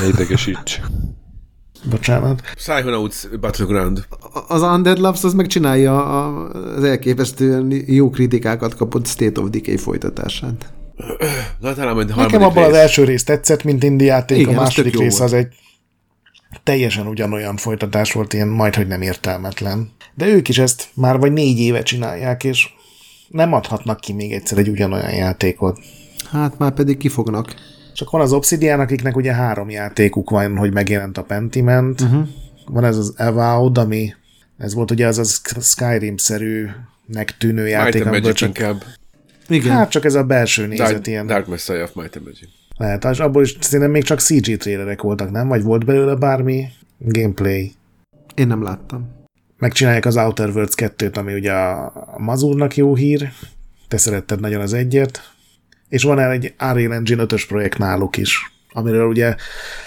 [0.00, 0.80] Ne idegesíts.
[1.90, 2.40] Bocsánat.
[2.54, 4.06] Psychonauts Battleground.
[4.48, 10.72] Az Undead Loves az megcsinálja az elképesztően jó kritikákat kapott State of Decay folytatását.
[11.60, 14.98] Na, talán majd Nekem abban az első rész tetszett, mint indie játék, Igen, a második
[14.98, 15.32] rész volt.
[15.32, 15.48] az egy
[16.62, 19.90] teljesen ugyanolyan folytatás volt, ilyen majd, hogy nem értelmetlen.
[20.14, 22.68] De ők is ezt már vagy négy éve csinálják, és
[23.28, 25.78] nem adhatnak ki még egyszer egy ugyanolyan játékot.
[26.30, 27.54] Hát már pedig kifognak.
[27.92, 32.00] Csak van az Obsidian, akiknek ugye három játékuk van, hogy megjelent a Pentiment.
[32.00, 32.28] Uh-huh.
[32.66, 34.14] Van ez az Avowed, ami
[34.58, 35.24] Ez volt ugye az a
[35.60, 38.84] Skyrim-szerűnek tűnő Might játék, and amiből csak, inkább.
[39.48, 39.76] Igen.
[39.76, 41.26] hát csak ez a belső nézet Dark, ilyen.
[41.26, 42.48] Dark Messiah of Might and Magic.
[42.76, 45.48] Lehet, és abból is szerintem még csak CG trailerek voltak, nem?
[45.48, 46.68] Vagy volt belőle bármi
[46.98, 47.72] gameplay?
[48.34, 49.10] Én nem láttam.
[49.58, 53.32] Megcsinálják az Outer Worlds 2-t, ami ugye a a Mazurnak jó hír.
[53.88, 55.31] Te szeretted nagyon az egyet.
[55.92, 59.34] És van egy Unreal Engine 5-ös projekt náluk is, amiről ugye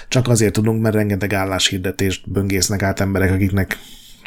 [0.08, 3.78] csak azért tudunk, mert rengeteg álláshirdetést böngésznek át emberek, akiknek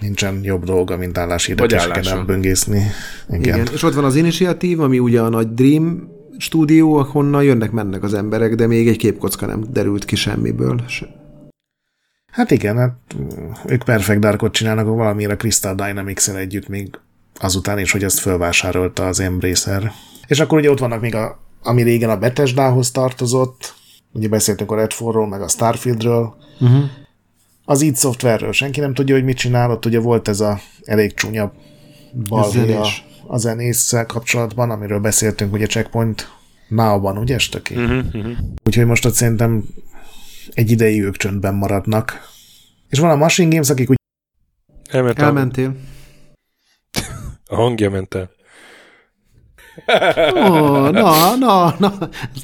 [0.01, 2.17] nincsen jobb dolga, mint álláshirdetéseken állása.
[2.17, 2.83] elböngészni.
[3.29, 3.41] Igen.
[3.43, 3.69] Igen.
[3.73, 6.09] És ott van az initiatív, ami ugye a nagy Dream
[6.39, 10.85] stúdió, ahonnan jönnek-mennek az emberek, de még egy képkocka nem derült ki semmiből.
[10.89, 11.17] Se-
[12.33, 12.97] Hát igen, hát
[13.67, 16.99] ők Perfect Darkot csinálnak valamiért a Crystal dynamics együtt még
[17.41, 19.93] azután is, hogy ezt fölvásárolta az Embracer.
[20.27, 23.75] És akkor ugye ott vannak még a, ami régen a Bethesdához tartozott,
[24.13, 26.85] ugye beszéltünk a Redfallról, meg a Starfieldről, Uh-huh.
[27.65, 31.15] az id Softwareről senki nem tudja, hogy mit csinál, ott ugye volt ez a elég
[31.15, 31.53] csúnya
[32.29, 32.87] balhé a,
[33.27, 36.31] a zenésszel kapcsolatban, amiről beszéltünk ugye Checkpoint
[36.69, 37.75] Now-ban, ugye Stöki?
[37.75, 38.33] Uh-huh, uh-huh.
[38.65, 39.65] Úgyhogy most ott szerintem
[40.53, 42.21] egy ideig ők csöndben maradnak.
[42.89, 43.97] És van a Machine Games, akik úgy
[44.91, 45.77] Elmentél.
[47.47, 48.31] a hangja ment el.
[50.35, 51.93] Oh, na, na, na,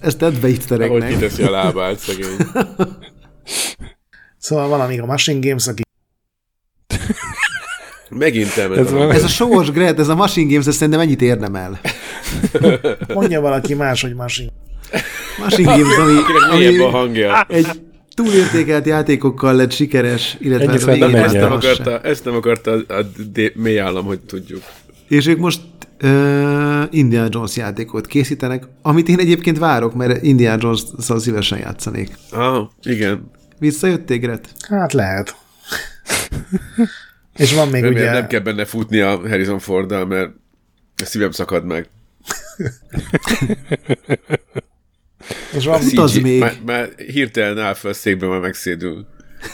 [0.00, 1.08] ezt tedd be Ahogy ittereknek.
[1.08, 2.36] kiteszi a lábát, szegény.
[4.38, 5.82] Szóval van amíg a Machine Games, akik
[8.10, 9.10] Megint elment Ez a van.
[9.10, 11.80] Ez a sós Gret, ez a Machine Games, ez szerintem mennyit érdemel?
[13.14, 14.50] mondja valaki más, hogy Machine
[15.38, 16.12] Machine Games, ami,
[16.58, 17.46] mélyebb a ami hangja.
[17.48, 17.66] egy
[18.14, 22.70] túlértékelt játékokkal lett sikeres, illetve Ennyi hát a nem Ezt nem, akarta, ezt nem akarta
[22.70, 24.62] a, a D- mély állam, hogy tudjuk.
[25.08, 25.60] És ők most
[26.02, 32.14] uh, Indiana Jones játékot készítenek, amit én egyébként várok, mert Indiana Jones-szal szívesen játszanék.
[32.30, 33.30] Ah, igen.
[33.58, 34.48] Visszajöttél, Gret?
[34.68, 35.36] Hát lehet.
[37.36, 38.12] És van még Remélem ugye...
[38.12, 40.30] nem kell benne futni a Harrison Forddal, mert
[41.02, 41.88] a szívem szakad meg.
[45.56, 46.40] És van, Szí- Az még.
[46.40, 49.06] Már, már hirtelen áll fel a székbe, már megszédül.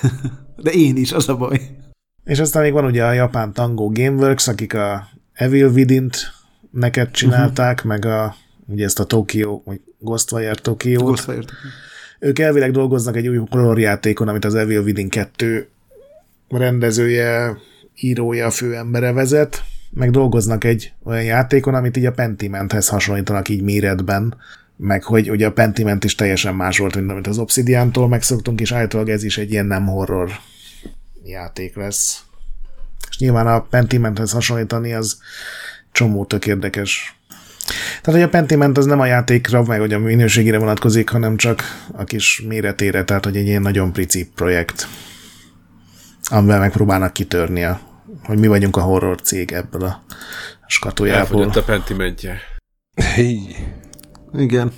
[0.57, 1.61] De én is, az a baj.
[2.24, 5.09] és aztán még van ugye a japán Tango Gameworks, akik a
[5.41, 6.16] Evil Within-t
[6.70, 7.91] neked csinálták, uh-huh.
[7.91, 8.34] meg a,
[8.66, 11.03] ugye ezt a Tokyo, vagy Ghostwire Tokyo-t.
[11.03, 11.45] Ghostwire.
[12.18, 15.68] Ők elvileg dolgoznak egy új horrorjátékon, amit az Evil Within 2
[16.49, 17.59] rendezője,
[18.01, 24.36] írója, főembere vezet, meg dolgoznak egy olyan játékon, amit így a Pentimenthez hasonlítanak így méretben,
[24.76, 28.72] meg hogy ugye a Pentiment is teljesen más volt, mint amit az Obsidiantól megszoktunk, és
[28.72, 30.30] általában ez is egy ilyen nem horror
[31.24, 32.24] játék lesz.
[33.09, 35.18] És nyilván a Pentimenthez hasonlítani az
[35.92, 37.20] csomó tök érdekes
[38.03, 41.62] tehát, hogy a Pentiment az nem a játékra, meg hogy a minőségére vonatkozik, hanem csak
[41.92, 44.88] a kis méretére, tehát, hogy egy ilyen nagyon pici projekt,
[46.30, 47.80] amivel megpróbálnak kitörni, a,
[48.22, 50.03] hogy mi vagyunk a horror cég ebből a
[50.66, 51.20] skatujából.
[51.20, 52.38] Elfogyott a pentimentje.
[54.32, 54.72] Igen.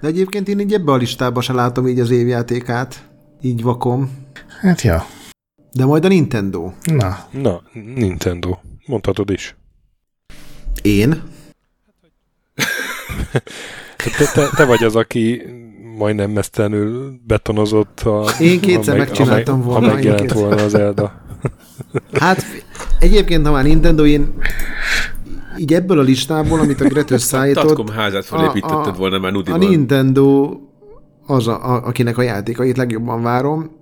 [0.00, 3.08] De egyébként én így ebbe a listába se látom így az évjátékát.
[3.40, 4.26] Így vakom.
[4.60, 5.06] Hát ja,
[5.72, 6.72] De majd a Nintendo.
[6.94, 7.62] na, Na,
[7.94, 8.56] Nintendo.
[8.86, 9.56] Mondhatod is.
[10.82, 11.22] Én?
[13.96, 15.42] Te, te, te, vagy az, aki
[15.96, 18.24] majdnem mesztelenül betonozott a...
[18.40, 20.36] Én kétszer meg- megcsináltam meg- volna, Ha megjelent kétszer.
[20.46, 21.20] volna az Elda.
[22.12, 22.44] Hát
[22.98, 24.32] egyébként, ha már Nintendo, én
[25.58, 29.30] így ebből a listából, amit a Gret összeállított, Tatkom házát felépítetted A- a- volna már
[29.30, 29.58] a Nudival.
[29.58, 30.56] Nintendo
[31.26, 33.78] az, a, a, akinek a játékait legjobban várom.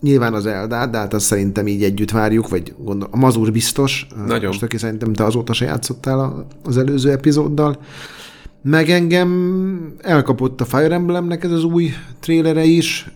[0.00, 4.06] Nyilván az Eldát, de hát azt szerintem így együtt várjuk, vagy gondol, a Mazur biztos.
[4.26, 4.46] Nagyon.
[4.46, 7.78] Most aki szerintem te azóta se játszottál a- az előző epizóddal.
[8.62, 11.90] Meg engem elkapott a Fire Emblemnek ez az új
[12.20, 13.10] trélere is.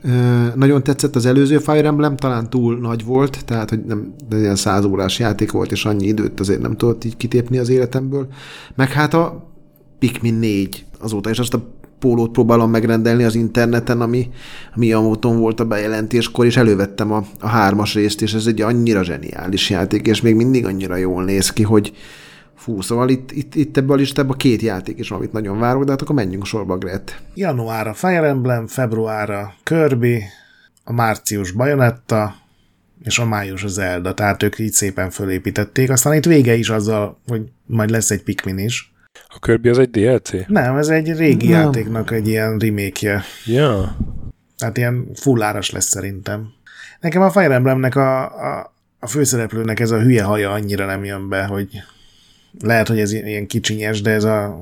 [0.54, 4.56] Nagyon tetszett az előző Fire Emblem, talán túl nagy volt, tehát hogy nem de ilyen
[4.56, 8.26] száz órás játék volt, és annyi időt azért nem tudott így kitépni az életemből.
[8.74, 9.50] Meg hát a
[9.98, 11.64] Pikmin 4 azóta, és azt a
[12.02, 14.30] pólót próbálom megrendelni az interneten, ami,
[14.74, 18.60] ami a móton volt a bejelentéskor, és elővettem a, a hármas részt, és ez egy
[18.60, 21.92] annyira zseniális játék, és még mindig annyira jól néz ki, hogy
[22.54, 25.84] fú, szóval itt, itt, itt ebben a listában két játék is van, amit nagyon várok,
[25.84, 27.22] de hát akkor menjünk sorba, Gret.
[27.34, 30.22] januárra Fire Emblem, februárra Kirby,
[30.84, 32.34] a március Bayonetta,
[33.04, 35.90] és a május az Zelda, tehát ők így szépen fölépítették.
[35.90, 38.91] Aztán itt vége is azzal, hogy majd lesz egy Pikmin is.
[39.28, 40.30] A Kirby az egy DLC?
[40.46, 41.60] Nem, ez egy régi Nem.
[41.60, 43.96] játéknak egy ilyen remake Ja.
[44.58, 46.48] Tehát ilyen fulláras lesz szerintem.
[47.00, 51.28] Nekem a Fire Emblemnek a, a, a főszereplőnek ez a hülye haja annyira nem jön
[51.28, 51.68] be, hogy
[52.60, 54.58] lehet, hogy ez ilyen kicsinyes, de ez a,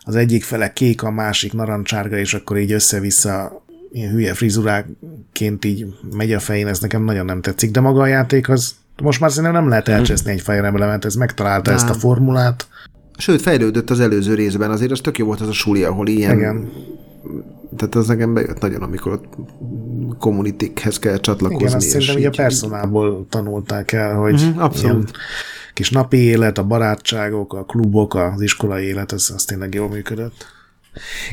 [0.00, 5.86] az egyik fele kék, a másik narancsárga, és akkor így össze-vissza ilyen hülye frizuráként így
[6.12, 9.30] megy a fején, ez nekem nagyon nem tetszik, de maga a játék az, Most már
[9.30, 11.78] szerintem nem lehet elcseszni egy Fire Emblemet, ez megtalálta Nem.
[11.78, 12.68] ezt a formulát.
[13.20, 16.36] Sőt, fejlődött az előző részben, azért az tök jó volt az a suli, ahol ilyen...
[16.38, 16.70] Igen.
[17.76, 19.24] Tehát az nekem bejött nagyon, amikor ott
[20.18, 21.64] communitikhez kell csatlakozni.
[21.64, 25.10] Igen, azt szerintem így a personából tanulták el, hogy Mhm, abszolút.
[25.74, 30.46] kis napi élet, a barátságok, a klubok, az iskolai élet, az, az tényleg jól működött.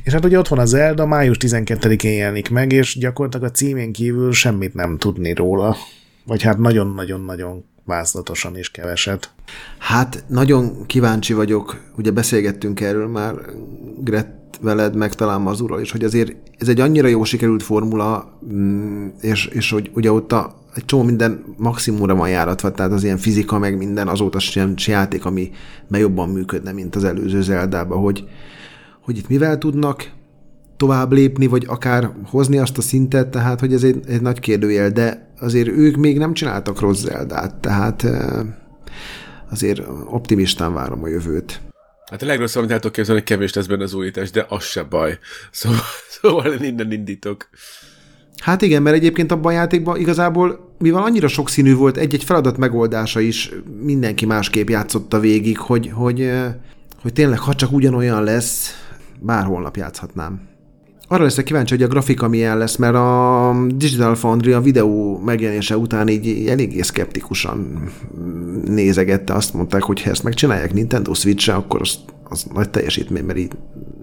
[0.04, 3.92] És hát ugye ott van az Zelda, május 12-én jelenik meg, és gyakorlatilag a címén
[3.92, 5.76] kívül semmit nem tudni róla.
[6.26, 9.30] Vagy hát nagyon-nagyon-nagyon vázlatosan és keveset.
[9.78, 13.36] Hát nagyon kíváncsi vagyok, ugye beszélgettünk erről már
[14.00, 19.08] Gret veled, meg talán Mazurral is, hogy azért ez egy annyira jó sikerült formula, mm,
[19.22, 23.18] és, és hogy ugye ott a, egy csomó minden maximumra van járatva, tehát az ilyen
[23.18, 25.52] fizika, meg minden azóta sem játék, ami
[25.90, 28.28] jobban működne, mint az előző Zeldában, hogy,
[29.02, 30.12] hogy itt mivel tudnak
[30.78, 34.90] tovább lépni, vagy akár hozni azt a szintet, tehát hogy ez egy, egy nagy kérdőjel,
[34.90, 38.46] de azért ők még nem csináltak rossz Zeldát, tehát eh,
[39.52, 41.62] azért optimistán várom a jövőt.
[42.12, 44.64] Hát a legrosszabb, amit el tudok képzelni, hogy kevés lesz benne az újítás, de az
[44.64, 45.18] se baj.
[45.52, 47.50] Szóval, szóval én innen indítok.
[48.42, 53.20] Hát igen, mert egyébként abban a játékban igazából, mivel annyira sokszínű volt, egy-egy feladat megoldása
[53.20, 53.52] is
[53.82, 56.32] mindenki másképp játszotta végig, hogy, hogy,
[57.02, 58.72] hogy tényleg, ha csak ugyanolyan lesz,
[59.20, 60.55] bár holnap játszhatnám.
[61.08, 65.78] Arra leszek kíváncsi, hogy a grafika milyen lesz, mert a Digital Foundry a videó megjelenése
[65.78, 67.90] után így eléggé szkeptikusan
[68.66, 73.40] nézegette, azt mondták, hogy ha ezt megcsinálják Nintendo switch akkor az, az nagy teljesítmény, mert
[73.40, 73.52] így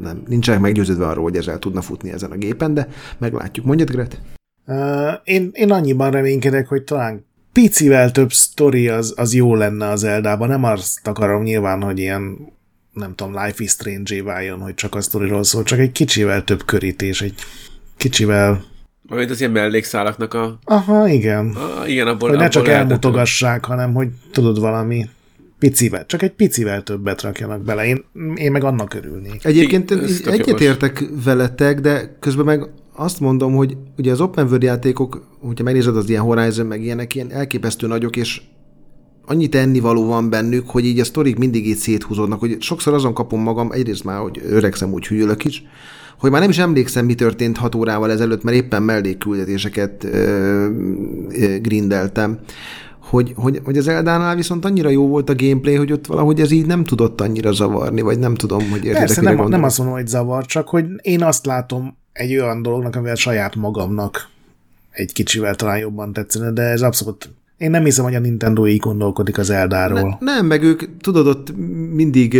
[0.00, 2.88] nem, nincsenek meggyőződve arról, hogy ezzel tudna futni ezen a gépen, de
[3.18, 3.66] meglátjuk.
[3.66, 4.20] Mondjad, Gret?
[4.66, 10.04] Uh, én, én annyiban reménykedek, hogy talán picivel több sztori az, az jó lenne az
[10.04, 10.48] Eldában.
[10.48, 12.52] Nem azt akarom nyilván, hogy ilyen
[12.92, 16.64] nem tudom, Life is strange váljon, hogy csak a sztoriról szól, csak egy kicsivel több
[16.64, 17.34] körítés, egy
[17.96, 18.64] kicsivel...
[19.02, 20.58] Majd az ilyen mellékszálaknak a...
[20.64, 21.48] Aha, igen.
[21.48, 25.08] a igen, abból, Hogy ne abból csak elmutogassák, hanem hogy tudod valami
[25.58, 27.86] picivel, csak egy picivel többet rakjanak bele.
[27.86, 29.44] Én, én meg annak örülnék.
[29.44, 29.90] Egyébként
[30.24, 35.96] egyetértek veletek, de közben meg azt mondom, hogy ugye az open world játékok, hogyha megnézed
[35.96, 38.40] az ilyen Horizon, meg ilyenek, ilyen elképesztő nagyok, és
[39.26, 43.40] annyit ennivaló van bennük, hogy így a sztorik mindig így széthúzódnak, hogy sokszor azon kapom
[43.40, 45.64] magam, egyrészt már, hogy öregszem, úgy hűlök is,
[46.18, 50.08] hogy már nem is emlékszem, mi történt hat órával ezelőtt, mert éppen mellékküldetéseket ö,
[51.28, 52.38] ö, grindeltem,
[52.98, 56.50] hogy, hogy, hogy az Eldánál viszont annyira jó volt a gameplay, hogy ott valahogy ez
[56.50, 59.66] így nem tudott annyira zavarni, vagy nem tudom, hogy értitek, Persze, nem, nem gondolok.
[59.66, 64.28] azt mondom, hogy zavar, csak hogy én azt látom egy olyan dolognak, amivel saját magamnak
[64.90, 67.30] egy kicsivel talán jobban tetszene, de ez abszolút...
[67.62, 70.16] Én nem hiszem, hogy a Nintendo így gondolkodik az Eldáról.
[70.20, 71.56] Ne, nem, meg ők, tudod, ott
[71.92, 72.38] mindig,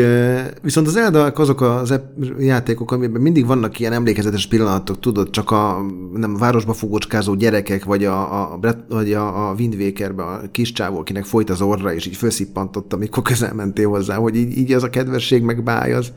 [0.63, 5.51] viszont az Elda azok az ep- játékok, amiben mindig vannak ilyen emlékezetes pillanatok, tudod, csak
[5.51, 5.81] a
[6.15, 8.59] nem, városba fogócskázó gyerekek, vagy a, a,
[8.89, 12.93] vagy a, a Wind Wakerbe a kis csávó, akinek folyt az orra, és így felszippantott,
[12.93, 16.13] amikor közel mentél hozzá, hogy így, így az a kedvesség meg báj az.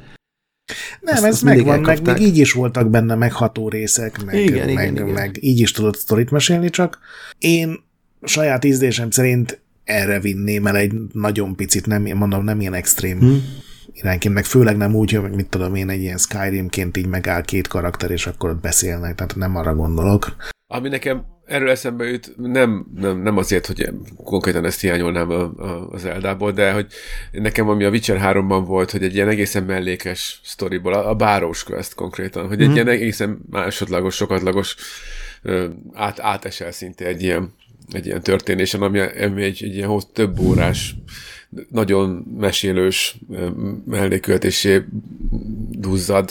[1.02, 4.74] Nem, Azt- ez azt megvan, meg még így is voltak benne megható részek, meg, Igen,
[4.74, 5.08] meg, igen, igen.
[5.08, 7.00] meg így is tudod sztorit mesélni, csak
[7.38, 7.84] én
[8.26, 13.44] saját ízlésem szerint erre vinném el egy nagyon picit, nem, mondom, nem ilyen extrém hmm.
[13.94, 17.68] irányként, meg főleg nem úgy, hogy mit tudom én, egy ilyen Skyrimként így megáll két
[17.68, 20.36] karakter, és akkor ott beszélnek, tehát nem arra gondolok.
[20.68, 23.90] Ami nekem erről eszembe jut, nem, nem, nem azért, hogy
[24.24, 26.88] konkrétan ezt hiányolnám a, a, az Eldából, de hogy
[27.32, 31.64] nekem ami a Witcher 3-ban volt, hogy egy ilyen egészen mellékes sztoriból, a, a Bárós
[31.64, 34.76] Quest konkrétan, hogy egy ilyen egészen másodlagos, sokatlagos
[35.94, 37.54] át, átesel szinte egy ilyen,
[37.92, 40.96] egy ilyen történésen, ami, ami egy, egy ilyen hossz- több órás,
[41.70, 42.10] nagyon
[42.40, 43.18] mesélős
[43.86, 44.84] melléköltésé
[45.70, 46.30] duzzad.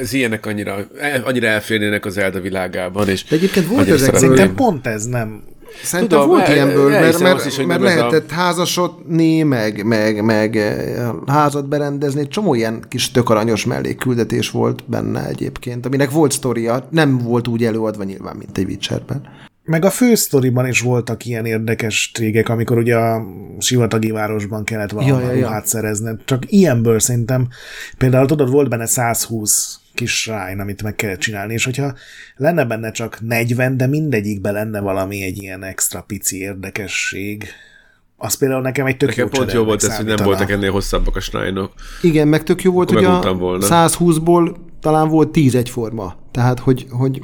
[0.00, 0.76] Ez ilyenek annyira,
[1.24, 4.14] annyira elférnének az Elda világában, és De egyébként volt szeretném.
[4.20, 5.42] Szerintem pont ez nem.
[5.82, 9.42] Szerintem Tudom, volt el- ilyenből, mert, elhiszem mert, azt is, mert ez a- lehetett házasodni,
[9.42, 15.86] meg, meg, meg eh, házat berendezni, csomó ilyen kis tök aranyos mellékküldetés volt benne egyébként,
[15.86, 19.22] aminek volt sztoria, nem volt úgy előadva nyilván, mint egy Witcherben.
[19.70, 23.26] Meg a fősztoriban is voltak ilyen érdekes trégek, amikor ugye a
[23.58, 26.20] sivatagi városban kellett valahol Ja, ja, ja, szerezned.
[26.24, 27.48] Csak ilyenből szerintem,
[27.98, 31.94] például tudod, volt benne 120 kis shrine, amit meg kellett csinálni, és hogyha
[32.36, 37.44] lenne benne csak 40, de mindegyikben lenne valami egy ilyen extra pici érdekesség,
[38.16, 40.70] az például nekem egy tök Nekem jó pont jó volt ez, hogy nem voltak ennél
[40.70, 41.72] hosszabbak a shrine-ok.
[42.02, 43.66] Igen, meg tök jó volt, Akkor hogy a meguntam volna.
[43.68, 46.16] 120-ból talán volt 10 egyforma.
[46.30, 47.22] Tehát, hogy, hogy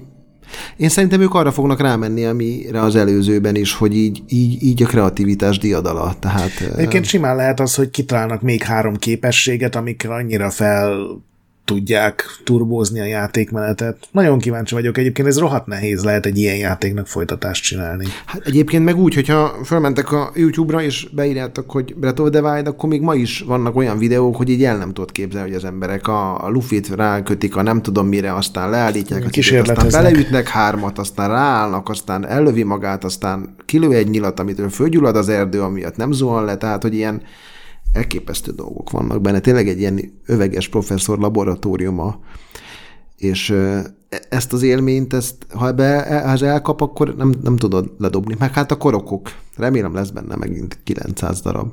[0.76, 4.86] én szerintem ők arra fognak rámenni, amire az előzőben is, hogy így, így, így a
[4.86, 6.14] kreativitás diadala.
[6.20, 11.06] Tehát, eh, Egyébként simán lehet az, hogy kitalálnak még három képességet, amikkel annyira fel
[11.66, 14.08] tudják turbózni a játékmenetet.
[14.10, 18.04] Nagyon kíváncsi vagyok, egyébként ez rohadt nehéz lehet egy ilyen játéknak folytatást csinálni.
[18.26, 22.66] Hát egyébként meg úgy, hogyha felmentek a YouTube-ra és beírjátok, hogy Breath of the Wild,
[22.66, 25.64] akkor még ma is vannak olyan videók, hogy így el nem tudod képzelni, hogy az
[25.64, 30.48] emberek a, a lufit rákötik, a nem tudom mire, aztán leállítják a cipőt, aztán beleütnek
[30.48, 35.96] hármat, aztán ráállnak, aztán ellövi magát, aztán kilő egy nyilat, amitől fölgyullad az erdő, amiatt
[35.96, 37.22] nem zuhan le, tehát hogy ilyen
[37.92, 39.40] elképesztő dolgok vannak benne.
[39.40, 42.20] Tényleg egy ilyen öveges professzor laboratóriuma,
[43.16, 43.54] és
[44.28, 48.34] ezt az élményt, ezt, ha be, ez elkap, akkor nem, nem tudod ledobni.
[48.38, 49.32] Meg hát a korokok.
[49.56, 51.72] Remélem lesz benne megint 900 darab.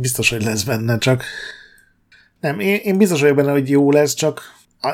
[0.00, 1.22] Biztos, hogy lesz benne, csak
[2.40, 4.40] nem, én, én biztos vagyok benne, hogy jó lesz, csak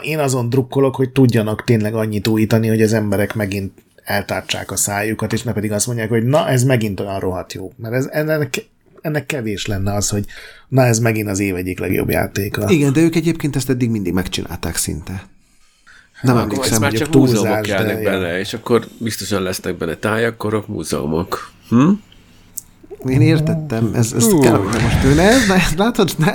[0.02, 3.72] én azon drukkolok, hogy tudjanak tényleg annyit újítani, hogy az emberek megint
[4.04, 7.72] eltártsák a szájukat, és ne pedig azt mondják, hogy na, ez megint olyan rohadt jó.
[7.76, 8.66] Mert ez, ennek,
[9.04, 10.24] ennek kevés lenne az, hogy
[10.68, 12.70] na ez megint az év egyik legjobb játéka.
[12.70, 15.28] Igen, de ők egyébként ezt eddig mindig megcsinálták szinte.
[16.22, 21.50] Nem hát, emlékszem, hogy csak múzeumok kellnek bele, és akkor biztosan lesznek benne tájakkorok, múzeumok.
[21.68, 21.90] Hm?
[23.06, 24.42] Én értettem, ez, ez uh.
[24.42, 26.32] kell, de most ne, ne, ezt látod, ne,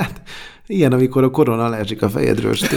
[0.68, 2.54] ilyen, amikor a korona leesik a fejedről,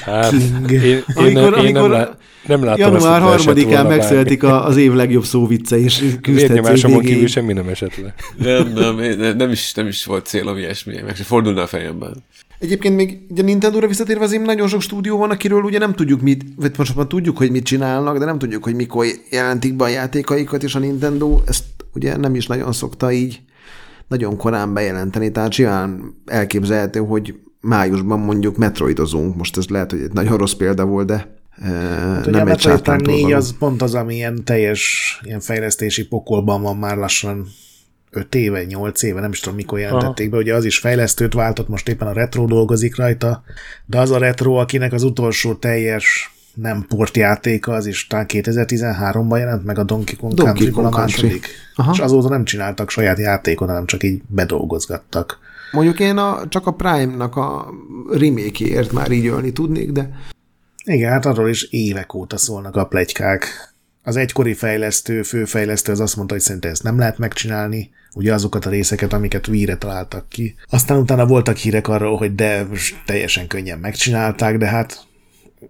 [0.00, 0.70] Hát, King.
[0.70, 2.16] Én, én, amikor, én amikor, nem, lá,
[2.46, 7.68] nem láttam Január harmadikán megszületik a, az év legjobb szóvicce, és küzdhetsz kívül semmi nem
[7.68, 8.14] esett le.
[8.36, 12.24] Nem, nem, nem, nem, is, nem is volt célom ilyesmi, meg se fordulna a fejemben.
[12.58, 16.44] Egyébként még ugye Nintendo-ra visszatérve azért nagyon sok stúdió van, akiről ugye nem tudjuk mit,
[16.56, 19.88] vagy most már tudjuk, hogy mit csinálnak, de nem tudjuk, hogy mikor jelentik be a
[19.88, 21.64] játékaikat, és a Nintendo ezt
[21.94, 23.40] ugye nem is nagyon szokta így
[24.08, 29.36] nagyon korán bejelenteni, tehát simán elképzelhető, hogy májusban mondjuk metroidozunk.
[29.36, 32.80] Most ez lehet, hogy egy nagyon rossz példa volt, de e, hát, nem egy Metroid
[32.80, 37.46] Prime 4 az pont az, ami ilyen teljes ilyen fejlesztési pokolban van már lassan
[38.10, 41.68] 5 éve, 8 éve, nem is tudom mikor jelentették be, ugye az is fejlesztőt váltott,
[41.68, 43.42] most éppen a retro dolgozik rajta,
[43.86, 49.64] de az a retro, akinek az utolsó teljes nem portjátéka, az is talán 2013-ban jelent
[49.64, 51.46] meg a Donkey Kong Donkey Country, a második.
[51.74, 51.92] Aha.
[51.92, 55.38] És azóta nem csináltak saját játékot, hanem csak így bedolgozgattak.
[55.72, 57.74] Mondjuk én a, csak a Prime-nak a
[58.10, 60.10] remake már így ölni tudnék, de...
[60.84, 63.74] Igen, hát arról is évek óta szólnak a plegykák.
[64.02, 68.66] Az egykori fejlesztő, főfejlesztő az azt mondta, hogy szerintem ezt nem lehet megcsinálni, ugye azokat
[68.66, 70.54] a részeket, amiket víre találtak ki.
[70.70, 72.66] Aztán utána voltak hírek arról, hogy de
[73.06, 75.06] teljesen könnyen megcsinálták, de hát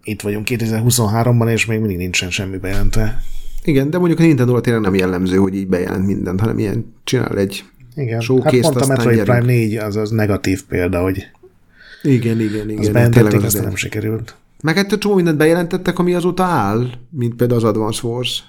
[0.03, 3.23] itt vagyunk 2023-ban, és még mindig nincsen semmi bejelentve.
[3.63, 7.39] Igen, de mondjuk a Nintendo tényleg nem jellemző, hogy így bejelent mindent, hanem ilyen csinál
[7.39, 7.65] egy
[7.99, 9.39] igen, showcase hát pont a Metroid gyerünk.
[9.39, 11.27] Prime 4 az az negatív példa, hogy
[12.03, 12.79] igen, igen, igen.
[12.79, 14.37] Az bejelentették, aztán nem sikerült.
[14.63, 18.45] Meg egy csomó mindent bejelentettek, ami azóta áll, mint például az Advance Wars.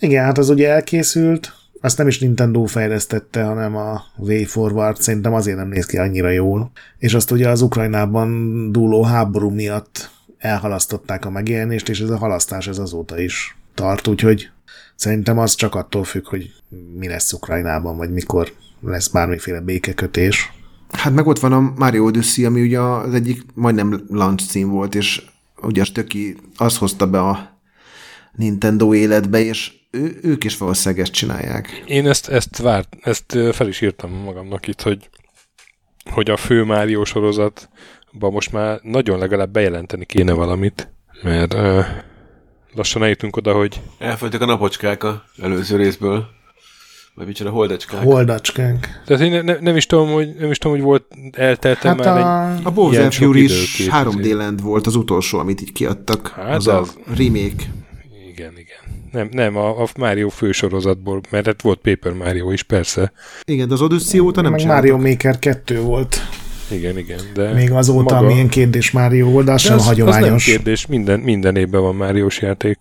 [0.00, 5.34] Igen, hát az ugye elkészült, azt nem is Nintendo fejlesztette, hanem a Way Forward, szerintem
[5.34, 6.70] azért nem néz ki annyira jól.
[6.98, 12.68] És azt ugye az Ukrajnában dúló háború miatt elhalasztották a megjelenést, és ez a halasztás
[12.68, 14.50] ez azóta is tart, úgyhogy
[14.94, 16.50] szerintem az csak attól függ, hogy
[16.98, 20.52] mi lesz Ukrajnában, vagy mikor lesz bármiféle békekötés.
[20.88, 24.94] Hát meg ott van a Mario Odyssey, ami ugye az egyik majdnem launch cím volt,
[24.94, 25.22] és
[25.62, 27.60] ugye Stöki azt hozta be a
[28.32, 31.82] Nintendo életbe, és ő, ők is valószínűleg ezt csinálják.
[31.86, 35.08] Én ezt, ezt várt, ezt fel is írtam magamnak itt, hogy,
[36.10, 41.84] hogy a fő Mario sorozatban most már nagyon legalább bejelenteni kéne valamit, mert uh,
[42.74, 43.80] lassan eljutunk oda, hogy...
[43.98, 46.36] Elfogytak a napocskák a előző részből.
[47.18, 48.02] Vagy micsoda, holdacskák.
[48.02, 48.86] Holdacskánk.
[49.06, 52.16] Tehát én ne, nem, is tudom, hogy, nem is tudom, hogy volt, elteltem hát már
[52.16, 52.54] a...
[52.54, 56.28] egy A Bowser Fury is 3D Land volt az utolsó, amit így kiadtak.
[56.28, 57.64] Hát az, az, a remake.
[58.28, 58.78] Igen, igen.
[59.12, 63.12] Nem, nem a, a Mario fősorozatból, mert hát volt Paper Mario is, persze.
[63.44, 66.16] Igen, de az Odyssey óta nem Meg Mario Maker 2 volt.
[66.70, 67.20] Igen, igen.
[67.34, 68.26] De Még azóta, maga...
[68.26, 70.22] milyen kérdés Mario volt, de az de sem az, hagyományos.
[70.22, 72.78] Az nem kérdés, minden, minden évben van Máriós játék.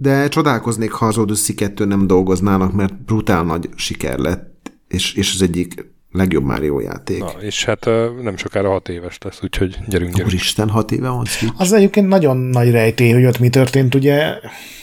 [0.00, 5.32] De csodálkoznék, ha az Odyssey 2 nem dolgoznának, mert brutál nagy siker lett, és, és
[5.34, 7.18] az egyik legjobb Mario játék.
[7.18, 7.84] Na, és hát
[8.22, 10.26] nem sokára hat éves lesz, úgyhogy gyerünk, gyerünk.
[10.26, 11.60] Úristen, hat éve van Switch.
[11.60, 13.94] Az egyébként nagyon nagy rejtély, hogy ott mi történt.
[13.94, 14.34] Ugye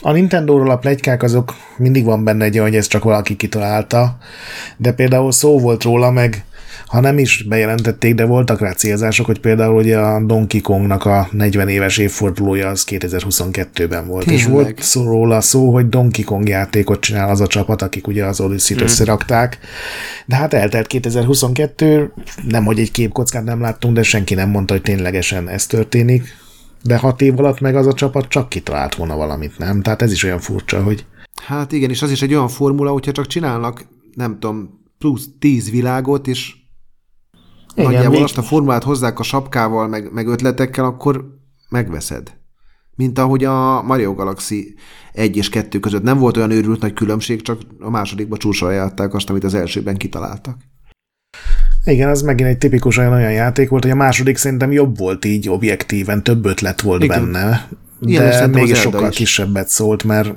[0.01, 4.18] a Nintendo-ról a plegykák azok mindig van benne egy olyan, hogy ez csak valaki kitalálta,
[4.78, 6.45] de például szó volt róla, meg
[6.96, 11.28] ha nem is bejelentették, de voltak rá célzások, hogy például ugye a Donkey Kongnak a
[11.32, 14.26] 40 éves évfordulója az 2022-ben volt.
[14.26, 14.43] Tényleg.
[14.43, 18.26] És volt szó róla szó, hogy Donkey Kong játékot csinál az a csapat, akik ugye
[18.26, 18.84] az Odyssey-t mm.
[18.84, 19.60] összerakták.
[20.26, 22.14] De hát eltelt 2022,
[22.48, 26.24] nem hogy egy képkockát nem láttunk, de senki nem mondta, hogy ténylegesen ez történik.
[26.84, 29.82] De hat év alatt meg az a csapat csak kitalált volna valamit, nem?
[29.82, 31.06] Tehát ez is olyan furcsa, hogy...
[31.46, 35.70] Hát igen, és az is egy olyan formula, hogyha csak csinálnak, nem tudom, plusz tíz
[35.70, 36.54] világot, és
[37.76, 41.26] Igen, nagyjából még- azt a formulát hozzák a sapkával, meg, meg ötletekkel, akkor
[41.70, 42.34] megveszed.
[42.96, 44.76] Mint ahogy a Mario Galaxy
[45.14, 49.30] 1 és 2 között nem volt olyan őrült nagy különbség, csak a másodikba csúsolják azt,
[49.30, 50.58] amit az elsőben kitaláltak.
[51.86, 55.26] Igen, az megint egy tipikus olyan, olyan játék volt, hogy a második szerintem jobb volt
[55.26, 57.20] így objektíven, több ötlet volt Igen.
[57.32, 57.70] benne,
[58.00, 59.16] de mégis Zelda sokkal is.
[59.16, 60.34] kisebbet szólt, mert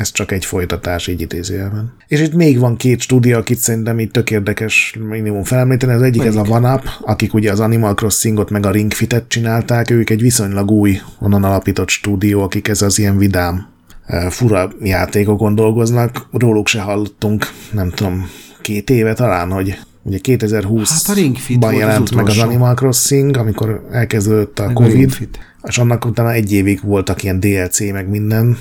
[0.00, 1.92] ez csak egy folytatás, így idézőjelben.
[2.06, 5.92] És itt még van két stúdió, akit szerintem így tök érdekes minimum felemlíteni.
[5.92, 9.90] Az egyik ez a OneUp, akik ugye az Animal Crossingot meg a Ring Fit-et csinálták,
[9.90, 13.66] ők egy viszonylag új, onnan alapított stúdió, akik ez az ilyen vidám
[14.06, 16.26] eh, fura játékokon dolgoznak.
[16.32, 18.28] Róluk se hallottunk, nem tudom,
[18.60, 22.38] két éve talán, hogy ugye 2020 Hát a volt az jelent meg az.
[22.38, 25.38] Animal Crossing, amikor elkezdődött a Meg a Covid, Fit.
[25.62, 28.56] és annak utána egy évig voltak ilyen DLC, meg minden.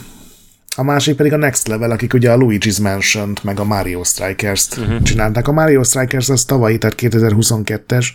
[0.80, 4.78] A másik pedig a Next Level, akik ugye a Luigi's mansion meg a Mario Strikers-t
[4.78, 5.02] uh-huh.
[5.02, 5.48] csinálták.
[5.48, 8.08] A Mario Strikers az tavalyi, tehát 2022-es,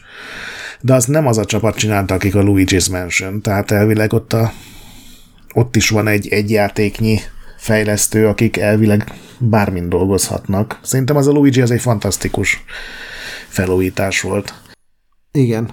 [0.81, 3.41] de az nem az a csapat csinálta, akik a Luigi's Mansion.
[3.41, 4.53] Tehát elvileg ott, a,
[5.55, 7.19] ott is van egy, egy játéknyi
[7.57, 10.79] fejlesztő, akik elvileg bármin dolgozhatnak.
[10.83, 12.65] Szerintem az a Luigi az egy fantasztikus
[13.49, 14.55] felújítás volt.
[15.33, 15.69] Igen.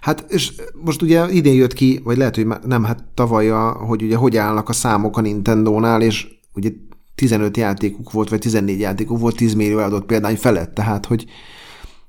[0.00, 0.52] Hát, és
[0.84, 3.48] most ugye idén jött ki, vagy lehet, hogy nem, hát tavaly,
[3.86, 6.70] hogy ugye hogy állnak a számok a Nintendo-nál, és ugye
[7.14, 11.26] 15 játékuk volt, vagy 14 játékuk volt, 10 millió eladott példány felett, tehát, hogy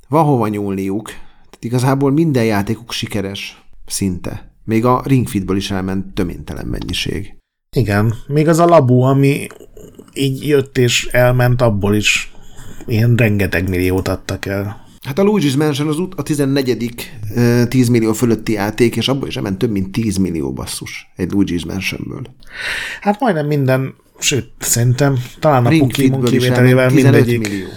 [0.08, 1.06] van hova nyúlniuk.
[1.06, 4.56] Tehát igazából minden játékuk sikeres, szinte.
[4.64, 7.38] Még a Ring Fit-ből is elment töménytelen mennyiség.
[7.76, 9.48] Igen, még az a labú, ami
[10.14, 12.32] így jött és elment, abból is
[12.86, 14.87] ilyen rengeteg milliót adtak el.
[15.08, 17.12] Hát a Luigi's Mansion az ut- a 14.
[17.36, 21.32] ö, 10 millió fölötti játék, és abból is elment több mint 10 millió basszus egy
[21.34, 22.22] Luigi's Mansionből.
[23.02, 27.68] Hát majdnem minden, sőt, szerintem talán a Pokémon kivételével elment 15 mindegyik millió.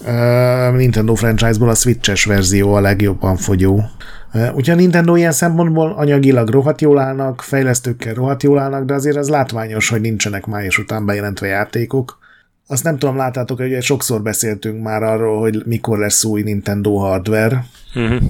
[0.00, 3.82] uh, Nintendo franchise-ból a Switches verzió a legjobban fogyó.
[4.34, 8.94] Uh, Úgyhogy a Nintendo ilyen szempontból anyagilag rohadt jól állnak, fejlesztőkkel rohadt jól állnak, de
[8.94, 12.18] azért az látványos, hogy nincsenek május után bejelentve játékok.
[12.66, 16.96] Azt nem tudom, láttátok, hogy ugye sokszor beszéltünk már arról, hogy mikor lesz új Nintendo
[16.96, 18.22] hardware, Uh-huh.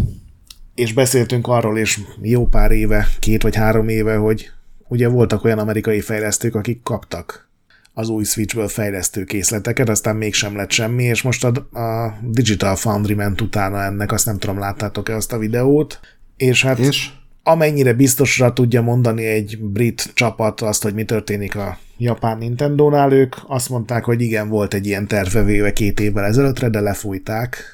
[0.74, 4.50] és beszéltünk arról is jó pár éve, két vagy három éve, hogy
[4.88, 7.48] ugye voltak olyan amerikai fejlesztők, akik kaptak
[7.94, 13.14] az új Switchből fejlesztő készleteket, aztán mégsem lett semmi, és most a, a Digital Foundry
[13.14, 16.00] ment utána ennek, azt nem tudom, láttátok-e azt a videót,
[16.36, 17.10] és hát És?
[17.46, 23.34] Amennyire biztosra tudja mondani egy brit csapat azt, hogy mi történik a japán Nintendo-nál, ők
[23.46, 27.64] azt mondták, hogy igen, volt egy ilyen tervevéve két évvel ezelőttre, de lefújták,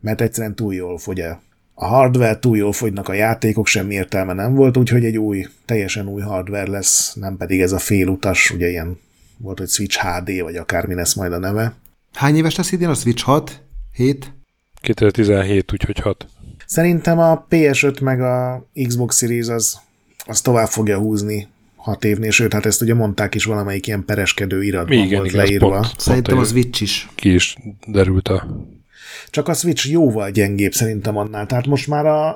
[0.00, 1.40] mert egyszerűen túl jól fogy a
[1.80, 6.08] a hardware, túl jól fogynak a játékok, semmi értelme nem volt, úgyhogy egy új, teljesen
[6.08, 8.98] új hardware lesz, nem pedig ez a félutas, ugye ilyen
[9.36, 11.74] volt, hogy Switch HD, vagy akármi lesz majd a neve.
[12.12, 13.62] Hány éves lesz idén a Switch 6?
[13.92, 14.32] 7?
[14.80, 16.26] 2017, úgyhogy hat.
[16.68, 19.78] Szerintem a PS5 meg a Xbox Series az,
[20.26, 24.62] az tovább fogja húzni hat évnél, sőt, hát ezt ugye mondták is valamelyik ilyen pereskedő
[24.62, 25.70] iratban Igen, volt igen, az leírva.
[25.70, 25.94] pont.
[25.96, 27.08] Szerintem a Pont, Switch is.
[27.14, 27.56] Ki is
[27.86, 28.46] derült a...
[29.30, 31.46] Csak a Switch jóval gyengébb szerintem annál.
[31.46, 32.28] Tehát most már a,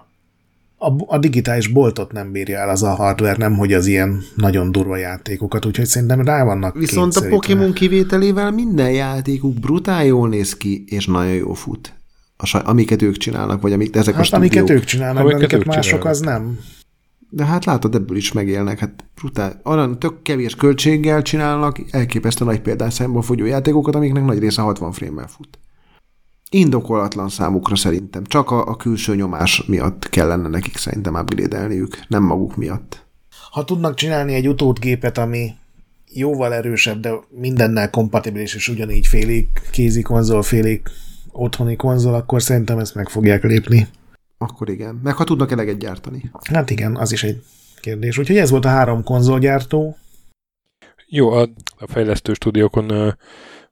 [0.77, 4.73] a, a digitális boltot nem bírja el az a hardware, nem hogy az ilyen nagyon
[4.73, 7.29] durva játékokat, úgyhogy szerintem rá vannak Viszont a.
[7.29, 11.95] Pokémon kivételével minden játékuk brutál jól néz ki, és nagyon jó fut.
[12.37, 14.79] A saj, amiket ők csinálnak, vagy amik ezek a Hát amiket stúdiók.
[14.79, 16.11] ők csinálnak, Amiket amiket, amiket ők mások csinálnak.
[16.13, 16.59] az nem.
[17.31, 18.79] De hát látod, ebből is megélnek.
[18.79, 19.61] Hát brutál.
[19.65, 25.27] Olyan tök kevés költséggel csinálnak elképesztő nagy példányszámból fogyó játékokat, amiknek nagy része 60 frame
[25.27, 25.59] fut.
[26.51, 28.25] Indokolatlan számukra szerintem.
[28.25, 31.69] Csak a, a külső nyomás miatt kellene nekik szerintem upgrade
[32.09, 33.07] nem maguk miatt.
[33.51, 35.51] Ha tudnak csinálni egy utódgépet, ami
[36.13, 40.83] jóval erősebb, de mindennel kompatibilis, és ugyanígy félig kézi konzol, félig
[41.33, 43.89] otthoni konzol, akkor szerintem ezt meg fogják lépni.
[44.39, 45.01] Akkor igen.
[45.03, 46.31] Meg ha tudnak eleget gyártani.
[46.53, 47.43] Hát igen, az is egy
[47.81, 48.19] kérdés.
[48.19, 49.97] Úgyhogy ez volt a három konzolgyártó.
[51.07, 53.13] Jó, a, a fejlesztő stúdiókon uh,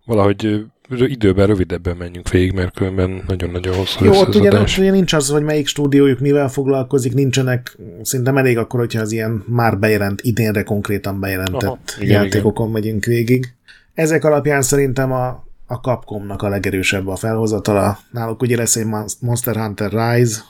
[0.05, 4.55] valahogy uh, időben rövidebben menjünk végig, mert különben nagyon-nagyon hosszú Jó, lesz ott ugye, ott
[4.55, 4.79] adás.
[4.79, 9.45] ugye nincs az, hogy melyik stúdiójuk mivel foglalkozik, nincsenek, szerintem elég akkor, hogyha az ilyen
[9.47, 13.55] már bejelent, idénre konkrétan bejelentett Aha, igen, játékokon megyünk végig.
[13.95, 17.99] Ezek alapján szerintem a, a Capcomnak a legerősebb a felhozatala.
[18.11, 18.87] Náluk ugye lesz egy
[19.21, 20.41] Monster Hunter Rise,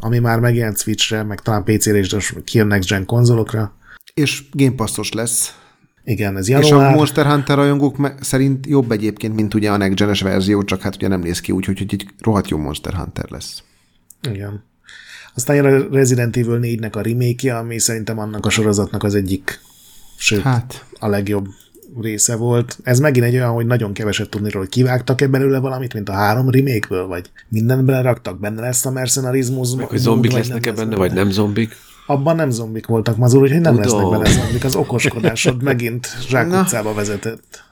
[0.00, 3.74] ami már megjelent Switchre, meg talán PC-re is, de kijön Next Gen konzolokra.
[4.14, 5.58] És Game Passos lesz.
[6.04, 6.94] Igen, ez És a január.
[6.94, 11.08] Monster Hunter rajongók szerint jobb egyébként, mint ugye a Next Gen-es verzió, csak hát ugye
[11.08, 13.62] nem néz ki úgy, hogy egy rohadt jó Monster Hunter lesz.
[14.30, 14.64] Igen.
[15.34, 19.60] Aztán jön a Resident Evil 4-nek a remake ami szerintem annak a sorozatnak az egyik,
[20.16, 21.46] sőt, Hát, a legjobb
[22.00, 22.78] része volt.
[22.82, 26.12] Ez megint egy olyan, hogy nagyon keveset tudni róla, hogy kivágtak-e belőle valamit, mint a
[26.12, 29.74] három remake vagy mindent beleraktak, benne lesz a mercenarizmus.
[29.74, 31.76] Meg, hogy zombik lesznek-e benne, vagy nem zombik?
[32.06, 34.12] Abban nem zombik voltak, Mazur, úgyhogy nem Tudom.
[34.12, 34.64] lesznek benne zombik.
[34.64, 37.64] Az okoskodásod megint zsákutcába vezetett.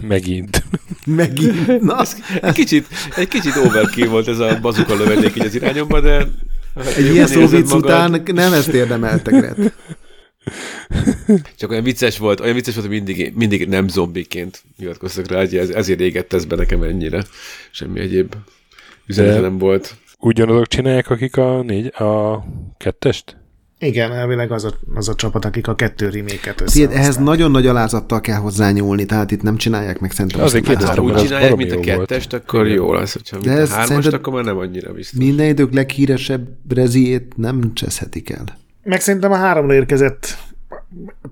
[0.00, 0.64] Megint.
[1.06, 1.80] Megint.
[1.80, 2.00] Na.
[2.00, 2.86] Ez, egy, kicsit,
[3.16, 6.26] egy kicsit overkill volt ez a bazuka lövedék így az irányomba, de...
[6.96, 9.56] Egy ilyen szó után nem ezt érdemeltek, Red.
[11.56, 15.56] Csak olyan vicces volt, olyan vicces volt, hogy mindig, mindig nem zombiként nyilatkoztak rá, hogy
[15.56, 17.24] ez, ezért égett ez be nekem ennyire.
[17.70, 18.34] Semmi egyéb
[19.06, 19.96] üzenete nem volt.
[20.18, 22.44] Ugyanazok csinálják, akik a négy, a
[22.76, 23.36] kettest?
[23.80, 26.88] Igen, elvileg az a, az a csapat, akik a kettő reméket össze.
[26.88, 30.40] Ehhez nagyon nagy alázattal kell hozzányúlni, tehát itt nem csinálják meg szerintem.
[30.40, 32.42] Azért kérdezem, ha úgy csinálják, mint a kettest, volt.
[32.42, 35.18] akkor jó lesz, hogyha mint De a hármast, akkor már nem annyira biztos.
[35.18, 38.58] Minden idők leghíresebb reziét nem cseszhetik el.
[38.82, 40.38] Meg szerintem a háromra érkezett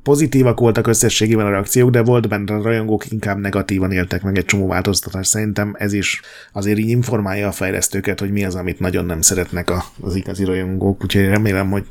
[0.02, 4.44] pozitívak voltak összességében a reakciók, de volt benne a rajongók inkább negatívan éltek meg egy
[4.44, 5.30] csomó változtatást.
[5.30, 6.20] Szerintem ez is
[6.52, 9.70] azért így informálja a fejlesztőket, hogy mi az, amit nagyon nem szeretnek
[10.00, 11.86] az igazi rajongók, úgyhogy remélem, hogy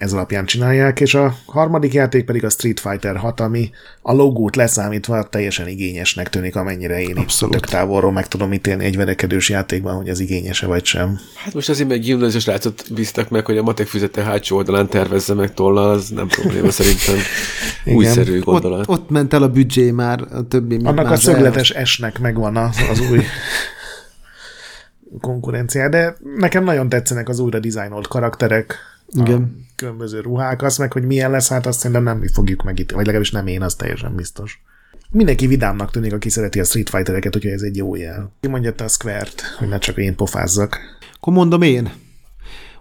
[0.00, 3.70] ez alapján csinálják, és a harmadik játék pedig a Street Fighter 6, ami
[4.02, 7.54] a logót leszámítva teljesen igényesnek tűnik, amennyire én Abszolút.
[7.54, 11.18] tök távolról meg tudom ítélni egy verekedős játékban, hogy az igényese vagy sem.
[11.34, 15.34] Hát most azért meg gimnáziós látszott bíztak meg, hogy a matek füzete hátsó oldalán tervezze
[15.34, 17.16] meg tollal, az nem probléma szerintem.
[17.84, 18.80] Újszerű gondolat.
[18.80, 21.80] Ott, ott, ment el a büdzsé már, a többi Annak a szögletes el.
[21.80, 23.20] esnek megvan az, az új
[25.20, 28.78] konkurenciá, de nekem nagyon tetszenek az újra dizájnolt karakterek,
[29.12, 29.66] igen.
[29.76, 32.90] különböző ruhák, azt meg, hogy milyen lesz, hát azt szerintem nem mi fogjuk meg itt,
[32.90, 34.62] vagy legalábbis nem én, az teljesen biztos.
[35.10, 38.32] Mindenki vidámnak tűnik, aki szereti a Street Fightereket, úgyhogy ez egy jó jel.
[38.40, 40.78] Ki mondja te a Square-t, hogy ne csak én pofázzak.
[41.14, 41.92] Akkor mondom én.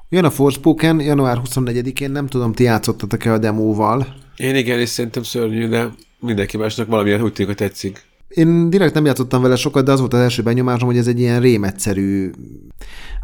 [0.10, 4.16] Jön a Forspoken, január 24-én, nem tudom, ti játszottatok-e a demóval?
[4.36, 5.90] Én igen, és szerintem szörnyű, de
[6.20, 8.02] mindenki másnak valamilyen úgy tűnik, hogy tetszik.
[8.30, 11.20] Én direkt nem játszottam vele sokat, de az volt az első benyomásom, hogy ez egy
[11.20, 12.32] ilyen rémegyszerű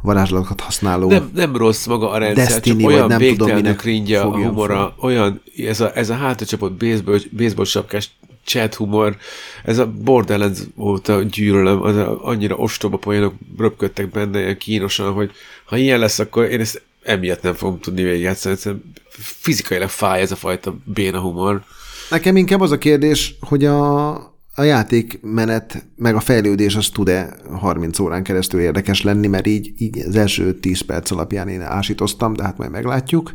[0.02, 1.10] varázslatokat használó.
[1.10, 5.42] Nem, nem rossz maga a rendszer, Destiny, csak olyan nem végtelenül cringe a humora, olyan,
[5.58, 8.10] ez a, ez a hátacsapott baseball, baseball sapkás
[8.46, 9.18] chat humor,
[9.64, 15.32] ez a Borderlands óta gyűlölöm, az a, annyira ostoba poénok röpködtek benne ilyen kínosan, hogy
[15.66, 20.32] ha ilyen lesz, akkor én ezt emiatt nem fogom tudni végigjátszani, egyszerűen fizikailag fáj ez
[20.32, 21.64] a fajta béna humor.
[22.10, 24.14] Nekem inkább az a kérdés, hogy a,
[24.58, 30.00] a játékmenet, meg a fejlődés az tud-e 30 órán keresztül érdekes lenni, mert így, így
[30.00, 33.34] az első 10 perc alapján én ásítoztam, de hát majd meglátjuk.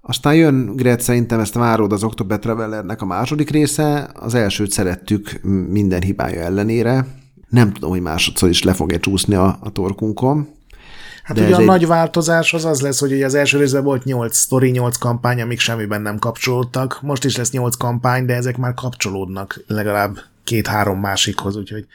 [0.00, 5.40] Aztán jön, Gret, szerintem ezt várod az October Travelernek a második része, az elsőt szerettük
[5.68, 7.06] minden hibája ellenére.
[7.48, 10.48] Nem tudom, hogy másodszor is le fog-e csúszni a, a torkunkon.
[11.22, 11.66] Hát De ugye a egy...
[11.66, 15.40] nagy változás az az lesz, hogy ugye az első részben volt 8 sztori, 8 kampány,
[15.40, 16.98] amik semmiben nem kapcsolódtak.
[17.02, 21.86] Most is lesz 8 kampány, de ezek már kapcsolódnak legalább két-három másikhoz, úgyhogy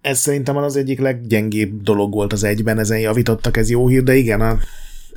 [0.00, 4.14] ez szerintem az egyik leggyengébb dolog volt az egyben, ezen javítottak, ez jó hír, de
[4.14, 4.58] igen, a,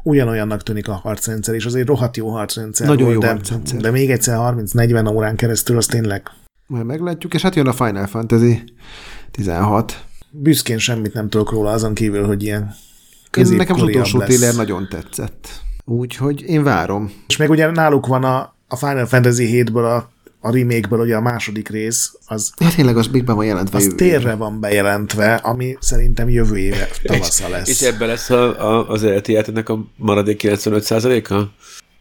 [0.04, 3.80] ugyanolyannak tűnik a harcrendszer, és azért rohadt jó harcrendszer Nagyon volt, jó de, harcrendszer.
[3.80, 6.30] de még egyszer 30-40 órán keresztül, az tényleg...
[6.68, 8.64] Majd meglátjuk, és hát jön a Final Fantasy
[9.32, 10.04] 16.
[10.32, 12.76] Büszkén semmit nem tudok róla, azon kívül, hogy ilyen
[13.38, 15.48] én nekem az utolsó téler nagyon tetszett.
[15.86, 17.12] Úgyhogy én várom.
[17.28, 20.10] És meg ugye náluk van a, a Final Fantasy 7-ből a
[20.42, 22.52] a remake-ből ugye a második rész, az...
[22.60, 26.88] Ja, tényleg az még be van jelentve Az térre van bejelentve, ami szerintem jövő éve
[27.04, 27.70] tavasza lesz.
[27.70, 31.34] És, és ebben lesz a, a, az eredeti játéknak a maradék 95%-a?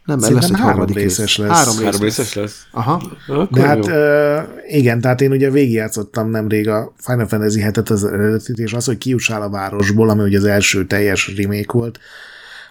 [0.05, 1.49] Nem, mert lesz egy három részes lesz.
[1.49, 1.83] Három, részes.
[1.85, 2.67] három részes lesz?
[2.71, 3.01] Aha.
[3.27, 8.03] Akkor De hát uh, igen, tehát én ugye végigjátszottam nemrég a Final Fantasy 7-et az
[8.03, 11.99] eredetit, és az, hogy kiussál a városból, ami ugye az első teljes remake volt,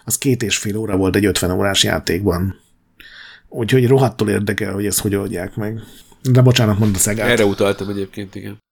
[0.05, 2.55] az két és fél óra volt egy 50 órás játékban.
[3.49, 5.79] Úgyhogy rohadtul érdekel, hogy ezt hogy oldják meg.
[6.31, 7.29] De bocsánat, mondd a Szegát.
[7.29, 8.63] Erre utaltam egyébként, igen.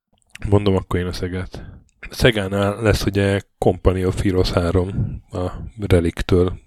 [0.50, 1.64] Mondom akkor én a Szegát.
[2.00, 5.52] A Szegánál lesz ugye Company of Heroes 3 a
[5.88, 6.60] Reliktől.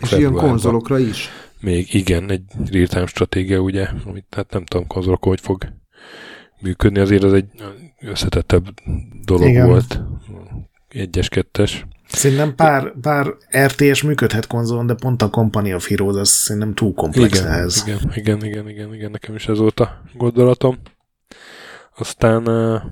[0.00, 1.28] És ilyen konzolokra is?
[1.60, 5.72] Még igen, egy real-time stratégia, ugye, amit hát nem tudom konzolok, hogy fog
[6.60, 7.46] működni, azért az egy
[8.00, 8.64] összetettebb
[9.24, 9.66] dolog igen.
[9.66, 10.00] volt.
[10.88, 11.86] Egyes, kettes.
[12.10, 13.34] Szerintem pár, pár
[13.64, 17.82] RTS működhet konzolon, de pont a Company of Heroes az szerintem túl komplex igen, ehhez.
[17.86, 20.78] Igen, igen, igen, igen, igen, nekem is ez volt a gondolatom.
[21.96, 22.82] Aztán uh,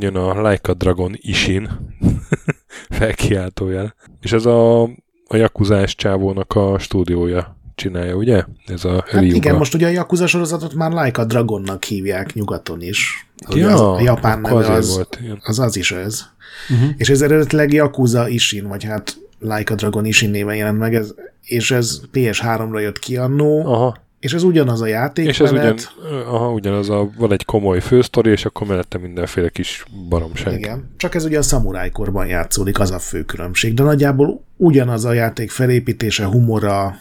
[0.00, 1.68] jön a Like a Dragon Ishin
[2.98, 3.94] felkiáltójel.
[4.20, 4.82] És ez a,
[5.26, 8.44] a Jakuzás csávónak a stúdiója csinálja, ugye?
[8.66, 12.82] Ez a hát igen, most ugye a Yakuza sorozatot már Like a Dragonnak hívják nyugaton
[12.82, 13.28] is.
[13.54, 16.22] Ja, az, a japán neve az, volt, az az is ez.
[16.70, 16.90] Uh-huh.
[16.96, 21.14] És ez eredetileg Yakuza Ishin, vagy hát Like a Dragon Ishin néven jelent meg, ez,
[21.42, 24.04] és ez PS3-ra jött ki annó, Aha.
[24.20, 25.26] És ez ugyanaz a játék.
[25.26, 25.76] És ez ugyan,
[26.26, 30.58] aha, ugyanaz a, van egy komoly fősztori, és akkor mellette mindenféle kis baromság.
[30.58, 35.12] Igen, csak ez ugye a szamurájkorban játszódik, az a fő különbség, de nagyjából ugyanaz a
[35.12, 36.96] játék felépítése, humora,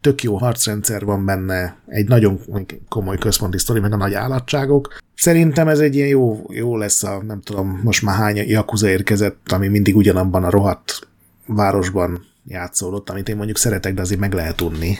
[0.00, 2.40] tök jó harcrendszer van benne, egy nagyon
[2.88, 4.98] komoly központi sztori, meg a nagy állatságok.
[5.14, 9.52] Szerintem ez egy ilyen jó, jó lesz a, nem tudom, most már hány Yakuza érkezett,
[9.52, 11.08] ami mindig ugyanabban a rohadt
[11.46, 14.94] városban játszódott, amit én mondjuk szeretek, de azért meg lehet unni.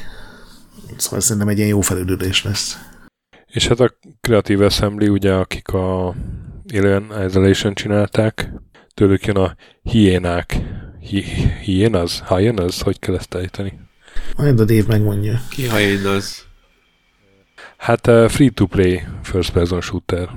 [0.96, 2.78] Szóval szerintem egy ilyen jó felüldődés lesz.
[3.46, 6.14] És hát a Creative Assembly, ugye, akik a
[6.74, 8.52] Alien Isolation csinálták,
[8.94, 10.60] tőlük jön a hiénák.
[11.00, 11.24] Hi
[11.62, 12.22] hienas?
[12.28, 12.82] Hyenas?
[12.82, 13.87] Hogy kell ezt ejteni?
[14.36, 15.40] Majd a Dave megmondja.
[15.50, 16.46] Ki hyenas?
[17.76, 20.28] Hát uh, free-to-play first person shooter,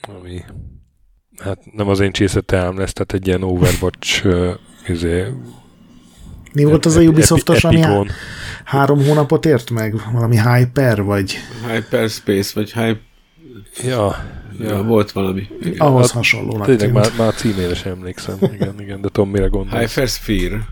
[0.00, 0.42] ami
[1.38, 4.50] hát nem az én csészetem lesz, tehát egy ilyen Overwatch uh,
[4.86, 5.26] izé,
[6.56, 7.82] mi volt az a Ubisoftos, ami
[8.64, 9.94] három hónapot ért meg?
[10.12, 11.36] Valami Hyper, vagy?
[11.72, 13.00] Hyperspace, vagy Hype...
[13.82, 14.24] Ja,
[14.58, 15.48] ja, ja, volt valami.
[15.60, 15.78] Igen.
[15.78, 18.36] Ahhoz hát, hasonlónak Tényleg már, már címére sem emlékszem.
[18.52, 19.94] Igen, igen, de tudom, mire gondolsz.
[19.94, 20.66] Hypersphere.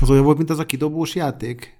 [0.00, 1.78] Az olyan volt, mint az a kidobós játék?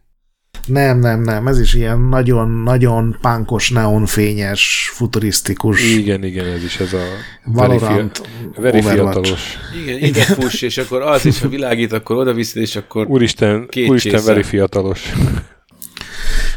[0.66, 5.92] Nem, nem, nem, ez is ilyen nagyon-nagyon pánkos, neonfényes, futurisztikus.
[5.92, 7.02] Igen, igen, ez is ez a
[7.44, 9.58] Valorant, very, very fiatalos.
[9.82, 13.68] Igen, ide fuss, és akkor az is, ha világít, akkor oda viszed, és akkor Úristen,
[13.88, 15.12] úristen very fiatalos.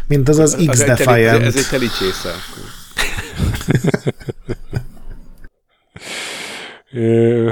[0.07, 1.43] Mint az az X-Defiant.
[1.43, 2.31] Ez egy teli csésze.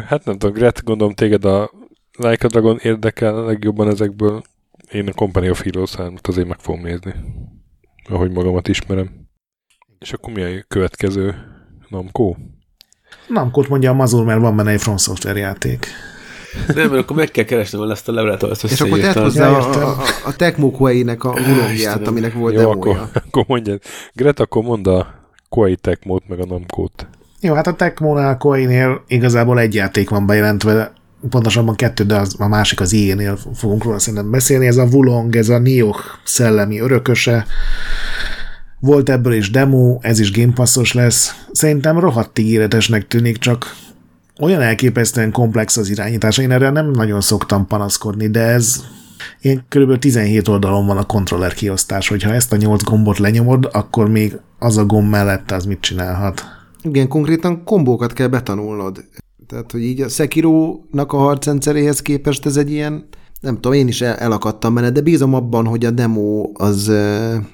[0.09, 1.71] hát nem tudom, Gret, gondolom téged a
[2.17, 4.41] Like a Dragon érdekel a legjobban ezekből
[4.91, 7.13] én a Company of Heroes 3 azért meg fogom nézni,
[8.09, 9.29] ahogy magamat ismerem.
[9.99, 11.35] És akkor mi a következő?
[11.89, 12.35] Namco?
[13.27, 15.87] Namco-t mondja a Mazur, mert van benne egy From Software játék.
[16.67, 19.89] Nem, mert akkor meg kell keresnem ezt a levelet, azt És akkor tett hozzá a,
[19.89, 23.01] a, a Tecmo Koei-nek a ulongját, aminek volt Jó, demója.
[23.01, 23.81] Akkor, akkor mondjad.
[24.13, 25.07] Gret, akkor mondd a
[25.49, 27.07] Koei Tecmo-t, meg a Namco-t.
[27.41, 30.93] Jó, hát a Tecmo-nál Koei-nél igazából egy játék van bejelentve,
[31.29, 34.67] pontosabban kettő, de az, a másik az ilyenél fogunk róla szerintem beszélni.
[34.67, 37.45] Ez a Wulong, ez a Nioh szellemi örököse.
[38.79, 41.35] Volt ebből is demo, ez is Game Passos lesz.
[41.51, 43.75] Szerintem rohadt ígéretesnek tűnik, csak
[44.39, 46.37] olyan elképesztően komplex az irányítás.
[46.37, 48.83] Én erre nem nagyon szoktam panaszkodni, de ez
[49.41, 49.99] én kb.
[49.99, 54.77] 17 oldalon van a kontroller kiosztás, hogyha ezt a 8 gombot lenyomod, akkor még az
[54.77, 56.43] a gomb mellette az mit csinálhat.
[56.81, 59.03] Igen, konkrétan kombókat kell betanulnod.
[59.51, 63.07] Tehát, hogy így a Sekiro-nak a harcrendszeréhez képest ez egy ilyen,
[63.41, 66.91] nem tudom, én is el, elakadtam benne, de bízom abban, hogy a demo az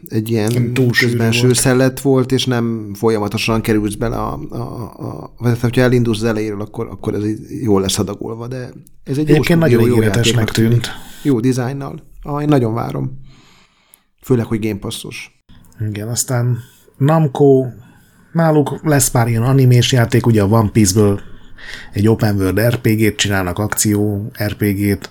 [0.07, 5.81] egy ilyen közben szellet volt, és nem folyamatosan kerülsz bele a, a, a vagy hogyha
[5.81, 7.23] elindulsz az elejéről, akkor, akkor ez
[7.63, 8.69] jól lesz adagolva, de
[9.03, 10.87] ez egy Egyébként jó, nagyon ígéretesnek tűnt.
[11.23, 12.03] Jó dizájnnal.
[12.23, 13.19] Ah, én nagyon várom.
[14.21, 15.45] Főleg, hogy Game Passos.
[15.89, 16.57] Igen, aztán
[16.97, 17.65] Namco,
[18.31, 21.19] náluk lesz pár ilyen animés játék, ugye a One Piece-ből
[21.93, 25.09] egy open world RPG-t csinálnak, akció RPG-t.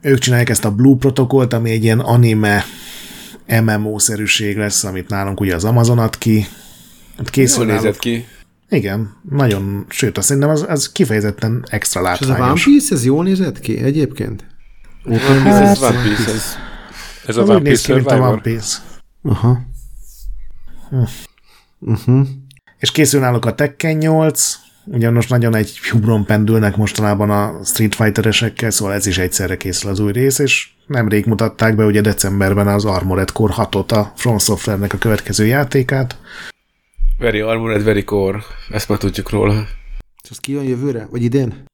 [0.00, 2.64] Ők csinálják ezt a Blue Protocolt, ami egy ilyen anime
[3.46, 6.46] MMO-szerűség lesz, amit nálunk ugye az Amazon ad ki.
[7.16, 8.26] Hát készül Jól nézett ki.
[8.68, 12.30] Igen, nagyon, sőt, azt szerintem az, az kifejezetten extra látványos.
[12.30, 14.44] És ez a One Piece, ez jól nézett ki egyébként?
[15.44, 16.44] Hát, ez One Piece, ez,
[17.26, 18.76] ez a One Piece ki, mint a One Piece.
[19.22, 19.60] Aha.
[20.90, 21.02] Hm.
[21.78, 22.26] Uh-huh.
[22.78, 24.54] És készül náluk a Tekken 8,
[24.86, 29.90] Ugye most nagyon egy hubron pendülnek mostanában a Street Fighter-esekkel, szóval ez is egyszerre készül
[29.90, 34.38] az új rész, és nemrég mutatták be ugye decemberben az Armored Core 6-ot a From
[34.38, 36.16] Software-nek a következő játékát.
[37.18, 39.66] Very Armored, Very Core, ezt már tudjuk róla.
[40.22, 41.64] És az kijön jövőre, vagy idén?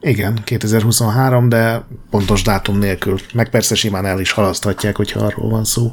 [0.00, 3.18] Igen, 2023, de pontos dátum nélkül.
[3.34, 5.92] Meg persze simán el is halaszthatják, hogyha arról van szó.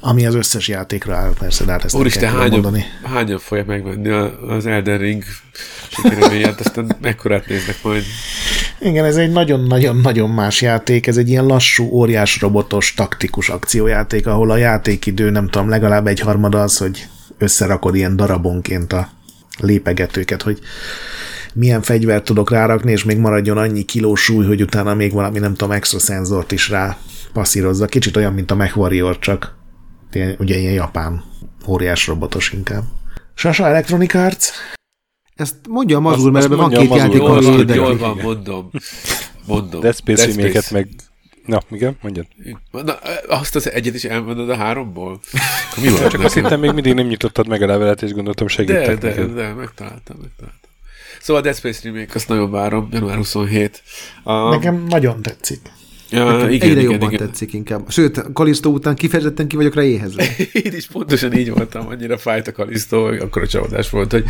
[0.00, 2.84] Ami az összes játékra áll, persze, de hát ezt Úristen, hányan, mondani.
[3.02, 4.08] hányan fogják megvenni
[4.48, 5.22] az Elden Ring
[5.88, 8.02] sikerülményet, aztán mekkorát néznek majd.
[8.80, 14.50] Igen, ez egy nagyon-nagyon-nagyon más játék, ez egy ilyen lassú, óriás robotos, taktikus akciójáték, ahol
[14.50, 17.08] a játékidő, nem tudom, legalább egy harmada az, hogy
[17.38, 19.08] összerakod ilyen darabonként a
[19.58, 20.58] lépegetőket, hogy
[21.54, 25.54] milyen fegyvert tudok rárakni, és még maradjon annyi kiló súly, hogy utána még valami, nem
[25.54, 26.96] tudom, extra szenzort is rá
[27.32, 27.86] passzírozza.
[27.86, 29.54] Kicsit olyan, mint a MechWarrior, csak
[30.38, 31.24] ugye ilyen japán
[31.66, 32.82] óriás robotos inkább.
[33.34, 34.48] Sasa Electronic Arts?
[35.34, 37.74] Ezt mondja a mazur, mert ebben van két játék, ami érdekel.
[37.74, 38.70] Jól van, mondom.
[39.46, 39.80] mondom.
[39.80, 40.88] Dead Space remake meg...
[41.46, 42.26] Na, igen, mondjad.
[42.70, 42.92] Na,
[43.28, 45.20] azt az egyet is elmondod a háromból?
[45.82, 46.08] Mi van?
[46.08, 49.26] Csak azt hittem, még mindig nem nyitottad meg a levelet, és gondoltam segítek De, de,
[49.26, 50.70] de, megtaláltam, megtaláltam.
[51.20, 53.82] Szóval a Dead Space remake, azt nagyon várom, január 27.
[54.22, 54.48] A...
[54.48, 55.60] Nekem nagyon tetszik.
[56.10, 57.26] Ja, igen, egyre igen, jobban igen.
[57.26, 57.90] tetszik inkább.
[57.90, 60.24] Sőt, Kalisztó után kifejezetten ki vagyok rá éhezve.
[60.64, 64.24] Én is pontosan így voltam, annyira fájt a kalisztó, akkor a csalódás volt, hogy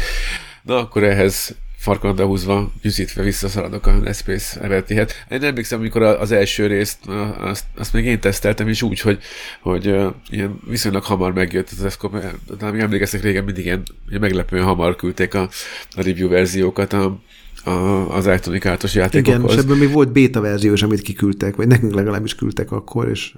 [0.63, 1.55] na akkor ehhez
[1.87, 5.11] farkanda húzva, gyűzítve visszaszaladok a Space eredetihez.
[5.31, 6.99] Én emlékszem, amikor az első részt,
[7.39, 9.19] azt, azt még én teszteltem, és úgy, hogy,
[9.61, 9.85] hogy
[10.31, 14.97] ilyen viszonylag hamar megjött az Escope, talán még emlékeztek régen mindig ilyen, ilyen meglepően hamar
[14.97, 15.49] küldték a,
[15.91, 17.19] a review verziókat a,
[17.67, 19.53] a, az Artos Igen, játékokhoz.
[19.53, 23.35] és ebből még volt beta verzió is, amit kiküldtek, vagy nekünk legalábbis küldtek akkor, és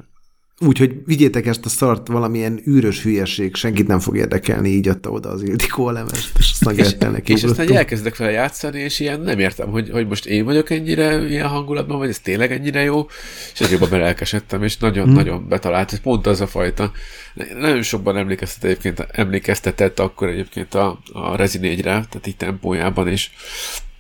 [0.61, 5.11] úgy, hogy vigyétek ezt a szart valamilyen űrös hülyeség, senkit nem fog érdekelni, így adta
[5.11, 9.01] oda az Ildikó elemest, és azt nagy és, értelnek és aztán elkezdek vele játszani, és
[9.01, 12.83] ilyen nem értem, hogy, hogy most én vagyok ennyire ilyen hangulatban, vagy ez tényleg ennyire
[12.83, 13.07] jó,
[13.53, 15.49] és egy jobban belelkesedtem, és nagyon-nagyon hmm.
[15.49, 15.93] betalált.
[15.93, 16.93] Ez pont az a fajta.
[17.59, 23.31] Nagyon sokban emlékeztet egyébként, emlékeztetett akkor egyébként a, a Resi 4-re, tehát így tempójában, és,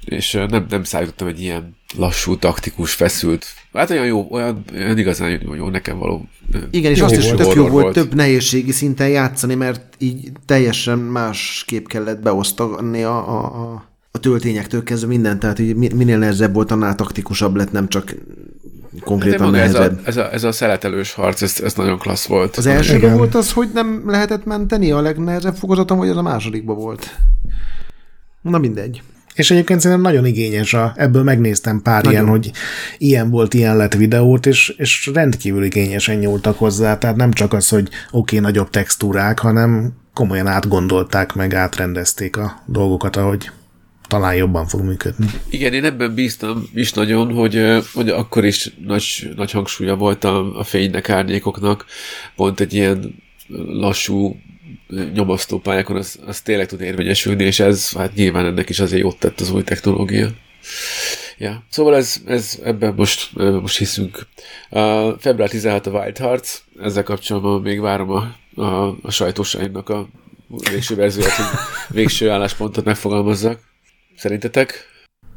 [0.09, 3.47] és nem, nem számítottam egy ilyen lassú, taktikus, feszült.
[3.73, 6.29] Hát olyan jó, olyan, olyan igazán jó, jó nekem való.
[6.71, 7.37] Igen, és jó azt is volt.
[7.37, 13.03] tök jó horror volt több nehézségi szinten játszani, mert így teljesen más kép kellett beosztani
[13.03, 17.73] a, a, a, a töltényektől kezdve mindent, tehát mi- minél nehezebb volt, annál taktikusabb lett,
[17.73, 18.15] nem csak
[19.01, 20.01] konkrétan maga ez, a, nehezebb.
[20.05, 22.57] ez, a, ez a szeletelős harc, ez, ez nagyon klassz volt.
[22.57, 26.77] Az elsőben volt az, hogy nem lehetett menteni a legnehezebb fokozaton, vagy az a másodikban
[26.77, 27.17] volt?
[28.43, 29.03] Na mindegy.
[29.39, 32.13] És egyébként szerintem nagyon igényes, a, ebből megnéztem pár Nagyon.
[32.13, 32.51] ilyen, hogy
[32.99, 37.69] ilyen volt, ilyen lett videót, és, és rendkívül igényesen nyúltak hozzá, tehát nem csak az,
[37.69, 43.51] hogy oké, okay, nagyobb textúrák, hanem komolyan átgondolták, meg átrendezték a dolgokat, ahogy
[44.09, 45.27] talán jobban fog működni.
[45.51, 50.59] Igen, én ebben bíztam is nagyon, hogy, hogy akkor is nagy, nagy hangsúlya volt a,
[50.59, 51.85] a fénynek, árnyékoknak,
[52.37, 53.15] pont egy ilyen
[53.67, 54.37] lassú,
[55.13, 59.19] nyomasztó pályákon az, az tényleg tud érvényesülni, és ez hát nyilván ennek is azért jót
[59.19, 60.29] tett az új technológia.
[61.39, 61.63] Ja.
[61.71, 64.27] Szóval ez, ez ebben most, most hiszünk.
[64.71, 66.49] A február 16 a Wild Hearts,
[66.81, 70.09] ezzel kapcsolatban még várom a, a, a sajtósaimnak a
[70.71, 71.45] végső verziót, hogy
[71.89, 73.61] végső álláspontot megfogalmazzak.
[74.17, 74.85] Szerintetek?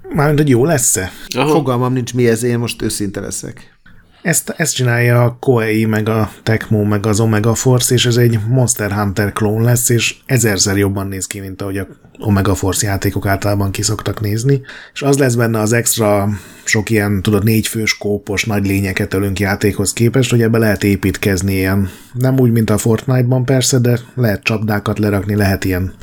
[0.10, 1.11] Mármint, hogy jó lesz-e?
[1.36, 1.49] Aha.
[1.49, 3.80] Fogalmam nincs mi ez, én most őszinte leszek.
[4.22, 8.39] Ezt, ezt csinálja a Koei, meg a Tecmo, meg az Omega Force, és ez egy
[8.48, 11.88] Monster Hunter klón lesz, és ezerszer jobban néz ki, mint ahogy a
[12.19, 14.61] Omega Force játékok általában kiszoktak nézni.
[14.93, 16.30] És az lesz benne az extra
[16.64, 21.89] sok ilyen, tudod, négyfős kópos nagy lényeket ölünk játékhoz képest, hogy ebbe lehet építkezni ilyen,
[22.14, 25.93] nem úgy, mint a Fortnite-ban persze, de lehet csapdákat lerakni, lehet ilyen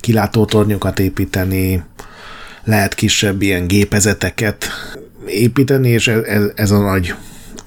[0.00, 1.82] kilátótornyokat építeni,
[2.64, 4.66] lehet kisebb ilyen gépezeteket
[5.26, 7.14] építeni, és ez, ez, a nagy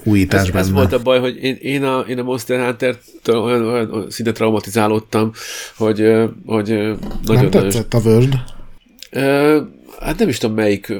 [0.05, 0.59] újítás Ez, benne.
[0.59, 4.31] ez volt a baj, hogy én, én, a, én a Monster Hunter-től olyan, olyan, szinte
[4.31, 5.31] traumatizálódtam,
[5.75, 6.11] hogy,
[6.45, 8.01] hogy ö, Nem nagyon, nagyon tetszett a?
[9.09, 9.61] Ö,
[9.99, 10.93] Hát nem is tudom melyik,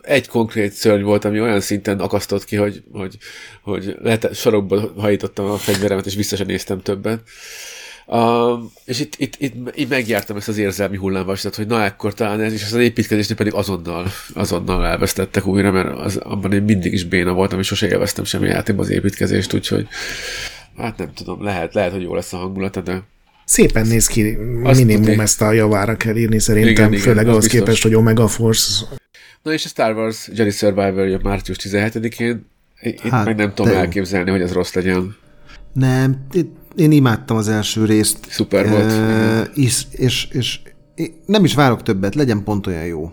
[0.00, 3.18] egy konkrét szörny volt, ami olyan szinten akasztott ki, hogy, hogy,
[3.62, 7.20] hogy lehet, sarokba hajítottam a fegyveremet, és vissza sem néztem többet.
[8.14, 12.40] Uh, és itt, itt, itt, itt megjártam ezt az érzelmi hullámvasat, hogy na ekkor talán
[12.40, 17.04] ez, és az építkezésnél pedig azonnal, azonnal elvesztettek újra, mert az, abban én mindig is
[17.04, 19.86] béna voltam, és sose élveztem semmi játékban az építkezést, úgyhogy
[20.76, 23.02] hát nem tudom, lehet, lehet, hogy jó lesz a hangulata, de
[23.44, 25.22] Szépen néz ki, Azt minimum tudni.
[25.22, 27.60] ezt a javára kell írni szerintem, Igen, igen, főleg az ahhoz biztos.
[27.60, 28.84] képest, hogy Omega Force
[29.42, 32.46] Na és a Star Wars Jedi Survivor jön március 17-én.
[32.80, 35.16] Itt hát, meg nem tudom elképzelni, hogy ez rossz legyen.
[35.72, 38.18] Nem, itt- én imádtam az első részt.
[38.28, 38.92] Szuper volt.
[38.92, 40.58] E, és, és, és
[41.26, 43.12] nem is várok többet, legyen pont olyan jó.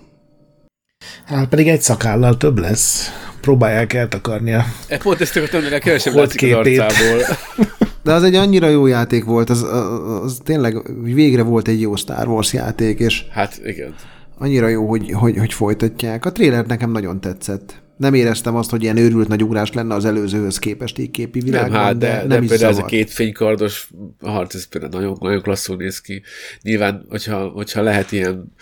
[1.25, 3.09] Hát pedig egy szakállal több lesz.
[3.41, 4.65] Próbálják eltakarni a...
[4.87, 7.37] E, pont ezt akartam, hogy kevesebb látszik az arcából.
[8.03, 11.95] De az egy annyira jó játék volt, az, az, az tényleg végre volt egy jó
[11.95, 13.95] Star Wars játék, és Hát igen.
[14.37, 16.25] annyira jó, hogy, hogy, hogy folytatják.
[16.25, 17.81] A trailer nekem nagyon tetszett.
[17.99, 21.71] Nem éreztem azt, hogy ilyen őrült nagy ugrás lenne az előzőhöz képest így képi világban,
[21.71, 23.89] Nem, hát, de, de, nem is például ez a két fénykardos
[24.19, 26.21] harc, ez például nagyon, nagyon klasszul néz ki.
[26.61, 28.53] Nyilván, hogyha, hogyha lehet ilyen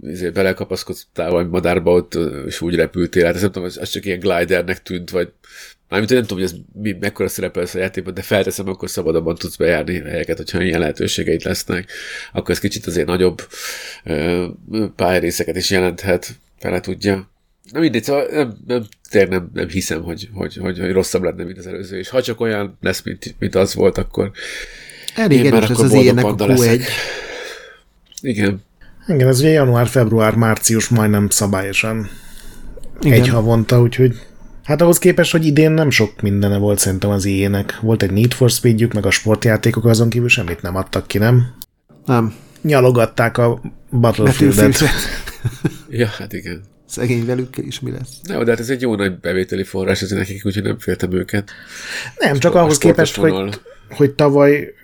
[0.00, 4.04] izé, belekapaszkodtál valami madárba ott, és úgy repültél, hát ez nem tudom, az, az csak
[4.04, 5.32] ilyen glidernek tűnt, vagy
[5.88, 9.34] Mármint, nem tudom, hogy ez mi, mekkora szerepel ez a játékban, de felteszem, akkor szabadabban
[9.34, 11.90] tudsz bejárni helyeket, hogyha ilyen lehetőségeid lesznek.
[12.32, 13.42] Akkor ez kicsit azért nagyobb
[14.04, 14.46] ö,
[14.96, 17.30] pályarészeket is jelenthet, fele tudja.
[17.72, 21.44] Na mindegy, szóval nem, nem, tényleg nem, nem hiszem, hogy, hogy, hogy, hogy rosszabb lenne,
[21.44, 21.98] mint az előző.
[21.98, 24.30] És ha csak olyan lesz, mint, mint az volt, akkor
[25.14, 26.80] Elég én már erős ez akkor az éjjenek a panda leszek.
[26.80, 26.86] Q1.
[28.20, 28.62] Igen.
[29.06, 32.08] Igen, ez ugye január, február, március majdnem szabályosan
[33.00, 33.20] Igen.
[33.20, 34.14] egy havonta, úgyhogy
[34.64, 37.80] hát ahhoz képest, hogy idén nem sok mindene volt szerintem az ilyenek.
[37.80, 41.54] Volt egy Need for Speedjük, meg a sportjátékok, azon kívül semmit nem adtak ki, nem?
[42.04, 42.34] Nem.
[42.62, 43.60] Nyalogatták a
[43.90, 44.70] Battlefield-et.
[44.70, 44.92] Battlefield.
[45.88, 46.62] Ja, hát igen.
[46.86, 48.20] Szegény velükkel is mi lesz.
[48.22, 51.50] Ne, de hát ez egy jó nagy bevételi forrás, ez nekik, úgyhogy nem féltem őket.
[52.18, 53.52] Nem, csak A ahhoz képest, hogy, vonal.
[53.90, 54.74] hogy tavaly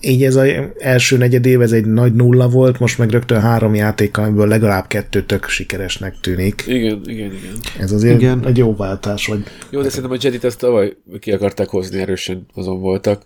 [0.00, 0.48] így ez az
[0.78, 4.86] első negyed év, ez egy nagy nulla volt, most meg rögtön három játékkal, amiből legalább
[4.86, 6.64] kettő tök sikeresnek tűnik.
[6.66, 7.54] Igen, igen, igen.
[7.78, 8.46] Ez azért Igen.
[8.46, 12.46] Egy jó váltás, vagy Jó, de szerintem a Jedit azt tavaly ki akarták hozni, erősen
[12.54, 13.22] azon voltak.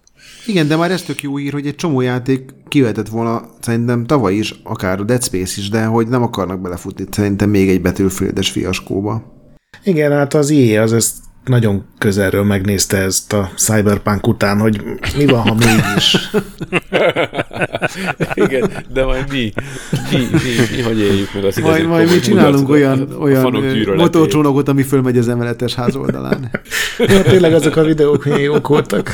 [0.47, 4.35] Igen, de már ez tök jó ír, hogy egy csomó játék kivetett volna szerintem tavaly
[4.35, 8.51] is, akár a Dead Space is, de hogy nem akarnak belefutni szerintem még egy Battlefield-es
[8.51, 9.33] fiaskóba.
[9.85, 11.15] Igen, hát az IE az ezt
[11.45, 14.83] nagyon közelről megnézte ezt a Cyberpunk után, hogy
[15.17, 16.17] mi van, ha mégis.
[18.47, 19.53] Igen, de majd mi,
[20.11, 23.65] mi, mi, mi hogy éljük meg az Majd, majd mi csinálunk olyan, olyan
[23.97, 26.51] motorcsónakot, ami fölmegy az emeletes ház oldalán.
[26.99, 29.11] Ja, tényleg azok a videók milyen jók voltak.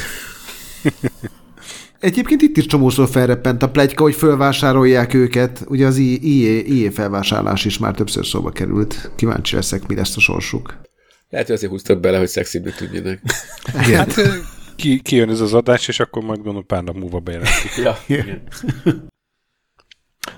[2.00, 5.64] Egyébként itt is csomószor felreppent a plegyka, hogy fölvásárolják őket.
[5.68, 9.10] Ugye az IE, IE felvásárlás is már többször szóba került.
[9.16, 10.88] Kíváncsi leszek, mi lesz a sorsuk.
[11.30, 13.18] Lehet, hogy azért húztak bele, hogy szexibbnek tudjanak.
[13.96, 14.28] Hát ö,
[14.76, 17.76] ki, kijön ez az adás, és akkor majd gondolom pár nap múlva bejelentik.
[17.82, 18.42] Ja, igen.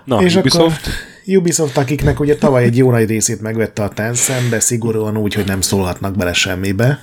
[0.05, 4.49] Na, És Ubisoft, akkor Ubisoft, akiknek ugye tavaly egy jó nagy részét megvette a Tencent,
[4.49, 7.01] de szigorúan úgy, hogy nem szólhatnak bele semmibe.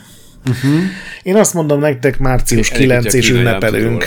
[0.47, 0.81] Uh-huh.
[1.23, 4.05] Én azt mondom nektek, március Elég, 9 hogyha és ünnepelünk.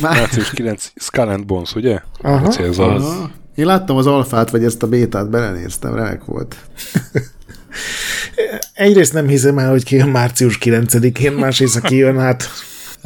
[0.00, 2.00] március 9, Skull and Bones, ugye?
[2.20, 2.46] Aha.
[2.46, 2.94] A célzal.
[2.94, 3.02] Az.
[3.04, 3.30] Aha.
[3.54, 6.56] Én láttam az alfát, vagy ezt a bétát, belenéztem, remek volt.
[8.74, 12.50] Egyrészt nem hiszem el, hogy kijön március 9-én, másrészt, ha kijön, hát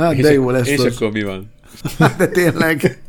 [0.01, 0.85] Hát de jó lesz És az.
[0.85, 1.53] akkor mi van?
[2.17, 3.03] De tényleg.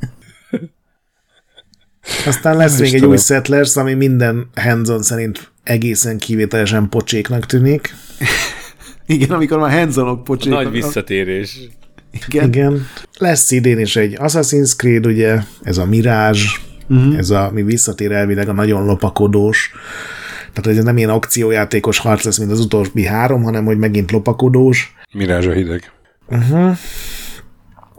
[2.26, 7.96] aztán lesz még egy új Settlers, ami minden hands szerint egészen kivételesen pocséknak tűnik.
[9.06, 10.52] Igen, amikor már hands pocsék.
[10.52, 11.58] Nagy visszatérés.
[12.28, 12.48] Igen.
[12.48, 12.88] Igen.
[13.18, 16.40] Lesz idén is egy Assassin's Creed, ugye, ez a Mirage,
[16.90, 17.18] uh-huh.
[17.18, 19.72] ez a, mi visszatér elvileg a nagyon lopakodós,
[20.54, 24.96] tehát ez nem ilyen akciójátékos harc lesz, mint az utóbbi három, hanem hogy megint lopakodós.
[25.14, 25.92] Mirázs a hideg.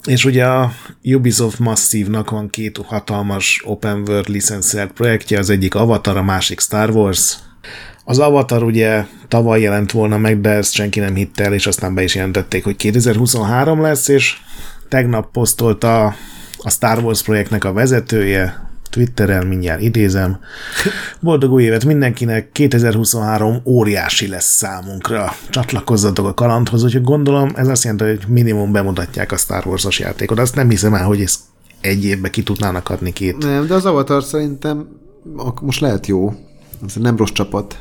[0.06, 0.72] És ugye a
[1.02, 6.90] Ubisoft Massive-nak van két hatalmas open world licenszelt projektje, az egyik Avatar, a másik Star
[6.90, 7.38] Wars.
[8.04, 11.94] Az Avatar ugye tavaly jelent volna meg, de ezt senki nem hitte el, és aztán
[11.94, 14.36] be is jelentették, hogy 2023 lesz, és
[14.88, 16.14] tegnap posztolta
[16.58, 20.38] a Star Wars projektnek a vezetője, Twitteren, mindjárt idézem.
[21.20, 25.32] Boldog új évet mindenkinek, 2023 óriási lesz számunkra.
[25.50, 30.38] Csatlakozzatok a kalandhoz, úgyhogy gondolom ez azt jelenti, hogy minimum bemutatják a Star Wars-os játékot.
[30.38, 31.40] Azt nem hiszem el, hogy ezt
[31.80, 33.36] egy évbe ki tudnának adni két.
[33.36, 34.88] Nem, de az Avatar szerintem
[35.60, 36.34] most lehet jó.
[36.86, 37.78] Ez nem rossz csapat.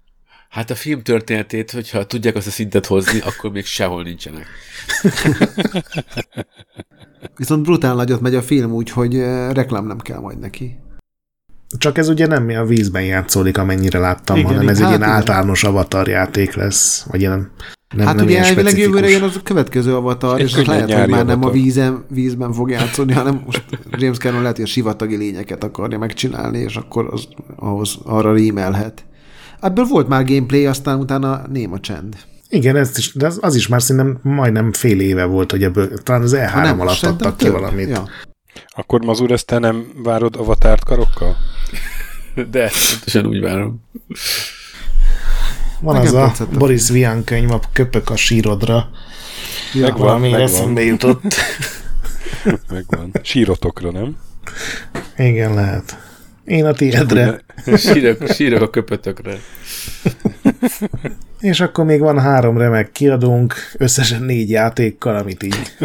[0.50, 4.46] Hát a film történetét, hogyha tudják azt a szintet hozni, akkor még sehol nincsenek.
[7.36, 10.80] Viszont brutál nagyot megy a film, úgyhogy eh, reklám nem kell majd neki.
[11.78, 15.00] Csak ez ugye nem a vízben játszódik, amennyire láttam, Igen, hanem ez igen, egy hát
[15.00, 15.16] ilyen igen.
[15.16, 17.52] általános avatar játék lesz, vagy ilyen
[17.96, 20.94] nem, hát nem ugye elvileg jövőre jön az a következő avatar, Egy és az lehet,
[20.94, 21.52] hogy már nem a avatar.
[21.52, 26.58] vízen, vízben fog játszani, hanem most James Cameron lehet, hogy a sivatagi lényeket akarja megcsinálni,
[26.58, 29.06] és akkor az, ahhoz arra rímelhet.
[29.62, 32.16] Ebből volt már gameplay, aztán utána néma csend.
[32.50, 35.98] Igen, ez is, de az, az is már szerintem majdnem fél éve volt, hogy ebből
[36.04, 37.90] talán az E3 Ha alatt szerintem adtak ki valamit.
[37.90, 38.04] Ja.
[38.68, 41.38] Akkor Mazur, ezt te nem várod avatárt karokkal?
[42.52, 43.82] De pontosan úgy várom.
[45.80, 48.90] Van Nekem az a tetszett a Boris Vian könyv, a Köpök a sírodra.
[49.74, 50.48] Ja, Megvan, Valami megvan.
[50.48, 51.36] eszembe jutott.
[52.70, 53.12] Megvan.
[53.24, 54.18] Sírotokra, nem?
[55.18, 55.98] Igen, lehet.
[56.46, 57.42] Én a tiédre.
[57.78, 59.38] Sírok, sírok a köpötökre.
[61.40, 65.78] És akkor még van három remek kiadónk, összesen négy játékkal, amit így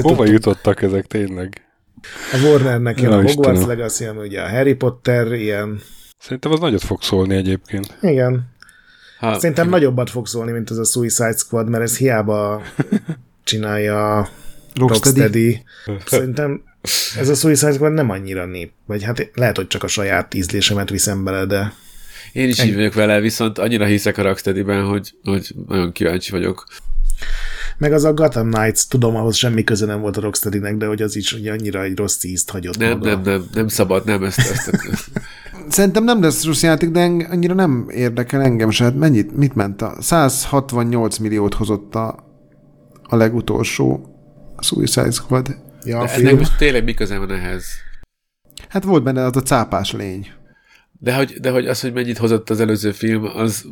[0.00, 1.60] Hova jutottak ezek tényleg?
[2.32, 3.78] A Warnernek jön Ja, a Hogwarts Istenem.
[3.78, 5.80] Legacy, ami ugye a Harry Potter, ilyen,
[6.18, 7.96] Szerintem az nagyot fog szólni egyébként.
[8.00, 8.54] igen.
[9.18, 12.62] Ha, Szerintem nagyobbat fog szólni, mint az a Suicide Squad, mert ez hiába
[13.44, 14.28] csinálja a
[14.74, 15.62] Rocksteady.
[15.84, 16.04] Rocksteady.
[16.16, 16.62] Szerintem
[17.18, 18.72] ez a Suicide Squad nem annyira nép.
[18.86, 21.72] Vagy hát lehet, hogy csak a saját ízlésemet viszem bele, de
[22.32, 26.64] Én is így vagyok vele, viszont annyira hiszek a Rocksteady-ben, hogy, hogy nagyon kíváncsi vagyok.
[27.78, 31.02] Meg az a Gotham Knights, tudom, ahhoz semmi köze nem volt a Rocksteady-nek, de hogy
[31.02, 33.10] az is ugye annyira egy rossz ízt hagyott Nem, maga.
[33.10, 35.10] nem, nem, nem szabad, nem ezt, ezt, ezt.
[35.68, 37.00] Szerintem nem lesz rossz játék, de
[37.30, 38.84] annyira nem érdekel engem se.
[38.84, 42.24] Hát mennyit, mit ment a 168 milliót hozott a,
[43.02, 44.14] a legutolsó
[44.60, 45.56] Suicide Squad.
[45.84, 47.64] Ja, a De ennek most tényleg mi köze van ehhez?
[48.68, 50.26] Hát volt benne az a cápás lény.
[51.00, 53.64] De hogy, de hogy az, hogy mennyit hozott az előző film, az...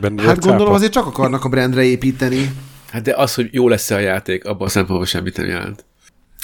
[0.00, 0.74] Benne Hát a gondolom cápa.
[0.74, 2.50] azért csak akarnak a brandre építeni.
[2.90, 5.84] Hát de az, hogy jó lesz-e a játék, abban a szempontból semmit nem jelent.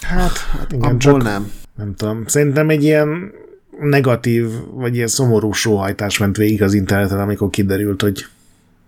[0.03, 1.53] Hát, igen, Abból csak nem.
[1.77, 2.27] nem tudom.
[2.27, 3.33] Szerintem egy ilyen
[3.81, 8.27] negatív, vagy ilyen szomorú sóhajtás ment végig az interneten, amikor kiderült, hogy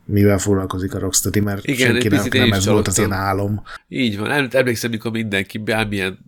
[0.04, 3.62] mivel foglalkozik a Rocksteady, mert Igen, senkinek én nem ez volt az ilyen álom.
[3.88, 4.30] Így van.
[4.30, 6.18] Em- Emlékszem, mikor mindenki bármilyen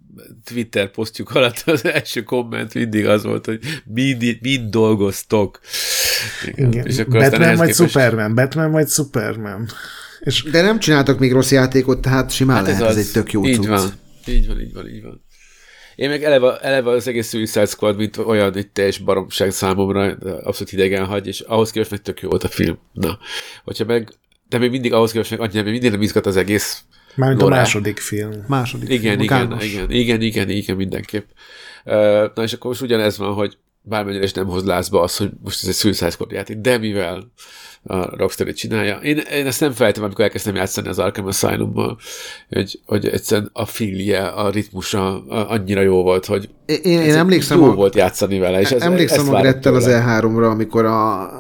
[0.45, 5.61] Twitter posztjuk alatt az első komment mindig az volt, hogy mind, mind dolgoztok.
[6.47, 6.73] Igen.
[6.73, 6.87] Igen.
[6.87, 9.69] És akkor Batman vagy képest- Superman, Batman vagy Superman.
[10.21, 13.33] És De nem csináltak még rossz játékot, tehát simán hát lehet, ez, ez egy tök
[13.33, 13.67] jó így cucc.
[13.67, 13.93] van.
[14.27, 15.23] Így van, így van, így van.
[15.97, 20.31] Én meg eleve, eleve az egész Suicide Squad, mint olyan egy teljes baromság számomra, de
[20.31, 22.79] abszolút hidegen hagy, és ahhoz képest meg tök jó volt a film.
[22.93, 23.19] Na,
[23.65, 24.13] hogyha meg,
[24.49, 26.83] de még mindig ahhoz képest meg annyira, még mindig nem izgat az egész.
[27.15, 27.57] mármint a Lore.
[27.57, 28.31] második film.
[28.49, 31.27] Második Igen, film, igen, igen, igen, igen, igen, mindenképp.
[31.85, 31.95] Uh,
[32.35, 35.63] na és akkor most ugyanez van, hogy bármennyire is nem hoz lázba az, hogy most
[35.63, 37.33] ez egy Suicide Squad játék, de mivel
[37.89, 38.97] a Rocksteady csinálja.
[38.97, 41.99] Én, én ezt nem felejtem, amikor elkezdtem játszani az Arkham Asylum-mal,
[42.49, 47.71] hogy, hogy egyszerűen a filje, a ritmusa annyira jó volt, hogy Én, én, emlékszem, jó
[47.71, 48.61] a, volt játszani vele.
[48.61, 50.21] És ez, emlékszem ezt a Grettel az tőle.
[50.21, 51.31] E3-ra, amikor a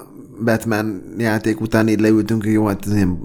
[0.44, 3.18] Batman játék után így leültünk, hogy jó, hát ez ilyen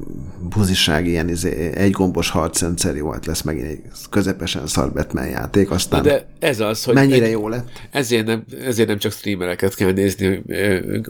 [0.50, 5.72] buziság, ilyen izé, egy gombos harcrendszer, jó, hát lesz megint egy közepesen szar Batman játék,
[5.72, 7.68] aztán de ez az, hogy mennyire egy, jó lett.
[7.92, 10.44] ezért, nem, ezért nem csak streamereket kell nézni.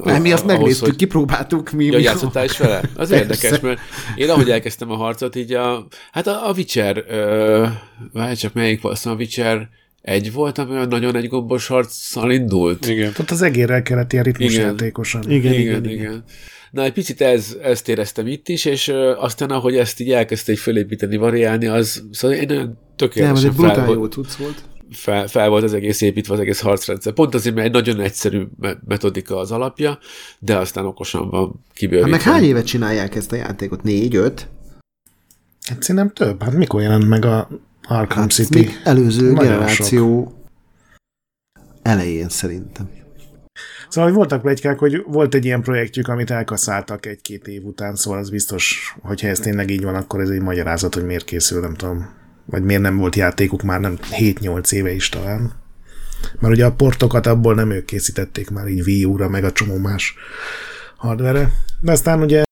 [0.03, 1.71] Nem, mi azt ahhoz, megnéztük, hogy- kipróbáltuk.
[1.71, 2.77] Mi, Ja, mi játszottál is vele?
[2.95, 3.15] Az Persze.
[3.15, 3.79] érdekes, mert
[4.15, 7.65] én ahogy elkezdtem a harcot, így a, hát a, a Witcher, ö,
[8.13, 9.69] várj csak melyik volt, hiszem a Witcher
[10.03, 12.87] egy volt, ami olyan nagyon egy gombos harccal indult.
[12.87, 13.13] Igen.
[13.19, 14.65] Ott az egérrel kellett ilyen ritmus Igen.
[14.65, 15.31] játékosan.
[15.31, 15.89] Igen, igen, igen.
[15.97, 16.23] igen.
[16.71, 20.51] Na, egy picit ez, ezt éreztem itt is, és ö, aztán, ahogy ezt így elkezdte
[20.51, 24.11] egy fölépíteni, variálni, az, szóval én nagyon Nem, ez tökéletesen egy fel, brutál jó volt,
[24.11, 24.63] cucc volt.
[24.91, 27.13] fel, fel, volt az egész építve, az egész harcrendszer.
[27.13, 29.99] Pont azért, mert egy nagyon egyszerű me- metodika az alapja,
[30.39, 32.09] de aztán okosan van Hát kibővítve.
[32.09, 33.83] meg hány évet csinálják ezt a játékot?
[33.83, 34.47] Négy, öt?
[35.69, 36.43] Hát szerintem több.
[36.43, 37.49] Hát mikor jelent meg a
[37.87, 38.59] Arkham Hát City?
[38.59, 40.33] még előző Nagyon generáció
[41.81, 42.89] elején szerintem.
[43.89, 48.19] Szóval hogy voltak plegykák, hogy volt egy ilyen projektjük, amit elkaszáltak egy-két év után, szóval
[48.19, 51.73] az biztos, hogyha ez tényleg így van, akkor ez egy magyarázat, hogy miért készül, nem
[51.73, 52.09] tudom.
[52.45, 55.51] Vagy miért nem volt játékuk már nem 7-8 éve is talán.
[56.39, 59.77] Mert ugye a portokat abból nem ők készítették már így Wii U-ra, meg a csomó
[59.77, 60.15] más
[60.97, 61.51] hardware
[61.81, 62.43] De aztán ugye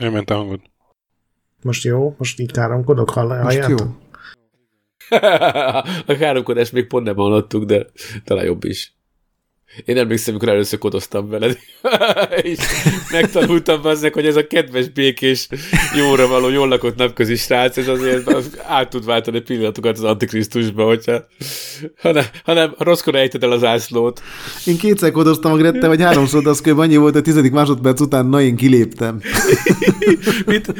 [0.00, 0.60] Elment a hangod.
[1.68, 3.78] Most jó, most így káromkodok, hall- Most halljátok?
[3.78, 3.86] jó.
[6.06, 7.86] a káromkodást még pont nem hallottuk, de
[8.24, 8.97] talán jobb is.
[9.84, 11.58] Én emlékszem, amikor először kodoztam veled,
[12.42, 12.58] és
[13.10, 15.48] megtanultam azzal, hogy ez a kedves, békés,
[15.96, 18.30] jóra való, jól lakott napközi srác, ez azért
[18.66, 21.26] át tud váltani pillanatokat az Antikrisztusba, hogyha
[22.00, 24.22] hanem, hanem rosszkor ejted el az ászlót.
[24.66, 26.78] Én kétszer kodoztam a Grette, vagy háromszor, de az kb.
[26.78, 29.20] annyi volt, a tizedik másodperc után, na én kiléptem.
[30.46, 30.74] mint,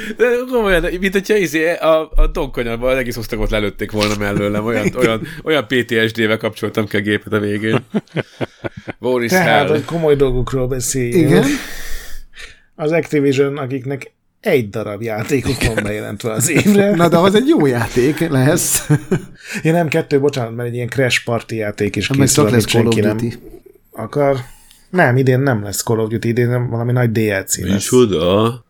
[0.51, 5.66] komolyan, mint hogyha izé, a, a donkonyarban egész osztagot lelőtték volna mellőlem, olyan, olyan, olyan
[5.66, 7.85] PTSD-vel kapcsoltam ki a gépet a végén.
[8.98, 9.69] Boris Tehát, Hell.
[9.69, 11.31] hogy komoly dolgokról beszéljünk.
[11.31, 11.44] Igen.
[12.74, 16.94] Az Activision, akiknek egy darab játékuk van bejelentve az évre.
[16.94, 18.89] Na de az egy jó játék lesz.
[19.62, 23.01] Ja nem, kettő, bocsánat, mert egy ilyen Crash Party játék is Meg készül, amit senki
[23.01, 23.19] nem
[23.93, 24.36] akar.
[24.90, 27.73] Nem, idén nem lesz Call of Duty, idén nem, valami nagy DLC lesz.
[27.73, 28.65] Micsoda?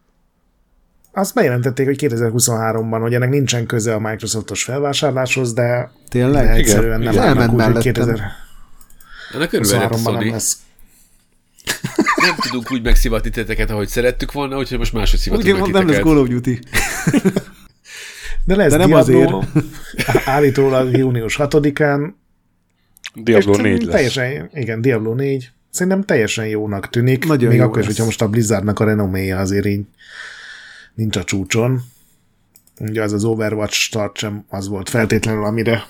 [1.13, 6.45] Azt bejelentették, hogy 2023-ban, hogy ennek nincsen köze a Microsoftos felvásárláshoz, de, Tényleg?
[6.45, 7.25] de egyszerűen nem Igen.
[7.25, 8.21] állnak úgy, hogy mellettem.
[9.35, 10.31] Ennek örülhetett a 2023-ban nem Sony.
[10.31, 10.59] lesz.
[12.27, 15.89] Nem tudunk úgy megszivatni titeket, ahogy szerettük volna, úgyhogy most máshogy szivatunk Ugye meg nem
[15.89, 16.03] lesz.
[16.03, 16.59] Call of Duty.
[18.45, 19.43] De lesz De nem Diablo,
[20.25, 22.13] állítólag június 6-án.
[23.15, 23.95] Diablo és 4 lesz.
[23.95, 25.51] Teljesen, igen, Diablo 4.
[25.71, 27.27] Szerintem teljesen jónak tűnik.
[27.27, 27.93] Nagyon még jó akkor is, lesz.
[27.93, 29.85] hogyha most a Blizzardnak a renoméja azért így
[30.95, 31.83] nincs a csúcson.
[32.81, 35.87] Ugye az az Overwatch start sem az volt feltétlenül, amire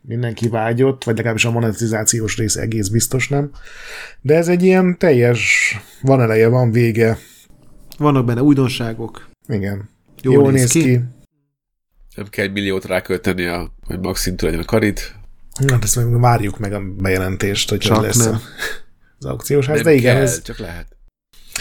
[0.00, 3.50] mindenki vágyott, vagy legalábbis a monetizációs rész egész biztos nem.
[4.20, 7.18] De ez egy ilyen teljes, van eleje, van vége.
[7.98, 9.28] Vannak benne újdonságok.
[9.48, 9.88] Igen.
[10.22, 10.82] Jól Jól, néz néz ki.
[10.82, 11.00] ki.
[12.16, 15.14] Nem kell egy milliót rákölteni, a, hogy Max szintű legyen a karit.
[15.68, 18.34] Hát ezt meg várjuk meg a bejelentést, hogy Csak lesz nem.
[18.34, 18.40] a,
[19.18, 19.76] az aukciós ház.
[19.76, 20.86] Nem De igen, kell, ez, csak lehet.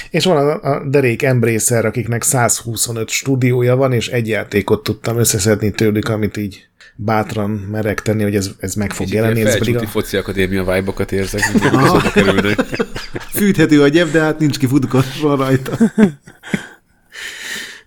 [0.10, 5.72] És van a, a derék Embracer, akiknek 125 stúdiója van, és egy játékot tudtam összeszedni
[5.72, 6.69] tőlük, amit így
[7.02, 9.42] bátran merek tenni, hogy ez, ez meg fog jelenni.
[9.42, 12.60] Ez pedig a, foci akadémia vibe-okat érzek, azokba kerülnek.
[13.38, 15.78] Fűthető a gyep, de hát nincs kifutkottva rajta.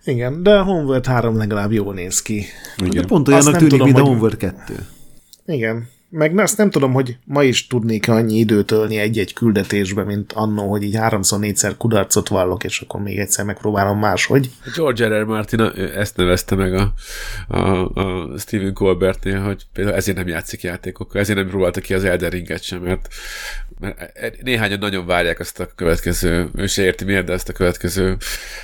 [0.05, 2.45] igen, de a Homeworld 3 legalább jól néz ki.
[2.77, 3.05] De Igen.
[3.07, 4.85] pont Azt olyannak tűnik, tudom, mint a hogy- Homeworld 2.
[5.45, 10.31] Igen, Meg azt nem tudom, hogy ma is tudnék annyi időt ölni egy-egy küldetésbe, mint
[10.33, 14.49] annó, hogy így háromszor, négyszer kudarcot vallok, és akkor még egyszer megpróbálom máshogy.
[14.75, 15.21] George R.
[15.21, 15.25] R.
[15.25, 15.61] Martin
[15.95, 16.93] ezt nevezte meg a,
[17.47, 22.03] a, a Stephen Colbertnél, hogy például ezért nem játszik játékokkal, ezért nem próbálta ki az
[22.03, 23.07] Elden Ringet sem, mert,
[23.79, 28.17] mert néhányan nagyon várják azt a következő, ő se érti miért, de ezt a következő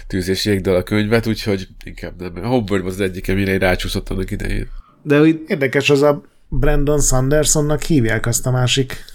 [0.08, 2.44] tűz és jégdal a könyvet, úgyhogy inkább nem.
[2.44, 4.68] A Hogwarts az egyik, amire rácsúszott annak idején.
[5.02, 9.06] De úgy érdekes az a Brandon Sandersonnak hívják azt a másik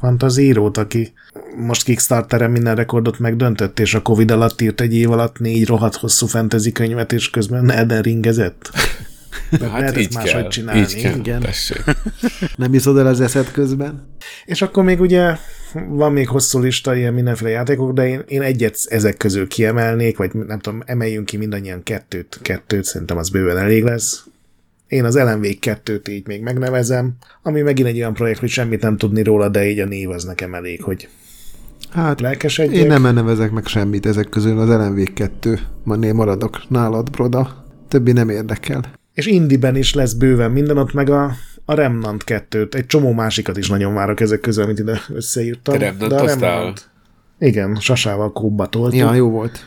[0.00, 1.12] fantazírót, aki
[1.56, 5.96] most Kickstarteren minden rekordot megdöntött, és a Covid alatt írt egy év alatt négy rohadt
[5.96, 8.70] hosszú fantasy könyvet, és közben Elden ringezett.
[9.50, 10.80] De hát Lehet így kell, csinálni.
[10.80, 11.46] Így kell, Igen.
[12.56, 14.16] Nem iszod el az eszed közben?
[14.44, 15.36] És akkor még ugye
[15.88, 20.34] van még hosszú lista ilyen mindenféle játékok, de én, én egyet ezek közül kiemelnék, vagy
[20.34, 24.24] nem tudom, emeljünk ki mindannyian kettőt, kettőt, szerintem az bőven elég lesz.
[24.92, 27.12] Én az LMV 2-t így még megnevezem,
[27.42, 30.24] ami megint egy olyan projekt, hogy semmit nem tudni róla, de így a név az
[30.24, 31.08] nekem elég, hogy
[31.90, 32.82] Hát lelkesedjek.
[32.82, 37.64] Én nem nevezek meg semmit ezek közül, az LMV 2 mané maradok nálad, Broda.
[37.88, 38.84] Többi nem érdekel.
[39.14, 41.32] És Indiben is lesz bőven minden, ott meg a,
[41.64, 42.74] a Remnant 2-t.
[42.74, 45.78] Egy csomó másikat is nagyon várok ezek közül, amit ide összeírtam.
[45.78, 46.90] Remnant, de a Remnant,
[47.38, 48.98] igen, Sasával kóba toltuk.
[48.98, 49.64] Ja, jó volt.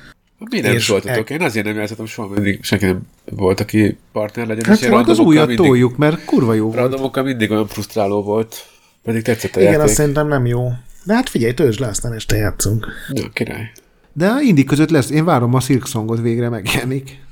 [0.49, 1.29] Mi nem szóltatok?
[1.29, 3.01] Én azért nem játszottam soha, mindig senki nem
[3.31, 4.65] volt, aki partner legyen.
[4.65, 6.77] Hát csak az újat mindig, toljuk, mert kurva jó volt.
[6.77, 8.65] Randomokkal mindig olyan frusztráló volt,
[9.03, 9.87] pedig tetszett a Igen, játék.
[9.87, 10.71] azt szerintem nem jó.
[11.03, 12.87] De hát figyelj, töltsd le, aztán este játszunk.
[13.11, 13.71] Ja, király.
[14.13, 17.23] De a indi között lesz, én várom a Silk Songot végre megjelenik.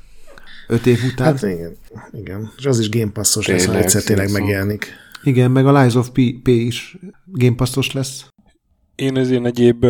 [0.67, 1.27] Öt év után.
[1.27, 1.77] Hát igen,
[2.11, 2.51] igen.
[2.57, 4.93] És az is Game Passos lesz, ha egyszer tényleg megjelenik.
[5.23, 8.25] Igen, meg a Lies of P, P is Game Passos lesz.
[8.95, 9.85] Én az én egyéb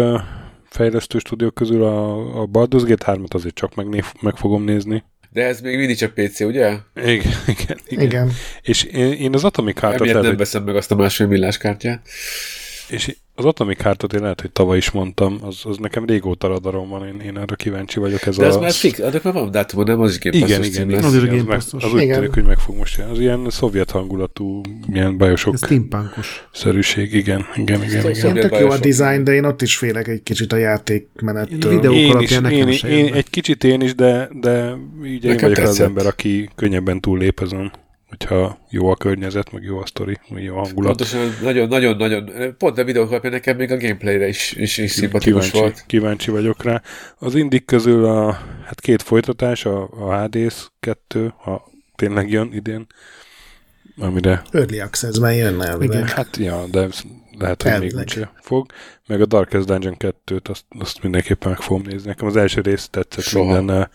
[0.73, 5.03] fejlesztő stúdiók közül a, a Baldur's Gate 3-at azért csak meg, meg fogom nézni.
[5.29, 6.77] De ez még mindig csak PC, ugye?
[6.95, 7.77] Igen, igen.
[7.87, 8.05] igen.
[8.05, 8.31] igen.
[8.61, 10.07] És én, én az Atomic Heart-ot...
[10.07, 12.07] Emiatt nem veszem meg azt a másfél millás kártyát.
[12.89, 16.89] És az Atomic Heart-ot én lehet, hogy tavaly is mondtam, az, az nekem régóta radarom
[16.89, 18.25] van, én, én arra kíváncsi vagyok.
[18.25, 18.59] Ez De az a...
[18.59, 20.01] már fix, annak már van dátum, nem?
[20.01, 22.57] Az is Game igen, igen, igen, az, is Game meg, az úgy tűnik, hogy meg
[22.57, 23.11] fog most jönni.
[23.11, 24.61] Az ilyen szovjet hangulatú,
[24.93, 28.09] ilyen bajosok steampunkos szerűség, igen, igen, igen.
[28.09, 28.15] igen.
[28.15, 28.33] igen.
[28.33, 31.71] Tök jó a design, de én ott is félek egy kicsit a játékmenettől.
[31.71, 35.37] A videók én is, én, én, én, egy kicsit én is, de, de így én
[35.37, 37.71] vagyok az ember, aki könnyebben túllép ezen
[38.17, 40.95] hogyha jó a környezet, meg jó a sztori, meg jó a hangulat.
[40.95, 44.91] Pontosan, nagyon, nagyon, nagyon, pont a videók alapján nekem még a gameplayre is, is, is
[44.91, 45.83] szimpatikus volt.
[45.87, 46.81] Kíváncsi vagyok rá.
[47.17, 48.31] Az indik közül a
[48.65, 52.87] hát két folytatás, a, a Hades 2, ha tényleg jön idén,
[53.97, 54.41] amire...
[54.51, 55.97] Early Access-ben jönne elvileg.
[55.97, 56.87] Igen, hát ja, de
[57.37, 57.95] lehet, hogy Elvileg.
[57.95, 58.71] még úgyse fog.
[59.07, 62.07] Meg a Darkest Dungeon 2-t, azt, azt mindenképpen meg fogom nézni.
[62.07, 63.55] Nekem az első rész tetszett Soha.
[63.55, 63.89] minden,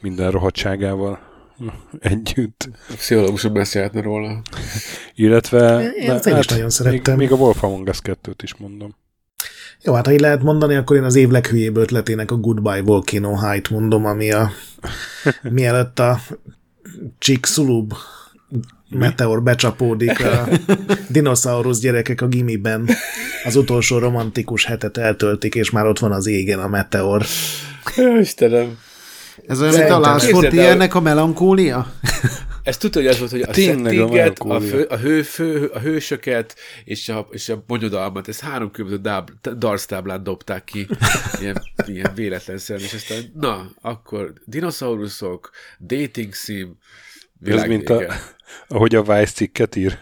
[0.00, 1.29] minden rohadtságával
[2.00, 2.68] együtt.
[2.88, 4.42] A pszichológusok beszélhetne róla.
[5.14, 5.82] Illetve...
[5.82, 7.16] Én, én hát, is nagyon szerettem.
[7.16, 8.96] Még, még a Wolf Among Us 2-t is mondom.
[9.82, 13.34] Jó, hát ha így lehet mondani, akkor én az év leghülyébb ötletének a Goodbye Volcano
[13.34, 14.50] Height mondom, ami a
[15.42, 16.20] mielőtt a
[17.18, 17.92] Chicxulub
[18.88, 20.48] meteor becsapódik a
[21.08, 22.88] dinoszaurusz gyerekek a gimiben
[23.44, 27.24] az utolsó romantikus hetet eltöltik, és már ott van az égen a meteor.
[28.20, 28.78] Istenem.
[29.46, 31.92] Ez olyan, mint a Last ilyennek a melankólia?
[32.62, 35.78] Ez tudja, hogy az volt, hogy a settinget, a, a, fő, a, hő, fő, a
[35.78, 36.54] hősöket
[36.84, 39.22] és a, és a bonyodalmat, ez három különböző
[39.56, 40.86] darts táblán dobták ki,
[41.40, 45.50] ilyen, ilyen véletlenszerűen, és aztán, na, akkor dinoszauruszok,
[45.80, 46.76] dating sim,
[47.44, 48.02] Ez mint a,
[48.68, 49.98] ahogy a Vice cikket ír.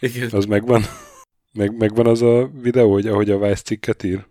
[0.00, 0.28] Igen.
[0.32, 0.84] Az megvan?
[1.52, 4.26] Meg, megvan az a videó, hogy ahogy a Vice cikket ír?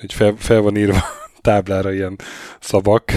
[0.00, 1.04] Hogy fel, fel van írva
[1.42, 2.16] táblára ilyen
[2.60, 3.12] szavak,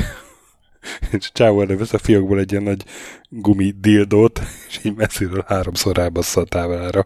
[1.18, 2.85] és Csávó elővesz a fiókból egy ilyen nagy
[3.30, 7.06] gumi dildót, és így messziről háromszor rábassza a táblára.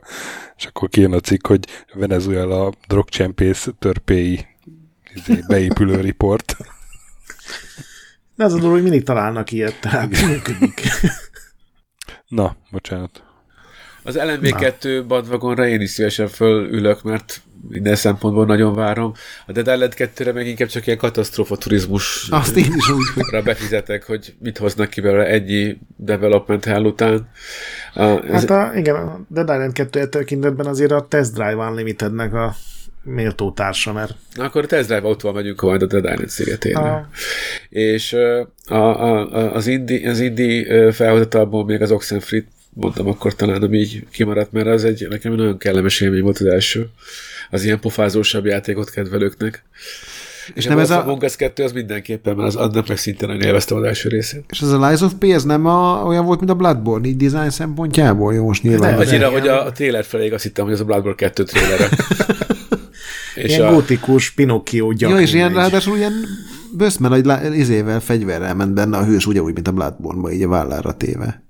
[0.57, 4.45] És akkor kijön a cikk, hogy Venezuela drogcsempész törpéi
[5.13, 6.57] izé, beépülő riport.
[8.35, 10.81] De az a dolog, hogy mindig találnak ilyet, tehát működik.
[12.27, 13.28] Na, bocsánat.
[14.03, 19.13] Az LMV2 bandvagonra én is szívesen fölülök, mert minden szempontból nagyon várom.
[19.45, 22.27] A Dead Island 2-re meg inkább csak ilyen katasztrófa turizmus.
[22.29, 23.43] Azt én is úgy.
[23.43, 27.29] befizetek, hogy mit hoznak ki belőle egy development hell után.
[27.93, 28.45] A, ez...
[28.45, 32.55] Hát a, igen, a Dead Island 2 tekintetben azért a Test Drive Unlimitednek a
[33.03, 34.15] méltó társa, mert...
[34.33, 36.79] Na akkor a Test Drive autóval megyünk majd a Dead Island szigetére.
[36.79, 37.07] A...
[37.69, 42.43] És a, a, a, az indie, az indie felhozatalból még az Oxenfree
[42.73, 46.45] mondtam akkor talán, ami így kimaradt, mert az egy nekem nagyon kellemes élmény volt az
[46.45, 46.89] első
[47.49, 49.63] az ilyen pofázósabb játékot kedvelőknek.
[50.53, 51.03] És nem nem ez a- a...
[51.03, 54.43] Among Us 2 az mindenképpen, mert az annak meg szintén nagyon élveztem az első részét.
[54.49, 57.17] És ez a Lies of P, ez nem a, olyan volt, mint a Bloodborne, így
[57.17, 58.33] design szempontjából?
[58.33, 58.97] Jó, most nyilván.
[58.99, 61.89] Az- Annyira, hogy a, a trailer felé azt hittem, hogy ez a Bloodborne 2 trailere.
[63.35, 65.19] és Ilyen a, gótikus Pinocchio gyakran.
[65.19, 66.13] Ja, és ilyen ráadásul ilyen
[66.77, 70.93] böszmen, hogy izével, fegyverrel ment benne a hős, ugyanúgy, mint a Bloodborne-ba, így a vállára
[70.97, 71.43] téve.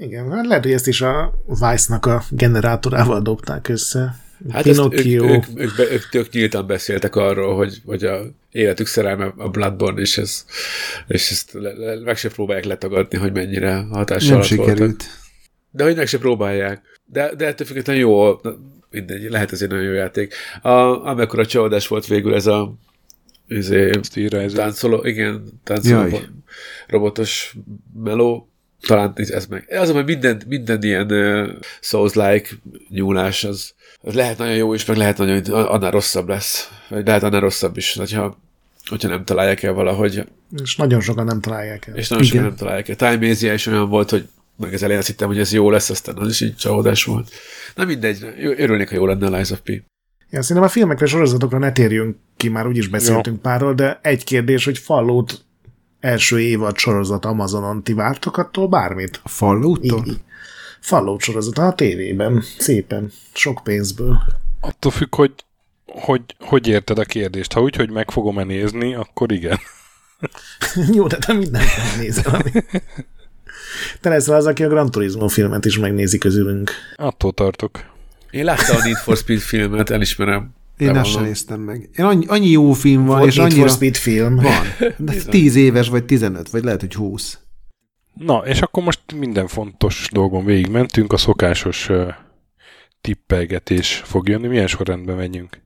[0.00, 4.14] Igen, hát lehet, hogy ezt is a Vice-nak a generátorával dobták össze.
[4.50, 5.24] hát ezt ők, Pinocchio.
[5.24, 8.20] ők, ők, be, ők, tök nyíltan beszéltek arról, hogy, hogy a
[8.50, 10.44] életük szerelme a Bloodborne, és, ez,
[11.06, 14.66] és ezt le, le, meg se próbálják letagadni, hogy mennyire hatással Nem alatt voltak.
[14.74, 15.04] sikerült.
[15.70, 16.82] De hogy meg se próbálják.
[17.04, 18.40] De, de ettől függetlenül jó,
[18.90, 20.34] mindegy, lehet ez egy nagyon jó játék.
[20.62, 20.68] A,
[21.08, 22.74] amikor a csalódás volt végül ez a
[23.48, 23.90] izé,
[24.54, 26.28] táncoló, igen, táncoló Jaj.
[26.86, 27.56] robotos
[28.02, 28.48] meló,
[28.86, 29.66] talán ez ez meg.
[29.70, 31.48] Az, hogy minden, minden ilyen uh,
[31.80, 32.48] Souls-like
[32.88, 36.70] nyúlás, az, az lehet nagyon jó is, meg lehet nagyon, annál rosszabb lesz.
[36.88, 38.38] Vagy lehet annál rosszabb is, hogyha,
[38.88, 40.24] hogyha nem találják el valahogy.
[40.62, 41.96] És nagyon sokan nem találják el.
[41.96, 42.50] És nagyon sokan Igen.
[42.50, 42.96] nem találják el.
[42.96, 45.90] Time Asia is olyan volt, hogy meg az elején azt hittem, hogy ez jó lesz,
[45.90, 47.30] aztán az is így csalódás volt.
[47.74, 49.68] Na mindegy, örülnék, ha jó lenne a Lies of P.
[50.30, 54.64] Ja, szerintem a filmekre, sorozatokra ne térjünk ki, már úgyis beszéltünk párról, de egy kérdés,
[54.64, 55.44] hogy Fallout
[56.00, 59.20] első évad sorozat Amazonon, ti vártok attól bármit?
[59.22, 60.04] A Fallout-tól?
[60.80, 64.18] Fallout sorozat a tévében, szépen, sok pénzből.
[64.60, 65.32] Attól függ, hogy,
[65.86, 67.52] hogy hogy érted a kérdést.
[67.52, 69.58] Ha úgy, hogy meg fogom-e nézni, akkor igen.
[70.96, 72.34] Jó, de te mindent megnézel.
[72.34, 72.50] Ami...
[74.00, 76.70] Te leszel az, aki a Gran Turismo filmet is megnézi közülünk.
[76.96, 77.84] Attól tartok.
[78.30, 80.54] Én láttam a Need for Speed filmet, elismerem.
[80.78, 81.90] Én azt sem néztem meg.
[81.96, 83.60] Én annyi, annyi jó film van, Volt és annyira...
[83.60, 84.34] for Speed film.
[84.34, 84.62] Van.
[84.98, 87.38] De 10 éves, vagy 15, vagy lehet, hogy 20.
[88.14, 92.08] Na, és akkor most minden fontos dolgon végigmentünk, a szokásos uh,
[93.00, 94.46] tippelgetés fog jönni.
[94.46, 95.60] Milyen sorrendben menjünk?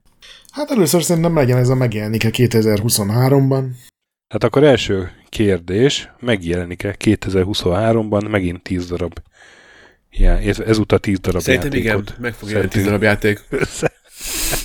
[0.51, 3.63] Hát először szerintem legyen ez a megjelenik-e 2023-ban.
[4.27, 9.19] Hát akkor első kérdés, megjelenik-e 2023-ban megint 10 darab
[10.17, 12.19] Ja, ez, ezúttal 10 darab Szerintem igen, játékot.
[12.19, 13.41] meg fog jelenni 10 darab játék.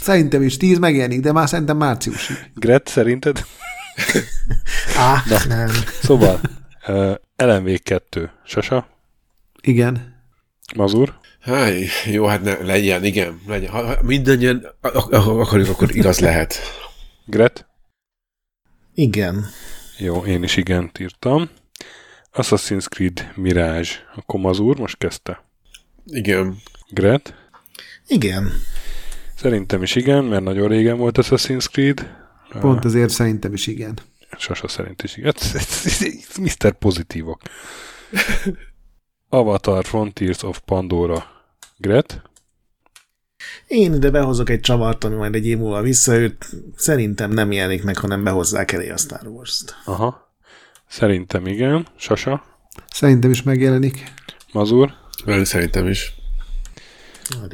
[0.02, 2.36] Szerintem is 10 megjelenik, de már szerintem márciusig.
[2.54, 3.44] Gret, szerinted?
[4.96, 5.68] Á, nem.
[6.02, 6.40] Szóval,
[6.86, 8.30] uh, LMV 2.
[8.46, 8.88] Sasa?
[9.60, 10.16] Igen.
[10.76, 11.18] Mazur?
[11.40, 13.70] Háj, jó, hát ne, legyen, igen, legyen.
[13.70, 16.58] Ha, ha mindannyian ak- ak- akarjuk, akkor igaz lehet.
[17.26, 17.66] Gret?
[18.94, 19.44] Igen.
[19.98, 21.50] Jó, én is igent írtam.
[22.34, 23.90] Assassin's Creed Mirage.
[24.14, 25.44] Akkor Mazur most kezdte.
[26.06, 26.56] Igen.
[26.90, 27.34] Gret?
[28.06, 28.52] Igen.
[29.38, 32.16] Szerintem is igen, mert nagyon régen volt Assassin's Creed.
[32.60, 33.98] Pont ezért szerintem is igen.
[34.38, 35.34] Sasa szerint is igen.
[36.44, 36.72] Mr.
[36.72, 37.40] Pozitívok.
[39.28, 41.24] Avatar Frontiers of Pandora.
[41.76, 42.22] Gret?
[43.66, 46.46] Én ide behozok egy csavart, ami majd egy év múlva visszaüt.
[46.76, 49.74] Szerintem nem jelenik meg, hanem behozzák elé a Star Wars-t.
[49.84, 50.36] Aha.
[50.88, 51.86] Szerintem igen.
[51.96, 52.44] Sasa?
[52.92, 54.12] Szerintem is megjelenik.
[54.52, 54.92] Mazur?
[55.42, 56.14] Szerintem is.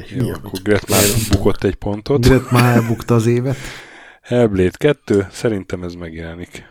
[0.07, 2.25] Jó, akkor Gret már bukott egy pontot.
[2.27, 3.57] Gret már elbukta az évet.
[4.21, 6.67] Hellblade 2, szerintem ez megjelenik.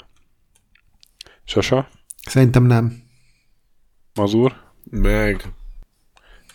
[1.44, 1.88] Sasa?
[2.26, 3.02] Szerintem nem.
[4.14, 4.56] Mazur?
[4.90, 5.42] Meg.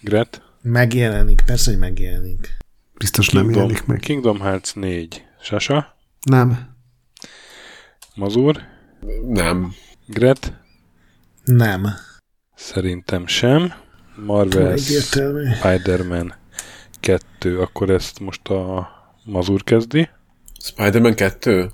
[0.02, 0.42] Gret?
[0.62, 2.58] Megjelenik, persze, hogy megjelenik.
[2.98, 4.00] Biztos nem Kingdom, jelenik meg.
[4.00, 5.26] Kingdom Hearts 4.
[5.42, 5.96] Sasa?
[6.22, 6.76] Nem.
[8.16, 8.62] Mazur?
[9.28, 9.74] Nem.
[10.06, 10.54] Gret?
[11.44, 11.88] Nem.
[12.56, 13.74] Szerintem sem.
[14.26, 14.78] Marvel.
[14.78, 16.34] Spider-Man
[17.00, 18.90] 2, akkor ezt most a
[19.24, 20.10] Mazur kezdi.
[20.64, 21.70] Spider-Man 2?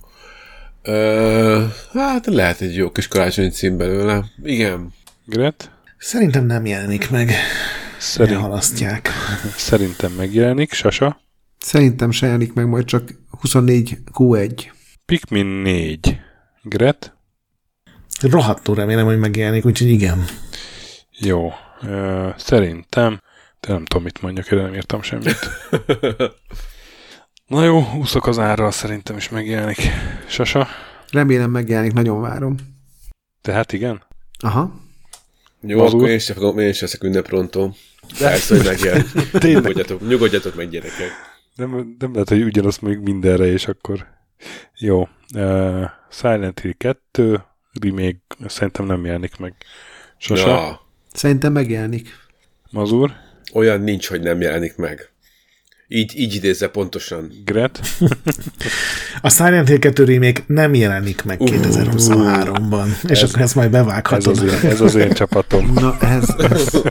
[0.81, 4.25] Ö, hát lehet egy jó kis karácsonyi cím belőle.
[4.43, 4.93] Igen.
[5.25, 5.71] Gret?
[5.97, 7.31] Szerintem nem jelenik meg.
[7.99, 9.09] Szerint, Halasztják.
[9.57, 10.73] szerintem megjelenik.
[10.73, 11.19] Sasa?
[11.59, 13.09] Szerintem se jelenik meg, majd csak
[13.39, 14.63] 24 Q1.
[15.05, 16.19] Pikmin 4.
[16.63, 17.13] Gret?
[18.21, 20.25] Rohadtul remélem, hogy megjelenik, úgyhogy igen.
[21.19, 21.51] Jó.
[21.81, 23.21] Ö, szerintem,
[23.59, 25.49] de nem tudom, mit mondjak, erre nem írtam semmit.
[27.47, 29.77] Na jó, úszok az árral, szerintem is megjelenik.
[30.27, 30.67] Sasa?
[31.11, 32.55] Remélem megjelenik, nagyon várom.
[33.41, 34.03] Tehát igen?
[34.39, 34.73] Aha.
[35.61, 35.95] Jó, Mazur?
[35.99, 37.75] akkor én sem fogom, én sem leszek ünneprontó.
[38.19, 39.11] Persze, hogy megjelenik.
[39.31, 39.63] Tényleg.
[39.63, 41.11] nyugodjatok, nyugodjatok meg, gyerekek.
[41.55, 44.07] Nem, nem lehet, hogy ugyanazt mondjuk mindenre, és akkor
[44.77, 45.07] jó.
[45.35, 47.43] Uh, Silent Hill 2
[47.81, 49.55] remake szerintem nem jelenik meg.
[50.17, 50.47] Sose.
[50.47, 50.84] Ja.
[51.15, 52.09] Szerintem megjelenik.
[52.71, 53.11] Mazur,
[53.53, 55.09] olyan nincs, hogy nem jelenik meg.
[55.87, 57.31] Így, így idézze pontosan.
[57.45, 57.79] Gret,
[59.21, 64.37] A Silent Hill 2 remake nem jelenik meg 2023-ban, és akkor ezt majd ez bevághatod.
[64.37, 65.73] az, én, ez az én csapatom.
[65.73, 66.81] Na, ez, ez.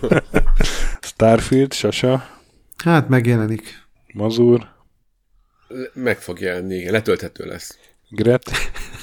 [1.00, 2.42] Starfield, Sasa,
[2.84, 3.82] Hát megjelenik.
[4.12, 4.72] Mazur,
[5.94, 7.78] Meg fog jelenni, igen, letölthető lesz.
[8.08, 8.50] Gret,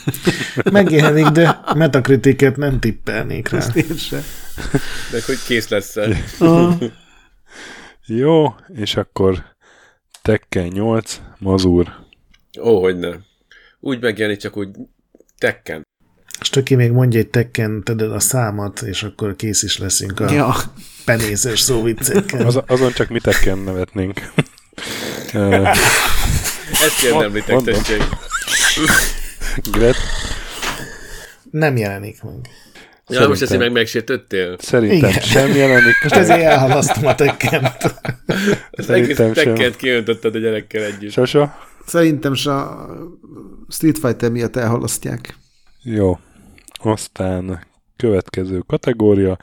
[0.72, 3.58] Megjelenik, de metakritiket nem tippelnék rá.
[3.58, 4.22] Ezt én se.
[5.12, 6.24] De hogy kész lesz -e.
[8.06, 9.44] jó, és akkor
[10.22, 11.88] Tekken 8, Mazur.
[12.60, 13.10] Ó, hogy ne.
[13.80, 14.70] Úgy megjelenik, csak úgy
[15.38, 15.88] tekken.
[16.42, 20.32] És Töki még mondja egy tekken, tedd a számat, és akkor kész is leszünk a
[20.32, 20.56] Ja,
[21.06, 22.46] penészes szóviccekkel.
[22.46, 24.32] Az, azon csak mi Tekken nevetnénk.
[26.72, 28.04] Ezt kell említek, tessék.
[29.72, 29.96] Gret,
[31.52, 32.34] Nem jelenik meg.
[33.08, 33.60] Ja, most ezt Szerintem.
[33.60, 34.56] meg megsértöttél?
[34.60, 35.22] szerintem Igen.
[35.22, 36.02] sem jelenik.
[36.04, 37.66] Most ezért elhalasztom a tekkent.
[38.72, 39.34] Egész Szerintem sem.
[39.34, 41.12] tekkent kiöntötted a gyerekkel együtt.
[41.12, 41.56] Sasa?
[41.86, 42.88] szerintem se a
[43.70, 45.36] Street Fighter miatt elhalasztják.
[45.84, 46.20] Jó.
[46.84, 47.68] Aztán
[47.98, 49.38] következő kategória,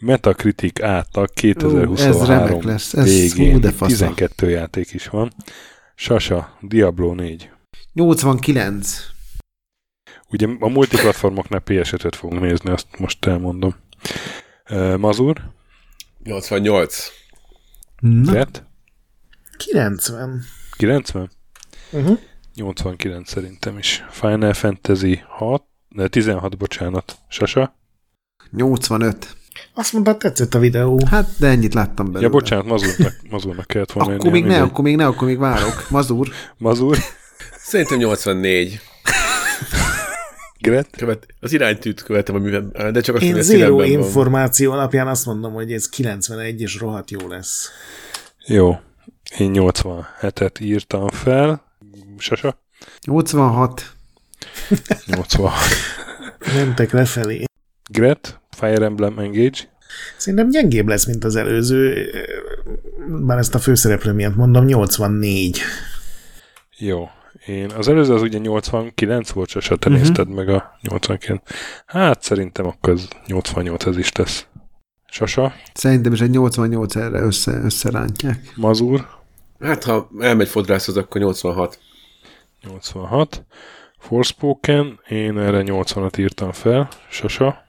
[0.00, 2.94] Metacritic átlag Ó, ez 2023 remek lesz.
[2.94, 3.52] Ez végén.
[3.52, 3.96] hú, de fasza.
[3.96, 5.32] 12 játék is van.
[5.94, 7.50] Sasa, Diablo 4.
[7.98, 9.10] 89.
[10.30, 13.74] Ugye a multiplatformoknál PS5-öt fogunk nézni, azt most elmondom.
[14.70, 15.42] Uh, Mazur,
[16.24, 17.10] 88.
[18.00, 18.64] Na, Gret,
[19.56, 20.42] 90.
[20.76, 21.30] 90?
[21.90, 22.18] Uh-huh.
[22.54, 24.04] 89 szerintem is.
[24.10, 27.16] Final Fantasy 6, ne, 16, bocsánat.
[27.28, 27.76] Sasa?
[28.50, 29.36] 85.
[29.74, 31.00] Azt mondta, tetszett a videó.
[31.06, 32.22] Hát, de ennyit láttam belőle.
[32.22, 35.86] Ja, bocsánat, Mazurnak, Mazurnak kellett volna Akkor még ne, akkor még ne, akkor még várok.
[35.90, 36.28] Mazur.
[36.58, 36.98] Mazur,
[37.68, 38.80] Szerintem 84.
[40.60, 43.86] Gret, Követ, az iránytűt követem, amiben, de csak azt, Én zéró szívemben van.
[43.86, 47.70] információ alapján azt mondom, hogy ez 91 és rohadt jó lesz.
[48.46, 48.70] Jó.
[49.38, 51.64] Én 87-et írtam fel.
[52.18, 52.62] Sasa?
[53.06, 53.92] 86.
[55.06, 55.54] 86.
[56.54, 57.44] Mentek lefelé.
[57.90, 59.58] Gret, Fire Emblem Engage.
[60.16, 62.10] Szerintem gyengébb lesz, mint az előző,
[63.08, 65.60] bár ezt a főszereplő miatt mondom, 84.
[66.78, 67.08] Jó.
[67.48, 70.04] Én, az előző az ugye 89 volt, Sasa, te uh-huh.
[70.04, 71.42] nézted meg a 89.
[71.86, 74.46] Hát szerintem akkor az 88 ez is lesz.
[75.06, 78.52] Sasa, Szerintem is egy 88 erre össze, összerántják.
[78.56, 79.06] Mazur,
[79.60, 81.78] Hát, ha elmegy fodrászhoz, akkor 86.
[82.62, 83.44] 86.
[83.98, 86.88] Forspoken, én erre 80-at írtam fel.
[87.10, 87.66] Sasa,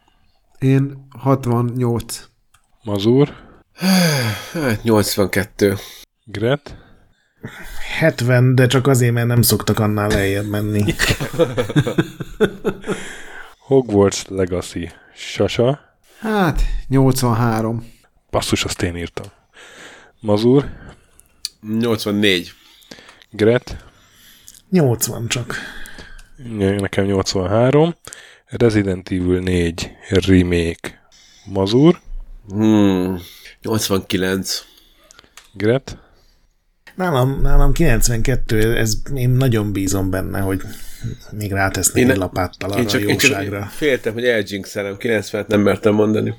[0.60, 2.30] Én 68.
[2.84, 3.34] Mazur,
[4.54, 5.76] Hát 82.
[6.26, 6.78] Gret,
[8.00, 10.96] 70, de csak azért, mert nem szoktak annál lejjebb menni.
[13.58, 14.92] Hogwarts Legacy.
[15.16, 15.80] Sasa,
[16.20, 17.92] Hát, 83.
[18.30, 19.26] basszus, azt én írtam.
[20.20, 20.66] Mazur,
[21.80, 22.52] 84.
[23.32, 23.78] Gret,
[24.70, 25.56] 80 csak.
[26.58, 27.96] nekem 83.
[28.46, 31.10] Resident Evil 4 remake.
[31.46, 32.00] Mazur,
[32.50, 33.20] Hmm.
[33.62, 34.66] 89.
[35.54, 35.98] Gret,
[37.00, 40.62] Nálam, nálam 92, ez, én nagyon bízom benne, hogy
[41.32, 43.66] még rátesznek Én- egy lapáttal arra Én csak, a én csak jóságra.
[43.72, 44.96] féltem, hogy eljinxelem.
[45.00, 46.34] 90-et nem mertem mondani.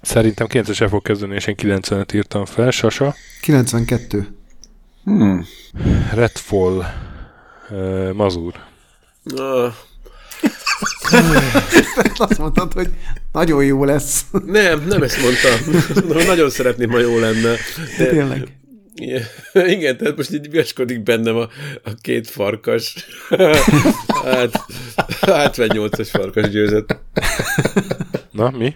[0.00, 2.70] Szerintem 9-es el fog kezdeni, és én 90-et írtam fel.
[2.70, 4.28] Sasa, 92.
[5.04, 5.44] Hmm.
[6.14, 6.84] Redfall,
[7.70, 8.54] uh, Mazur.
[9.36, 9.72] Ah,
[12.16, 12.88] Azt mondtad, hogy
[13.32, 14.24] nagyon jó lesz.
[14.46, 15.82] nem, nem ezt mondtam.
[16.26, 17.54] Nagyon szeretném, ha jó lenne.
[17.98, 18.57] De, Tényleg.
[19.76, 21.48] Igen, tehát most így viaskodik bennem a,
[21.82, 22.94] a két farkas.
[24.24, 24.64] hát,
[25.20, 26.96] 78-as farkas győzött.
[28.30, 28.74] Na, mi?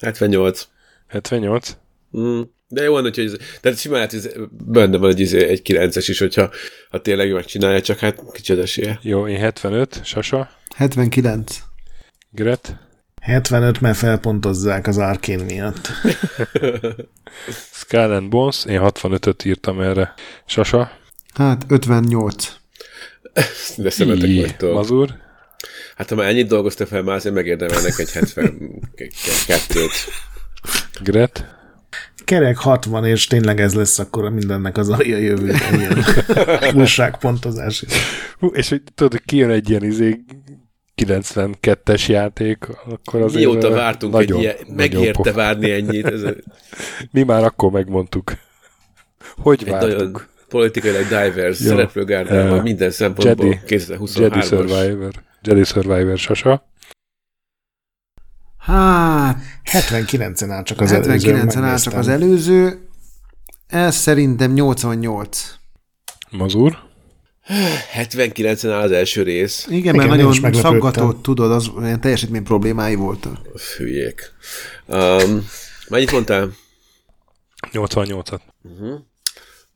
[0.00, 0.68] 78.
[1.06, 1.76] 78?
[2.18, 2.40] Mm.
[2.68, 6.04] De jó van, hogy ez, tehát simán hát ez benne van egy, izé- egy 9-es
[6.08, 6.50] is, hogyha
[6.90, 8.98] ha tényleg megcsinálja, csak hát kicsit esélye.
[9.02, 11.62] Jó, én 75, Sasa, 79.
[12.30, 12.76] Gret,
[13.24, 15.88] 75, mert felpontozzák az Arkén miatt.
[17.72, 20.14] Skull and Bones, én 65-öt írtam erre.
[20.46, 20.90] Sasa,
[21.34, 22.52] Hát 58.
[23.76, 24.74] De szemetek vagytok.
[24.74, 25.14] Mazur,
[25.96, 29.92] Hát ha már ennyit dolgozta fel, már azért megérdemelnek egy 72-t.
[31.02, 31.54] Gret,
[32.24, 36.04] Kerek 60, és tényleg ez lesz akkor mindennek az alja jövőben ilyen
[36.80, 37.84] újságpontozás.
[38.38, 40.24] Hú, és hogy tudod, kijön egy ilyen izé
[41.02, 45.32] 92-es játék, akkor azért Mióta ö, vártunk nagyon, egy ilyen, nagyon megérte pofa.
[45.32, 46.06] várni ennyit.
[46.06, 46.44] Ez egy
[47.10, 48.32] Mi már akkor megmondtuk.
[49.36, 49.90] Hogy vártuk?
[49.90, 51.70] nagyon politikailag diverse Jó.
[51.70, 54.18] szereplőgárdával Eh, minden szempontból Jedi, 2023-as.
[54.20, 55.12] Jedi Survivor.
[55.42, 56.68] Jedi Survivor, Sasa.
[58.58, 61.32] Hát, 79-en áll csak az előző.
[61.34, 62.88] 79-en áll csak az előző.
[63.66, 65.54] Ez szerintem 88.
[66.30, 66.78] Mazur.
[67.48, 69.66] 79-en áll az első rész.
[69.68, 73.38] Igen, Igen, mert nagyon szaggatott, tudod, az olyan teljesítmény problémái voltak.
[73.76, 74.32] Hülyék.
[74.86, 75.48] Um,
[75.88, 76.50] mennyit mondtál?
[77.72, 78.40] 88-at.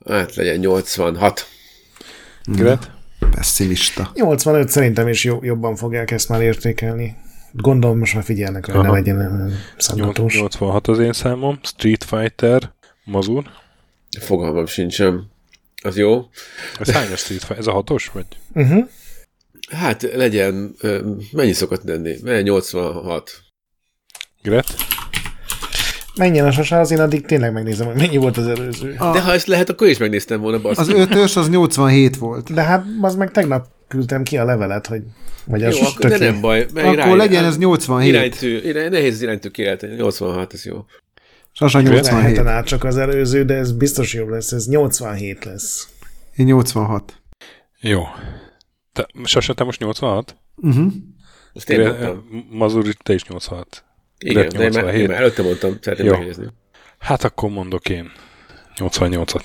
[0.07, 1.47] Hát legyen 86.
[2.45, 2.91] Gret.
[3.31, 4.11] pessimista.
[4.15, 7.17] 85 szerintem is jo- jobban fogják ezt már értékelni.
[7.53, 10.35] Gondolom most már figyelnek rá, ne legyen olyan szaggatós.
[10.35, 11.59] 86 az én számom.
[11.63, 12.73] Street Fighter,
[13.05, 13.45] Mazur.
[14.21, 15.31] Fogalmam sincsen.
[15.83, 16.29] Az jó.
[16.81, 17.59] Ez hányas Street Fighter?
[17.59, 18.27] Ez a hatos, vagy?
[18.55, 18.89] Uh-huh.
[19.71, 20.75] Hát legyen,
[21.33, 22.17] mennyi szokott lenni?
[22.23, 23.31] Legyen 86.
[24.43, 24.75] Gret?
[26.17, 28.93] Menjen a sasa, az én addig tényleg megnézem, hogy mennyi volt az előző.
[28.93, 30.89] De ha ezt lehet, akkor is megnéztem volna, basszus.
[30.89, 32.53] Az ötös az 87 volt.
[32.55, 35.03] De hát az meg tegnap küldtem ki a levelet, hogy
[35.45, 36.61] vagy az Jó, akkor, de nem baj.
[36.75, 38.09] Akkor irány- legyen ez 87.
[38.09, 39.95] Iránytű, irány, nehéz az iránytű kijelenteni.
[39.95, 40.85] 86, ez jó.
[41.59, 42.47] Sasa 87 87.
[42.47, 45.89] át csak az előző, de ez biztos jobb lesz, ez 87 lesz.
[46.37, 47.23] Én 86.
[47.81, 48.03] Jó.
[48.93, 50.37] Te, Sasa, te most 86?
[50.57, 50.93] Uh-huh.
[51.55, 52.47] Azt én mondtam.
[52.51, 53.85] Mazur, te is 86.
[54.19, 55.01] Igen, de én már, 87.
[55.01, 56.13] én már előtte mondtam, szeretném Jó.
[56.13, 56.47] megjegyezni.
[56.99, 58.11] Hát akkor mondok én
[58.77, 59.45] 88-at.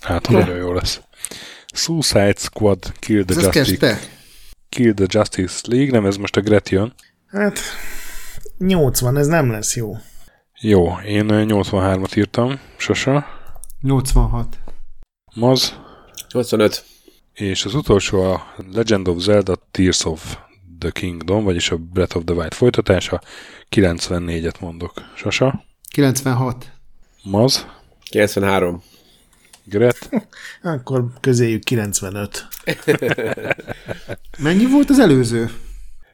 [0.00, 1.00] Hát, ha nagyon jó lesz.
[1.72, 3.98] Suicide Squad Kill the, Justice.
[4.68, 6.94] Kill the Justice League, nem ez most a Gret jön.
[7.26, 7.58] Hát
[8.58, 9.96] 80, ez nem lesz jó.
[10.62, 13.26] Jó, én ö, 83-at írtam, Sasa,
[13.80, 14.58] 86.
[15.34, 15.78] Maz,
[16.32, 16.84] 85.
[17.32, 20.36] és az utolsó a Legend of Zelda Tears of
[20.78, 23.20] the Kingdom, vagyis a Breath of the Wild folytatása,
[23.76, 24.92] 94-et mondok.
[25.16, 26.72] Sasa, 96.
[27.22, 27.66] Maz,
[28.10, 28.82] 93.
[29.64, 30.08] Gret,
[30.62, 32.46] Akkor közéjük 95.
[34.38, 35.50] Mennyi volt az előző?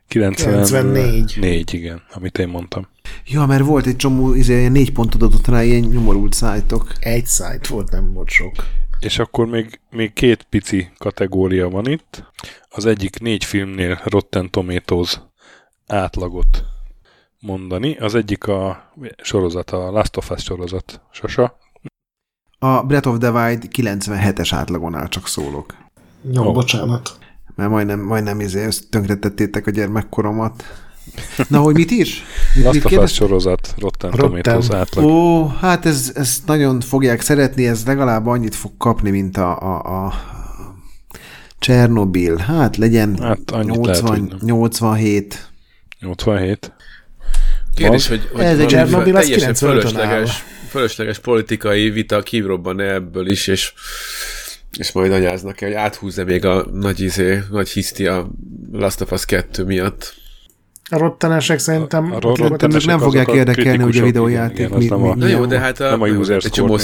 [0.08, 1.36] 94.
[1.40, 2.88] 4, igen, amit én mondtam.
[3.26, 6.92] Ja, mert volt egy csomó, izé, négy pontot adott rá, ilyen nyomorult szájtok.
[7.00, 8.52] Egy szájt volt, nem volt sok.
[9.00, 12.32] És akkor még, még két pici kategória van itt.
[12.68, 15.20] Az egyik négy filmnél Rotten Tomatoes
[15.86, 16.64] átlagot
[17.40, 17.96] mondani.
[17.96, 18.92] Az egyik a
[19.22, 21.00] sorozat, a Last of Us sorozat.
[21.10, 21.58] Sasa?
[22.58, 25.74] A Breath of the Wild 97-es átlagon áll, csak szólok.
[26.32, 26.52] Jó, oh.
[26.52, 27.18] bocsánat.
[27.54, 30.64] Mert majdnem, majdnem izé, tönkretettétek a gyermekkoromat.
[31.48, 32.22] Na, hogy mit is?
[32.54, 33.10] Mit, Last mit kérdez?
[33.10, 34.42] sorozat Rotten, Rotten.
[34.42, 35.04] Tomatoes átlag.
[35.04, 40.04] Ó, hát ez, ez nagyon fogják szeretni, ez legalább annyit fog kapni, mint a, a,
[40.04, 40.12] a
[41.58, 42.36] Csernobil.
[42.36, 44.38] Hát legyen Hát annyit lehet, hogy 80, nem.
[44.40, 45.50] 87.
[46.00, 46.72] 87.
[47.74, 53.30] Kérdés, hogy, hogy Ez egy Chernobyl, az teljesen 95-ön fölösleges, fölösleges politikai vita kirobban ebből
[53.30, 53.72] is, és,
[54.78, 58.30] és majd anyáznak el, hogy áthúzza még a nagy, izé, nagy hiszti a
[58.72, 60.14] Last of Us 2 miatt.
[60.90, 62.12] A rottenesek szerintem...
[62.12, 65.58] A- a Rottenek nem fogják érdekelni, hogy a videójáték igen, mi, mi, mi jó, de
[65.58, 66.78] hát a, Nem a user egy csomó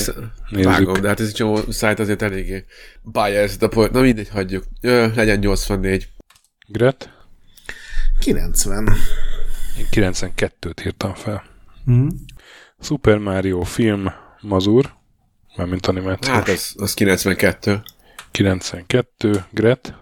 [0.50, 2.64] vágom, de hát ez egy csomó szájt azért eléggé
[3.02, 3.92] biased a point.
[3.92, 4.64] Na mindegy, hagyjuk.
[4.80, 6.08] Ö, legyen 84.
[6.66, 7.10] Gret?
[8.20, 8.88] 90.
[9.78, 11.42] Én 92-t írtam fel.
[11.84, 12.06] Mhm.
[12.80, 14.92] Super Mario film Mazur,
[15.56, 16.34] mármint animációs.
[16.34, 17.82] Hát az, az 92.
[18.30, 19.94] 92, Gret.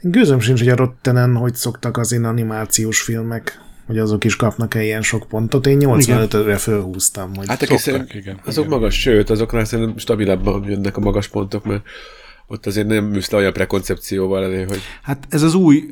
[0.00, 4.82] Gőzöm sincs, hogy a Rottenen hogy szoktak az én animációs filmek, hogy azok is kapnak-e
[4.82, 5.66] ilyen sok pontot.
[5.66, 7.48] Én 85-re fölhúztam, hogy...
[7.48, 8.78] Hát Szoktak, szerint, igen, azok igen.
[8.78, 11.82] magas, sőt, azoknál szerintem stabilabban jönnek a magas pontok, mert
[12.46, 15.84] ott azért nem műsz le olyan prekoncepcióval elé, hogy Hát ez az új,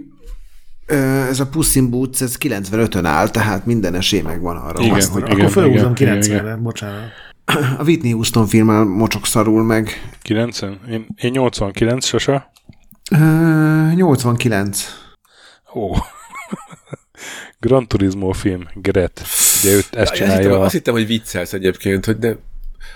[1.28, 4.80] ez a Puss in Boots, ez 95-ön áll, tehát minden esély megvan arra.
[4.80, 7.08] Igen, hogy- Akkor, igen, akkor igen, 90-re, bocsánat.
[7.78, 10.10] A Whitney Houston filmmel mocsok szarul meg.
[10.22, 10.80] 90?
[10.90, 12.50] Én, én 89, Sasa.
[13.10, 14.84] Ö, 89.
[15.74, 15.92] Ó.
[17.60, 19.22] Gran Turismo film, Gret.
[19.62, 20.60] Ugye őt ezt azt hittem, csinálja.
[20.60, 22.36] azt hittem, hogy viccelsz egyébként, hogy de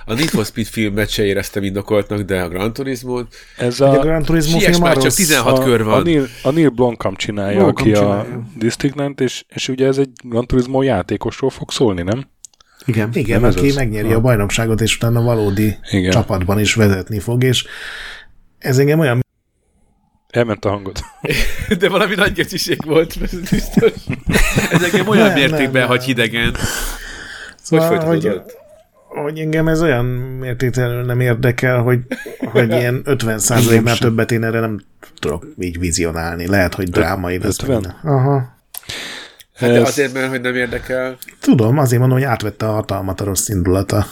[0.07, 3.23] a Need for Speed filmet se éreztem indokoltnak, de a Gran Turismo
[3.57, 6.01] Ez A a, Gran Turismo film már, csak szól- 16 kör a, van.
[6.01, 8.33] a, Neil, a Neil Blomkamp csinálja, Blomkamp aki csinálja.
[8.35, 12.29] a District és, és ugye ez egy Gran Turismo játékosról fog szólni, nem?
[12.87, 13.11] Igen.
[13.13, 13.75] Igen, Nem aki az.
[13.75, 14.15] megnyeri Ha.
[14.15, 16.11] a bajnokságot, és utána valódi Igen.
[16.11, 17.65] csapatban is vezetni fog, és
[18.59, 19.24] ez engem olyan
[20.35, 20.99] Elment a hangod.
[21.79, 23.93] De valami nagy geciség volt, ez biztos.
[24.71, 25.87] Ez engem olyan Nem, mértékben nem, nem.
[25.89, 26.45] hagy hidegen.
[26.51, 26.61] Hogy
[27.63, 28.57] Szóval, hogy, folytatódott?
[29.09, 30.05] hogy engem ez olyan
[30.41, 31.99] mértéktelenül nem érdekel, hogy,
[32.39, 33.41] hogy ilyen 50
[33.83, 34.81] nál többet én erre nem
[35.19, 36.47] tudok így vizionálni.
[36.47, 37.59] Lehet, hogy drámai lesz.
[37.63, 37.81] 50?
[37.81, 37.97] benne.
[38.17, 38.53] Aha.
[39.55, 41.17] Hát de Ez- azért, mert hogy nem érdekel.
[41.41, 44.07] Tudom, azért mondom, hogy átvette a hatalmat a rossz indulata.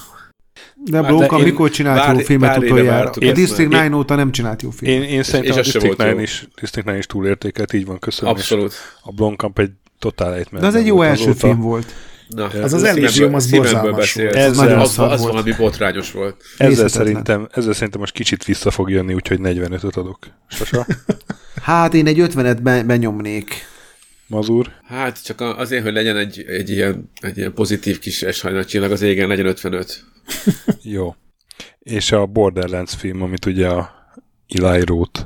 [0.84, 3.10] De Hát Blomkamp én mikor csinált jó filmet utoljára?
[3.10, 3.80] A District már.
[3.82, 5.02] 9 óta nem csinált jó filmet.
[5.02, 6.22] Én, én szerintem és a az se District volt 9 jó.
[6.22, 8.34] is, District 9 is túlértékelt, így van, köszönöm.
[8.34, 8.74] és Abszolút.
[9.02, 10.62] A Blomkamp egy totál ejtment.
[10.62, 11.86] De az egy jó első film volt.
[12.28, 14.34] Na, Az az Elysium, az borzalmas volt.
[14.34, 15.20] Ez az, nagyon az, az volt.
[15.32, 16.36] valami botrányos volt.
[16.56, 20.18] Ezzel szerintem, ezzel szerintem most kicsit vissza fog jönni, úgyhogy 45-öt adok.
[20.48, 20.86] Sasa,
[21.62, 23.66] Hát én egy 50-et be, benyomnék.
[24.32, 28.24] Mazur, Hát csak a- azért, hogy legyen egy, egy, ilyen, egy ilyen pozitív kis
[28.66, 30.04] csillag az égen, legyen 55.
[30.82, 31.14] jó.
[31.78, 33.90] És a Borderlands film, amit ugye a
[34.48, 35.20] Eli Roth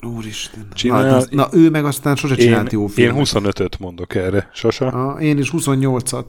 [0.00, 0.66] Úristen.
[0.74, 3.28] Csinál- Na, hát, na, ő meg aztán sose Én, csinált jó én filmet.
[3.32, 4.50] 25-öt mondok erre.
[4.54, 4.86] Sasa?
[4.86, 6.24] A, én is 28-at.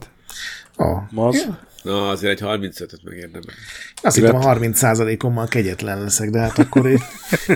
[0.78, 1.48] Ó, Maz?
[1.82, 3.54] Na, azért egy 35-öt megérdemel.
[4.02, 6.98] azt hittem a 30%-ommal kegyetlen leszek, de hát akkor én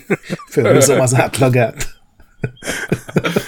[0.53, 1.95] fölhúzom az átlagát.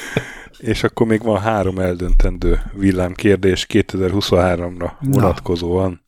[0.59, 6.03] És akkor még van három eldöntendő villámkérdés 2023-ra vonatkozóan.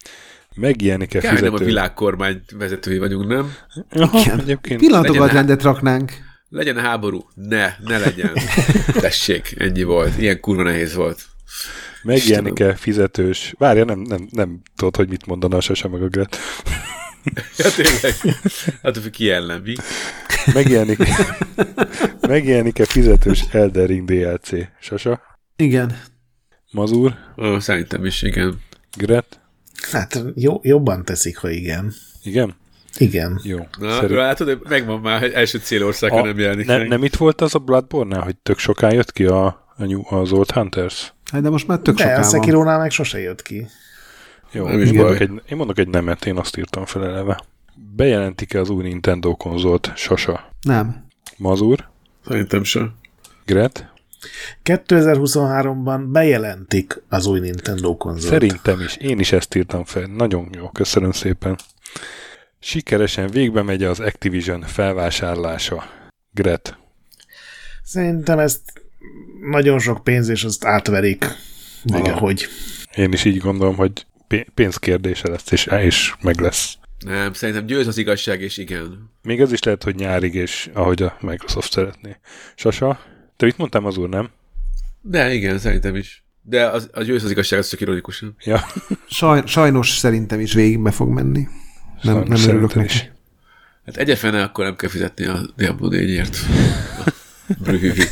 [0.54, 1.64] Megjelenik-e Kár, nem a fizető?
[1.64, 3.52] világkormány vezetői vagyunk, nem?
[3.90, 6.12] Aha, egyébként Pillanatokat Legyen- rendet raknánk.
[6.48, 7.28] Legyen háború?
[7.34, 8.32] Ne, ne legyen.
[9.00, 10.18] Tessék, ennyi volt.
[10.18, 11.20] Ilyen kurva nehéz volt.
[12.02, 13.54] megjelenik-e fizetős...
[13.58, 16.36] Várja, nem, nem, nem tudod, hogy mit mondana a Sasa meg a Gret.
[17.56, 18.14] Ja, tényleg.
[18.82, 19.74] Hát, hogy ki ellen, mi?
[20.54, 20.98] Megjelenik,
[22.28, 24.50] megjelenik-e fizetős Elden Ring DLC?
[24.80, 25.20] Sasa?
[25.56, 25.96] Igen.
[26.72, 27.14] Mazur?
[27.38, 28.60] Ó, szerintem is, igen.
[28.96, 29.40] Gret?
[29.90, 31.92] Hát jó, jobban teszik, ha igen.
[32.22, 32.54] Igen?
[32.98, 33.40] Igen.
[33.42, 33.58] Jó.
[33.78, 36.88] Na, Szerint- látod, megvan már, hogy első célország, ha A- nem jelenik ne, meg.
[36.88, 39.44] nem itt volt az a Bloodborne-nál, hogy tök soká jött ki a,
[39.76, 41.12] a New, az Old Hunters?
[41.32, 42.30] Hát de most már tök De a soká van.
[42.30, 43.66] Sekirónál meg sose jött ki.
[44.52, 45.02] Jó, Nem is én, baj.
[45.04, 47.40] mondok egy, én mondok egy nemet, én azt írtam fel eleve.
[47.96, 49.92] Bejelentik-e az új Nintendo konzolt?
[49.96, 50.52] Sasa.
[50.62, 51.06] Nem.
[51.36, 51.88] Mazur?
[52.26, 52.94] Szerintem sem.
[53.46, 53.92] Gret?
[54.64, 58.32] 2023-ban bejelentik az új Nintendo konzolt.
[58.32, 58.96] Szerintem is.
[58.96, 60.06] Én is ezt írtam fel.
[60.06, 61.58] Nagyon jó, köszönöm szépen.
[62.58, 65.84] Sikeresen végbe megy az Activision felvásárlása.
[66.30, 66.78] Gret.
[67.82, 68.60] Szerintem ezt
[69.50, 71.24] nagyon sok pénz, és azt átverik
[71.82, 72.46] valahogy.
[72.94, 76.78] Én is így gondolom, hogy pé- pénzkérdése lesz, és, és meg lesz.
[77.04, 79.10] Nem, szerintem győz az igazság, és igen.
[79.22, 82.16] Még ez is lehet, hogy nyárig, és ahogy a Microsoft szeretné.
[82.54, 83.00] Sasa,
[83.36, 84.30] te mit mondtam az úr, nem?
[85.00, 86.24] De igen, szerintem is.
[86.42, 88.36] De az, a győz az igazság, az csak ironikusan.
[88.44, 88.66] Ja,
[89.08, 91.48] Saj, sajnos szerintem is végigbe fog menni.
[92.02, 92.86] Nem, Sajnos nem örülök neki.
[92.94, 93.10] is.
[93.86, 96.36] Hát egyefene akkor nem kell fizetni a Diablo 4-ért.
[97.58, 98.02] Brühühü.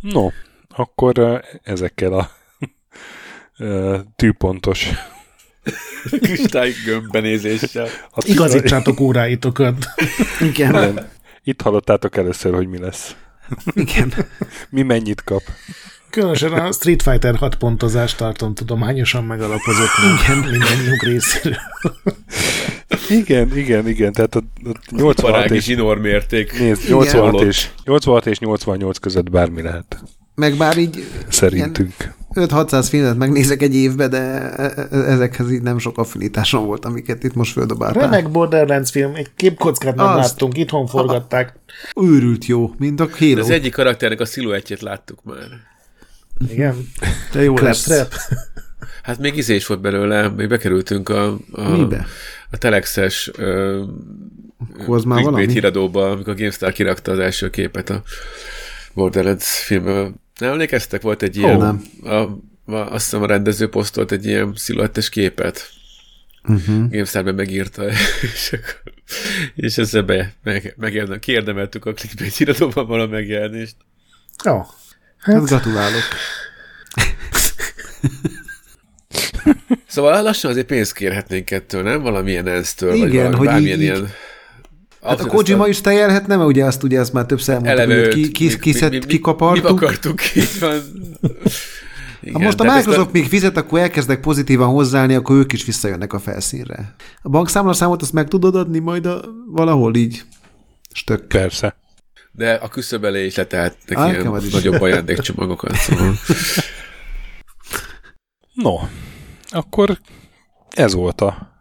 [0.00, 0.28] No,
[0.68, 2.30] akkor ezekkel a
[4.16, 4.90] tűpontos
[6.22, 7.88] Kristály gömbbenézéssel.
[8.16, 9.74] Igazítsátok óráitokat.
[10.50, 10.98] Igen, Nem.
[11.44, 13.16] Itt hallottátok először, hogy mi lesz.
[13.74, 14.12] igen.
[14.70, 15.42] Mi mennyit kap.
[16.10, 19.88] Különösen a Street Fighter 6 pontozást tartom tudományosan megalapozott
[20.22, 20.38] Igen.
[20.38, 21.56] mindannyiunk részéről.
[23.08, 24.12] Igen, igen, igen.
[24.12, 26.58] Tehát a, a 86 Parági és, zsinór mérték.
[26.58, 30.02] nézd, 86 és, 86 és 88 között bármi lehet.
[30.34, 31.94] Meg bár így Szerintünk.
[32.36, 37.24] 5-600 filmet megnézek egy évbe, de e- e- ezekhez így nem sok affinitásom volt, amiket
[37.24, 38.02] itt most földobáltál.
[38.02, 40.16] Remek Borderlands film, egy képkockát nem Azt.
[40.16, 41.58] láttunk, itthon forgatták.
[42.00, 43.38] Őrült jó, mint a Halo.
[43.40, 45.48] Az egyik karakternek a sziluettjét láttuk már.
[46.48, 46.88] Igen.
[47.32, 48.08] De jó lesz.
[49.02, 52.06] Hát még izé is volt belőle, még bekerültünk a, a, Mibe?
[52.50, 53.82] a Telexes ö,
[54.86, 55.48] az már valami?
[55.48, 58.02] híradóba, amikor a GameStar kirakta az első képet a
[58.94, 60.14] Borderlands filmből.
[60.38, 61.02] Nem emlékeztek?
[61.02, 61.84] Volt egy ilyen, nem.
[62.02, 62.14] a,
[62.72, 65.70] a, azt hiszem a rendező posztolt egy ilyen sziluettes képet.
[66.48, 66.90] Uh-huh.
[66.90, 67.84] GameStar-ben megírta,
[68.34, 68.92] és, akkor,
[69.54, 73.76] és ezzel be, meg, megérdem, kiérdemeltük a clickbait híradóban valami megjelenést.
[74.44, 74.62] Jó.
[75.18, 76.02] Hát gratulálok.
[79.86, 82.02] Szóval lassan azért pénzt kérhetnénk ettől, nem?
[82.02, 84.08] Valamilyen ENSZ-től, vagy valami, hogy bármilyen így- ilyen...
[85.06, 87.96] Hát a Kojima ezt is tejelhetne, mert ugye azt ugye azt már többször elmondtuk, hogy
[87.96, 89.80] őt, ki, ki, ki, ki, mi, mi, kikapartuk.
[89.80, 90.80] Mi akartuk, így van.
[92.20, 96.12] Igen, Ha most a Microsoft még fizet, akkor elkezdek pozitívan hozzáállni, akkor ők is visszajönnek
[96.12, 96.94] a felszínre.
[97.22, 100.22] A bankszámlaszámot azt meg tudod adni majd a, valahol így.
[100.92, 101.26] Stök.
[101.26, 101.76] Persze.
[102.32, 104.52] De a küszöb elé is letehetnek Á, ilyen nekem az is.
[104.52, 105.74] nagyobb ajándékcsomagokat.
[105.74, 106.14] Szóval.
[108.54, 108.74] No,
[109.50, 109.98] akkor
[110.70, 111.54] ez volt a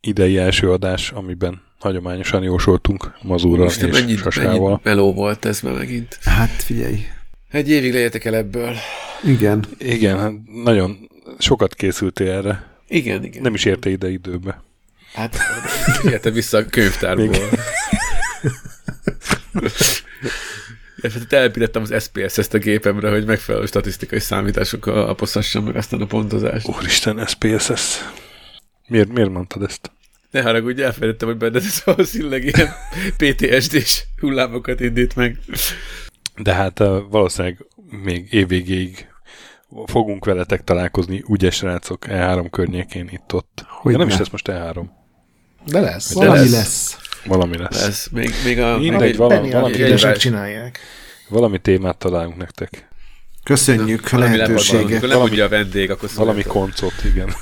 [0.00, 4.80] idei első adás, amiben hagyományosan jósoltunk Mazúrral Most és mennyit, mennyit Sasával.
[4.82, 6.18] meló volt ez már megint.
[6.22, 7.06] Hát figyelj.
[7.50, 8.74] Egy évig lejetek el ebből.
[9.24, 9.64] Igen.
[9.78, 10.32] Igen, hát
[10.64, 12.66] nagyon sokat készültél erre.
[12.88, 13.42] Igen, igen.
[13.42, 14.62] Nem is érte ide időbe.
[15.14, 15.36] Hát,
[16.04, 17.26] értem vissza a könyvtárból.
[17.26, 17.40] Még.
[21.02, 26.68] Érted, elpillettem az SPS-ezt a gépemre, hogy megfelelő statisztikai számításokkal aposszassam meg aztán a pontozást.
[26.68, 27.98] Úristen, SPSS.
[28.88, 29.90] Miért, miért mondtad ezt?
[30.32, 32.68] Ne haragudj, elfelejtettem, hogy benned ez valószínűleg ilyen
[33.16, 35.38] PTSD-s hullámokat indít meg.
[36.36, 36.78] De hát
[37.10, 37.66] valószínűleg
[38.02, 39.06] még évvégéig
[39.86, 43.64] fogunk veletek találkozni, ugye srácok, E3 környékén itt-ott.
[43.68, 44.12] Hogy ja, nem ne.
[44.12, 44.84] is lesz most E3.
[45.66, 46.14] De lesz.
[46.14, 46.50] De Valami lesz.
[46.52, 46.96] lesz.
[47.24, 47.86] Valami lesz.
[47.86, 48.78] Ez még, még a...
[48.78, 50.78] Mindegy, valami- valami- egy- csinálják.
[51.28, 52.88] Valami témát találunk nektek.
[53.44, 55.02] Köszönjük a valami lehetőséget.
[55.02, 57.34] Nem mondja a vendég, akkor Valami koncot, igen.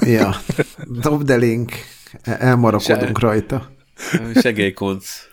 [0.00, 0.40] Ja.
[0.86, 1.72] Dobd elénk.
[2.22, 3.70] El- Elmarakodunk Se- rajta.
[4.40, 5.06] Segélykonc.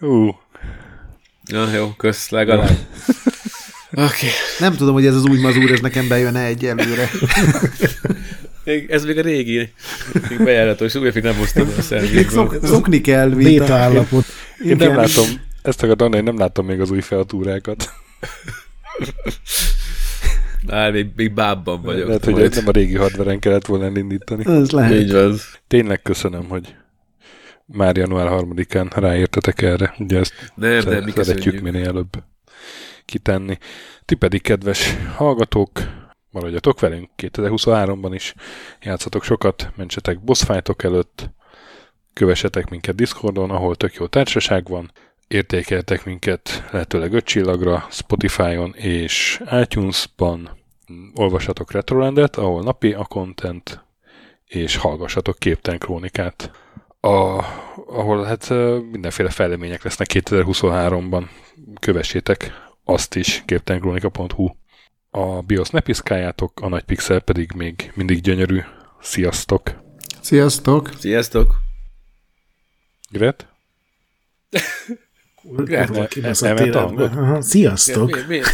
[0.00, 0.34] Ú,
[1.50, 2.78] Ja, jó, kösz, legalább.
[3.90, 4.02] Oké.
[4.02, 4.28] Okay.
[4.58, 7.10] Nem tudom, hogy ez az új mazúr, ez nekem bejön-e egy előre.
[8.64, 9.72] Még, ez még a régi.
[10.28, 12.30] Még bejárató, és újra nem hoztam a szervizből.
[12.30, 13.28] szok, szokni kell.
[13.28, 14.24] mint Béta a- állapot.
[14.64, 15.26] én nem látom,
[15.62, 17.90] ezt mondani, én nem látom még az új felatúrákat.
[20.68, 22.06] Á, még, még bábban vagyok.
[22.06, 22.54] Lehet, hogy majd.
[22.54, 24.44] nem a régi hardveren kellett volna elindítani.
[24.46, 24.92] Ez lehet.
[24.92, 25.34] Így van.
[25.66, 26.74] Tényleg köszönöm, hogy
[27.66, 29.94] már január 3-án ráértetek erre.
[29.98, 32.22] Ugye ezt Nem, nem, mi szeretjük minél előbb
[33.04, 33.58] kitenni.
[34.04, 35.70] Ti pedig, kedves hallgatók,
[36.30, 38.34] maradjatok velünk 2023-ban is,
[38.82, 40.44] játszatok sokat, mentsetek boss
[40.76, 41.30] előtt,
[42.12, 44.92] kövessetek minket Discordon, ahol tök jó társaság van,
[45.30, 50.50] értékeltek minket lehetőleg 5 csillagra Spotify-on és iTunes-ban,
[51.14, 53.84] olvassatok Retrolandet, ahol napi a content,
[54.44, 56.50] és hallgassatok Képten Krónikát,
[57.00, 57.08] a,
[57.86, 58.48] ahol hát
[58.90, 61.28] mindenféle fejlemények lesznek 2023-ban.
[61.80, 62.52] Kövessétek
[62.84, 64.48] azt is, képtelenkronika.hu.
[65.10, 68.60] A BIOS ne piszkáljátok, a nagy pixel pedig még mindig gyönyörű.
[69.00, 69.74] Sziasztok!
[70.20, 70.90] Sziasztok!
[70.98, 71.54] Sziasztok!
[73.10, 73.46] Gret?
[76.08, 76.92] Kibaszott elment a?
[77.20, 78.10] Aha, Sziasztok!
[78.10, 78.48] Miért, miért,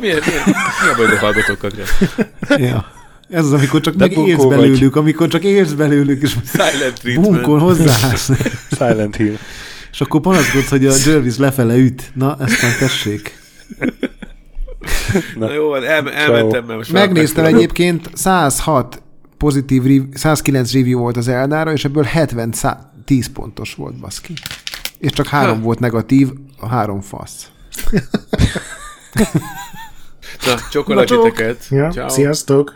[0.00, 0.52] miért, miért, mi
[0.92, 1.70] a baj a hallgatókkal?
[2.48, 2.86] Ja.
[3.30, 4.48] Ez az, amikor csak De meg vagy.
[4.48, 8.30] belőlük, amikor csak élsz belőlük, és Silent bunkon hozzáállsz.
[8.78, 9.34] Silent Hill.
[9.92, 12.10] És akkor panaszkodsz, hogy a Jervis lefele üt.
[12.14, 13.38] Na, ezt már tessék.
[15.38, 19.02] Na jó, van, el, elmentem, mert most Megnéztem egyébként 106
[19.38, 24.32] pozitív, rev- 109 review volt az Eldára, és ebből 70 szá- 10 pontos volt, baszki.
[25.02, 25.62] És csak három Ha.
[25.62, 27.50] volt negatív, a három fasz.
[30.46, 30.54] Na,
[31.04, 31.66] titeket.
[31.70, 32.08] Ja, Ciao.
[32.08, 32.72] sziasztok!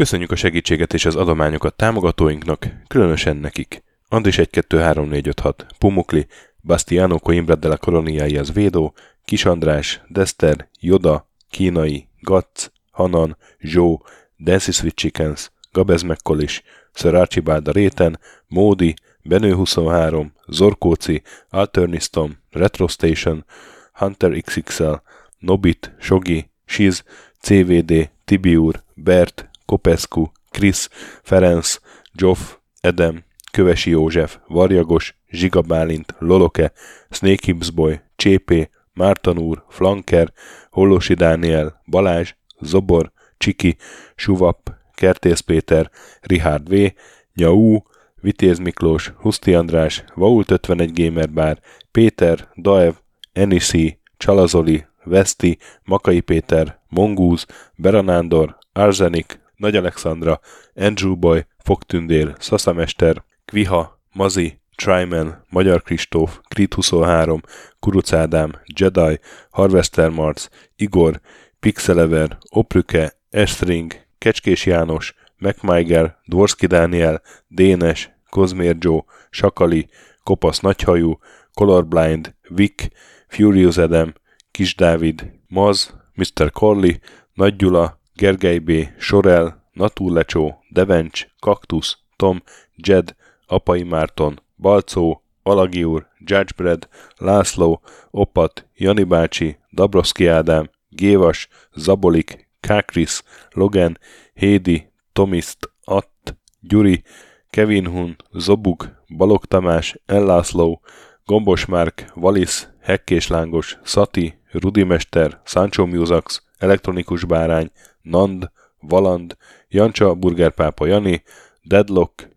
[0.00, 3.82] Köszönjük a segítséget és az adományokat támogatóinknak, különösen nekik.
[4.08, 6.26] Andris 1 2 3 4 5 6, Pumukli,
[6.60, 8.94] Bastiano Coimbra de la Coroniai az Védó,
[9.24, 14.04] Kis András, Dester, Joda, Kínai, Gatz, Hanan, Zsó,
[14.38, 16.62] Dancy Sweet Chickens, Gabez Mekkolis,
[16.94, 23.44] Sir Archibald a Réten, Módi, Benő 23, Zorkóci, Alternistom, Retro Station,
[23.92, 24.94] Hunter XXL,
[25.38, 27.04] Nobit, Sogi, Shiz,
[27.40, 30.88] CVD, Tibiur, Bert, Kopescu, Krisz,
[31.22, 31.78] Ferenc,
[32.12, 36.72] Joff, Edem, Kövesi József, Varjagos, Zsiga Bálint, Loloke,
[37.10, 40.32] Snake Hips Boy, Csépé, Márton úr, Flanker,
[40.70, 43.76] Hollosi Dániel, Balázs, Zobor, Csiki,
[44.14, 45.90] Suvap, Kertész Péter,
[46.20, 46.92] Richard V,
[47.34, 47.78] Nyau,
[48.20, 51.58] Vitéz Miklós, Huszti András, Vault 51 Gamer Bar,
[51.90, 52.94] Péter, Daev,
[53.32, 60.40] Enisi, Csalazoli, Veszti, Makai Péter, Mongúz, Beranándor, Arzenik, Nagy Alexandra,
[60.74, 67.40] Andrew Boy, Fogtündér, Szaszamester, Kviha, Mazi, Tryman, Magyar Kristóf, Krit 23,
[67.80, 69.20] Kuruc Ádám, Jedi,
[69.50, 71.20] Harvester Marc, Igor,
[71.60, 79.88] Pixelever, Oprüke, Estring, Kecskés János, MacMiger, Dvorski Dániel, Dénes, Kozmér Joe, Sakali,
[80.22, 81.18] Kopasz Nagyhajú,
[81.54, 82.88] Colorblind, Vic,
[83.28, 84.12] Furious Adam,
[84.50, 86.50] Kis Dávid, Maz, Mr.
[86.50, 86.92] Corley,
[87.34, 92.42] Nagy Gyula, Gergely B., Sorel, Naturlecsó, Devencs, Kaktusz, Tom,
[92.76, 93.14] Jed,
[93.46, 97.80] Apai Márton, Balcó, Alagi úr, Judgebred, László,
[98.10, 103.22] Opat, Jani bácsi, Dabroszki Ádám, Gévas, Zabolik, Kákris,
[103.52, 103.98] Logan,
[104.34, 107.02] Hédi, Tomiszt, Att, Gyuri,
[107.50, 110.80] Kevin Hun, Zobug, Balog Tamás, Ellászló,
[111.24, 117.70] Gombos Márk, Valisz, Hekkés Lángos, Szati, Rudimester, Sancho Musax, Elektronikus Bárány,
[118.02, 118.50] Nand,
[118.80, 119.36] Valand,
[119.68, 121.22] Jancsa, Burgerpápa Jani,
[121.62, 122.28] Deadlock,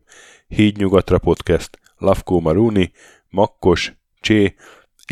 [0.47, 2.91] Híd Nyugatra Podcast, Lavkó Maruni,
[3.29, 4.55] Makkos, Csé,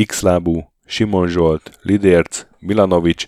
[0.06, 3.28] Xlábú, Simon Zsolt, Lidérc, Milanovic,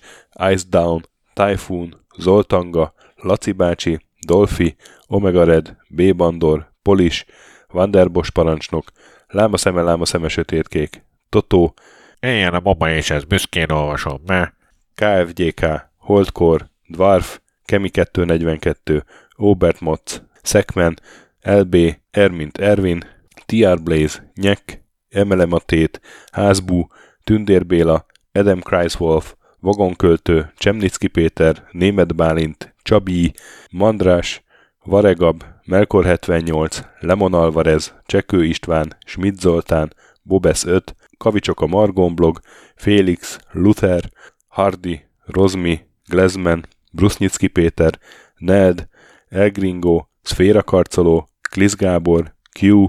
[0.51, 4.75] Ice Down, Typhoon, Zoltanga, Laci bácsi, Dolfi,
[5.07, 6.15] Omega Red, B.
[6.15, 7.25] Bandor, Polis,
[7.67, 8.91] Vanderbos parancsnok,
[9.27, 11.73] Láma szeme, láma szeme sötétkék, Totó,
[12.19, 14.53] Éljen a baba és ez büszkén olvasom, ne?
[14.95, 15.65] KFGK,
[15.97, 19.03] Holdkor, Dwarf, Kemi 242,
[19.35, 20.99] Obert Motz, Szekmen,
[21.41, 21.75] LB,
[22.11, 23.03] Ermint Ervin,
[23.45, 26.01] TR Blaze, Nyek, Emelematét,
[26.31, 26.87] Házbú,
[27.23, 33.33] Tündér Béla, Adam Kreiswolf, Vagonköltő, Csemnicki Péter, Német Bálint, Csabi,
[33.71, 34.43] Mandrás,
[34.83, 42.39] Varegab, Melkor 78, Lemon Alvarez, Csekő István, Schmidt Zoltán, Bobesz 5, Kavicsok a Margon blog,
[42.75, 44.09] Félix, Luther,
[44.47, 45.79] Hardy, Rozmi,
[46.09, 47.99] Glezman, Brusnicki Péter,
[48.37, 48.87] Ned,
[49.27, 52.85] Elgringo, Szféra Karcoló, Klisz Gábor, Q,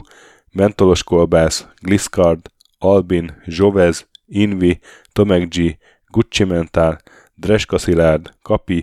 [0.52, 2.40] Mentolos Kolbász, Gliscard,
[2.78, 4.80] Albin, Zsovez, Invi,
[5.12, 7.00] Tomek G, Gucci Mentál,
[7.34, 8.76] Dreska Szilárd, Kapi,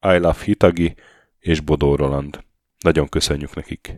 [0.00, 0.94] I Love Hitagi
[1.38, 2.44] és Bodó Roland.
[2.78, 3.96] Nagyon köszönjük nekik!